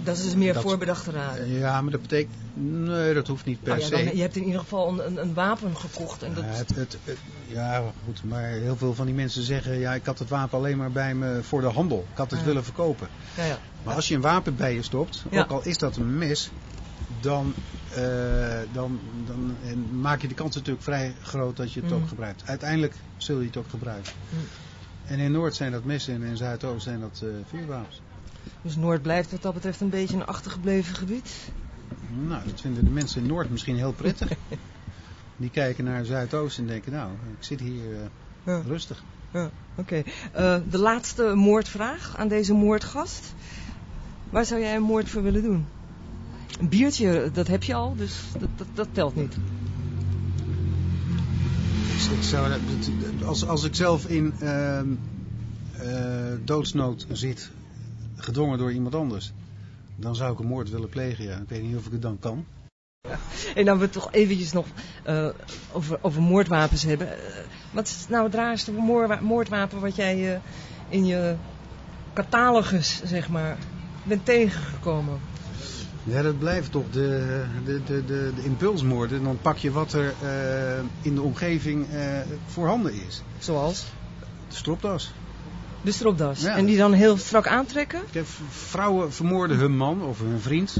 Dat 0.05 0.17
is 0.17 0.23
dus 0.23 0.35
meer 0.35 0.53
dat, 0.53 0.63
voorbedachte 0.63 1.11
raden. 1.11 1.49
Ja, 1.49 1.81
maar 1.81 1.91
dat 1.91 2.01
betekent... 2.01 2.35
Nee, 2.53 3.13
dat 3.13 3.27
hoeft 3.27 3.45
niet 3.45 3.61
per 3.61 3.73
oh, 3.73 3.79
ja, 3.79 3.85
se. 3.85 3.91
Dan, 3.91 4.15
je 4.15 4.21
hebt 4.21 4.35
in 4.35 4.43
ieder 4.43 4.59
geval 4.59 4.89
een, 4.89 5.05
een, 5.05 5.21
een 5.21 5.33
wapen 5.33 5.77
gekocht. 5.77 6.23
En 6.23 6.33
dat... 6.33 6.43
ja, 6.43 6.49
het, 6.49 6.75
het, 6.75 6.97
het, 7.03 7.17
ja, 7.47 7.83
goed. 8.05 8.23
Maar 8.23 8.43
heel 8.49 8.77
veel 8.77 8.93
van 8.93 9.05
die 9.05 9.15
mensen 9.15 9.43
zeggen... 9.43 9.79
Ja, 9.79 9.93
ik 9.93 10.05
had 10.05 10.19
het 10.19 10.29
wapen 10.29 10.57
alleen 10.57 10.77
maar 10.77 10.91
bij 10.91 11.15
me 11.15 11.39
voor 11.43 11.61
de 11.61 11.67
handel. 11.67 12.05
Ik 12.11 12.17
had 12.17 12.31
het 12.31 12.39
Ja. 12.39 12.45
willen 12.45 12.63
verkopen. 12.63 13.07
Ja, 13.37 13.43
ja. 13.45 13.57
Maar 13.83 13.95
als 13.95 14.07
je 14.07 14.15
een 14.15 14.21
wapen 14.21 14.55
bij 14.55 14.73
je 14.73 14.81
stopt... 14.81 15.23
Ook 15.31 15.49
al 15.51 15.63
is 15.63 15.77
dat 15.77 15.95
een 15.95 16.17
mes... 16.17 16.51
Dan, 17.21 17.53
eh, 17.95 18.03
dan, 18.73 18.99
dan 19.27 19.55
en 19.65 19.99
maak 19.99 20.21
je 20.21 20.27
de 20.27 20.33
kans 20.33 20.55
natuurlijk 20.55 20.83
vrij 20.83 21.15
groot 21.21 21.57
dat 21.57 21.73
je 21.73 21.81
het 21.81 21.89
Mm. 21.89 21.95
ook 21.95 22.07
gebruikt. 22.07 22.41
Uiteindelijk 22.45 22.93
zul 23.17 23.39
je 23.39 23.45
het 23.45 23.57
ook 23.57 23.69
gebruiken. 23.69 24.11
Mm. 24.29 24.39
En 25.05 25.19
in 25.19 25.31
Noord 25.31 25.55
zijn 25.55 25.71
dat 25.71 25.83
messen 25.83 26.13
en 26.13 26.23
in 26.23 26.37
Zuidoost 26.37 26.83
zijn 26.83 26.99
dat 26.99 27.19
eh 27.23 27.29
vuurwapens. 27.49 28.01
Dus 28.61 28.75
Noord 28.75 29.01
blijft 29.01 29.31
wat 29.31 29.41
dat 29.41 29.53
betreft 29.53 29.81
een 29.81 29.89
beetje 29.89 30.15
een 30.15 30.25
achtergebleven 30.25 30.95
gebied. 30.95 31.31
Nou, 32.27 32.41
dat 32.49 32.61
vinden 32.61 32.83
de 32.83 32.89
mensen 32.91 33.21
in 33.21 33.27
Noord 33.27 33.49
misschien 33.49 33.75
heel 33.75 33.93
prettig. 33.93 34.29
Die 35.37 35.49
kijken 35.49 35.83
naar 35.83 36.05
Zuidoost 36.05 36.57
en 36.57 36.67
denken, 36.67 36.91
nou, 36.91 37.11
ik 37.11 37.43
zit 37.43 37.59
hier 37.59 37.93
eh, 37.93 37.99
Ja. 38.43 38.61
rustig. 38.67 39.03
Ja, 39.33 39.49
oké. 39.75 40.03
Eh, 40.31 40.57
de 40.69 40.77
laatste 40.77 41.33
moordvraag 41.35 42.17
aan 42.17 42.27
deze 42.27 42.53
moordgast. 42.53 43.33
Waar 44.29 44.45
zou 44.45 44.61
jij 44.61 44.75
een 44.75 44.81
moord 44.81 45.09
voor 45.09 45.23
willen 45.23 45.41
doen? 45.43 45.65
Een 46.59 46.69
biertje, 46.69 47.29
dat 47.33 47.47
heb 47.47 47.63
je 47.63 47.73
al, 47.73 47.95
dus 47.95 48.13
dat, 48.39 48.49
dat, 48.55 48.67
dat 48.73 48.87
telt 48.91 49.15
niet. 49.15 49.33
Ik, 51.95 52.11
ik 52.17 52.23
zou, 52.23 52.53
als, 53.25 53.45
als 53.47 53.63
ik 53.63 53.75
zelf 53.75 54.05
in 54.05 54.33
eh, 54.39 54.81
doodsnood 56.43 57.05
zit, 57.11 57.51
gedwongen 58.25 58.57
door 58.57 58.71
iemand 58.71 58.95
anders, 58.95 59.31
dan 59.95 60.15
zou 60.15 60.33
ik 60.33 60.39
een 60.39 60.45
moord 60.47 60.69
willen 60.69 60.89
plegen, 60.89 61.25
ja. 61.25 61.37
Ik 61.37 61.49
weet 61.49 61.63
niet 61.63 61.75
of 61.75 61.85
ik 61.85 61.91
het 61.91 62.01
dan 62.01 62.19
kan. 62.19 62.45
En 63.55 63.65
dan 63.65 63.77
we 63.77 63.83
het 63.83 63.91
toch 63.91 64.11
eventjes 64.11 64.51
nog 64.51 64.65
eh, 65.03 65.27
over, 65.71 65.97
over 66.01 66.21
moordwapens 66.21 66.83
hebben. 66.83 67.11
Eh, 67.11 67.43
wat 67.71 67.87
is 67.87 68.05
nou 68.09 68.23
het 68.23 68.33
raarste 68.33 68.71
moordwa- 68.71 69.19
moordwapen 69.21 69.79
wat 69.79 69.95
jij 69.95 70.33
eh, 70.33 70.39
in 70.89 71.05
je 71.05 71.35
catalogus, 72.13 73.01
zeg 73.03 73.29
maar, 73.29 73.57
bent 74.03 74.25
tegengekomen? 74.25 75.19
Ja, 76.03 76.21
dat 76.21 76.39
blijft 76.39 76.71
toch 76.71 76.89
de, 76.91 77.43
de, 77.65 77.83
de, 77.83 78.05
de, 78.05 78.31
de 78.35 78.43
impulsmoorden. 78.43 79.23
Dan 79.23 79.37
pak 79.41 79.57
je 79.57 79.71
wat 79.71 79.93
er 79.93 80.13
in 81.01 81.15
de 81.15 81.21
omgeving 81.21 81.87
voorhanden 82.45 82.93
is. 82.93 83.21
Zoals? 83.39 83.85
De 84.49 84.55
stropdas. 84.55 85.13
De 85.85 85.91
stropdas. 85.91 86.41
Ja. 86.41 86.57
En 86.57 86.65
die 86.65 86.77
dan 86.77 86.93
heel 86.93 87.17
strak 87.17 87.47
aantrekken? 87.47 88.01
Kijk, 88.11 88.25
vrouwen 88.49 89.13
vermoorden 89.13 89.57
hun 89.57 89.77
man 89.77 90.01
of 90.01 90.19
hun 90.19 90.39
vriend. 90.39 90.77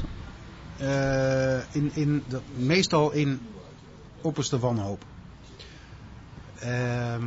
eh, 0.76 1.74
in, 1.74 1.90
in 1.94 2.22
de, 2.28 2.40
meestal 2.56 3.12
in 3.12 3.40
opperste 4.20 4.58
wanhoop. 4.58 5.04
Ehm, 6.58 7.24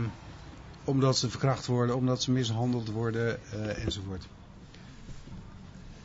omdat 0.84 1.18
ze 1.18 1.30
verkracht 1.30 1.66
worden, 1.66 1.96
omdat 1.96 2.22
ze 2.24 2.32
mishandeld 2.32 2.90
worden 2.90 3.40
eh, 3.52 3.84
enzovoort. 3.86 4.28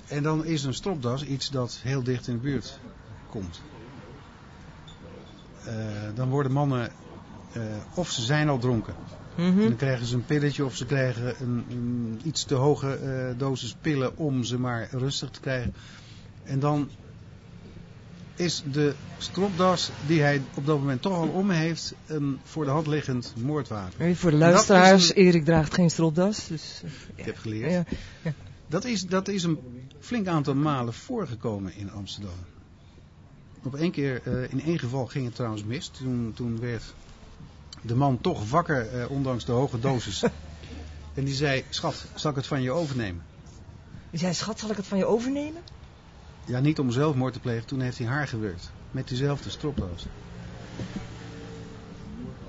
En 0.06 0.22
dan 0.22 0.44
is 0.44 0.64
een 0.64 0.74
stropdas 0.74 1.24
iets 1.24 1.50
dat 1.50 1.78
heel 1.82 2.02
dicht 2.02 2.26
in 2.28 2.34
de 2.34 2.40
buurt 2.40 2.78
komt. 3.30 3.62
Eh, 5.64 5.74
dan 6.14 6.28
worden 6.28 6.52
mannen, 6.52 6.92
of 7.94 8.10
ze 8.10 8.22
zijn 8.22 8.48
al 8.48 8.58
dronken. 8.58 8.94
Mhm. 9.36 9.60
Dan 9.60 9.76
krijgen 9.76 10.06
ze 10.06 10.14
een 10.14 10.24
pilletje 10.24 10.64
of 10.64 10.76
ze 10.76 10.86
krijgen 10.86 11.34
een, 11.42 11.64
een 11.70 12.20
iets 12.24 12.44
te 12.44 12.54
hoge 12.54 12.94
eh, 12.94 13.38
dosis 13.38 13.74
pillen 13.80 14.16
om 14.16 14.44
ze 14.44 14.58
maar 14.58 14.88
rustig 14.90 15.30
te 15.30 15.40
krijgen. 15.40 15.74
En 16.44 16.58
dan 16.60 16.88
is 18.36 18.62
de 18.72 18.94
stropdas 19.18 19.90
die 20.06 20.20
hij 20.20 20.42
op 20.56 20.66
dat 20.66 20.78
moment 20.78 21.02
toch 21.02 21.12
al 21.12 21.28
om 21.28 21.50
heeft 21.50 21.94
een 22.06 22.38
voor 22.44 22.64
de 22.64 22.70
hand 22.70 22.86
liggend 22.86 23.34
moordwapen. 23.42 24.16
Voor 24.16 24.30
de 24.30 24.36
luisteraars, 24.36 25.08
een- 25.08 25.16
Erik 25.22 25.44
draagt 25.44 25.74
geen 25.74 25.90
stropdas. 25.90 26.46
Dus, 26.46 26.80
eh, 26.84 26.90
Ik 27.14 27.24
heb 27.24 27.38
geleerd. 27.38 27.70
ja. 27.72 27.84
Dat, 28.68 28.84
is, 28.84 29.02
dat 29.02 29.28
is 29.28 29.42
een 29.42 29.58
flink 30.00 30.26
aantal 30.26 30.54
malen 30.54 30.94
voorgekomen 30.94 31.76
in 31.76 31.90
Amsterdam. 31.90 32.34
Op 33.62 33.74
één 33.74 33.90
keer, 33.90 34.22
eh, 34.24 34.52
in 34.52 34.60
één 34.62 34.78
geval 34.78 35.06
ging 35.06 35.24
het 35.24 35.34
trouwens 35.34 35.64
mis. 35.64 35.88
Toen, 35.88 36.32
toen 36.34 36.60
werd 36.60 36.94
de 37.86 37.94
man 37.94 38.20
toch 38.20 38.50
wakker, 38.50 38.88
eh, 38.88 39.10
ondanks 39.10 39.44
de 39.44 39.52
hoge 39.52 39.80
dosis. 39.80 40.22
en 41.14 41.24
die 41.24 41.34
zei, 41.34 41.64
schat, 41.68 42.04
zal 42.14 42.30
ik 42.30 42.36
het 42.36 42.46
van 42.46 42.62
je 42.62 42.70
overnemen? 42.70 43.22
Dus 44.10 44.20
jij 44.20 44.34
schat, 44.34 44.58
zal 44.58 44.70
ik 44.70 44.76
het 44.76 44.86
van 44.86 44.98
je 44.98 45.06
overnemen? 45.06 45.62
Ja, 46.44 46.60
niet 46.60 46.78
om 46.78 46.90
zelfmoord 46.90 47.32
te 47.32 47.40
plegen, 47.40 47.66
toen 47.66 47.80
heeft 47.80 47.98
hij 47.98 48.06
haar 48.06 48.28
gewerkt. 48.28 48.70
Met 48.90 49.08
diezelfde 49.08 49.50
stropdas. 49.50 50.06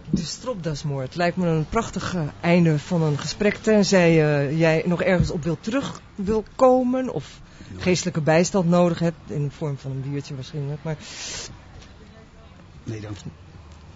De 0.09 0.23
stropdasmoord 0.23 1.15
lijkt 1.15 1.37
me 1.37 1.47
een 1.47 1.69
prachtig 1.69 2.15
eh, 2.15 2.21
einde 2.41 2.79
van 2.79 3.01
een 3.01 3.19
gesprek. 3.19 3.55
Tenzij 3.55 4.09
eh, 4.09 4.59
jij 4.59 4.83
nog 4.85 5.01
ergens 5.01 5.31
op 5.31 5.43
wil 5.43 5.57
terug 5.59 6.01
wil 6.15 6.43
komen. 6.55 7.13
Of 7.13 7.41
geestelijke 7.77 8.21
bijstand 8.21 8.69
nodig 8.69 8.99
hebt. 8.99 9.17
In 9.27 9.43
de 9.43 9.51
vorm 9.51 9.77
van 9.77 9.91
een 9.91 10.11
biertje 10.11 10.35
waarschijnlijk. 10.35 10.83
Maar 10.83 10.97
Nee, 12.83 12.99
dank 12.99 13.17
je. 13.17 13.44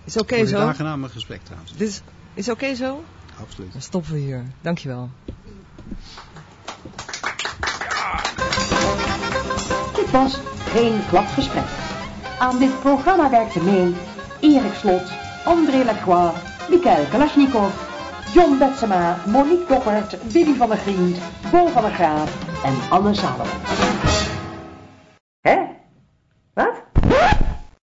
Is 0.10 0.18
oké 0.18 0.36
dit 0.36 0.49
zo? 0.49 0.60
aangename 0.60 1.10
gesprek 1.10 1.43
trouwens. 1.43 1.74
Dit 1.78 1.88
is, 1.88 2.01
is 2.34 2.49
oké 2.49 2.76
zo? 2.76 3.03
Absoluut. 3.41 3.72
Dan 3.72 3.82
stoppen 3.82 4.12
we 4.12 4.20
hier. 4.20 4.43
Dankjewel. 4.62 5.10
Dit 9.95 10.12
was 10.12 10.39
Geen 10.70 10.99
Klapgesprek. 11.10 11.68
Aan 12.39 12.57
dit 12.57 12.80
programma 12.80 13.30
werkten 13.30 13.64
mee 13.64 13.95
Erik 14.39 14.74
Slot, 14.74 15.12
André 15.45 15.84
Lacroix, 15.84 16.34
Mikael 16.70 17.05
Kalashnikov, 17.12 17.72
John 18.34 18.57
Betsema, 18.57 19.18
Monique 19.26 19.68
Doppert, 19.68 20.18
Willy 20.32 20.55
van 20.55 20.70
der 20.70 20.78
Griend, 20.78 21.18
Bo 21.51 21.68
van 21.68 21.82
der 21.84 21.91
Graaf 21.91 22.32
en 22.64 22.76
Anne 22.89 23.14
Salom. 23.14 23.88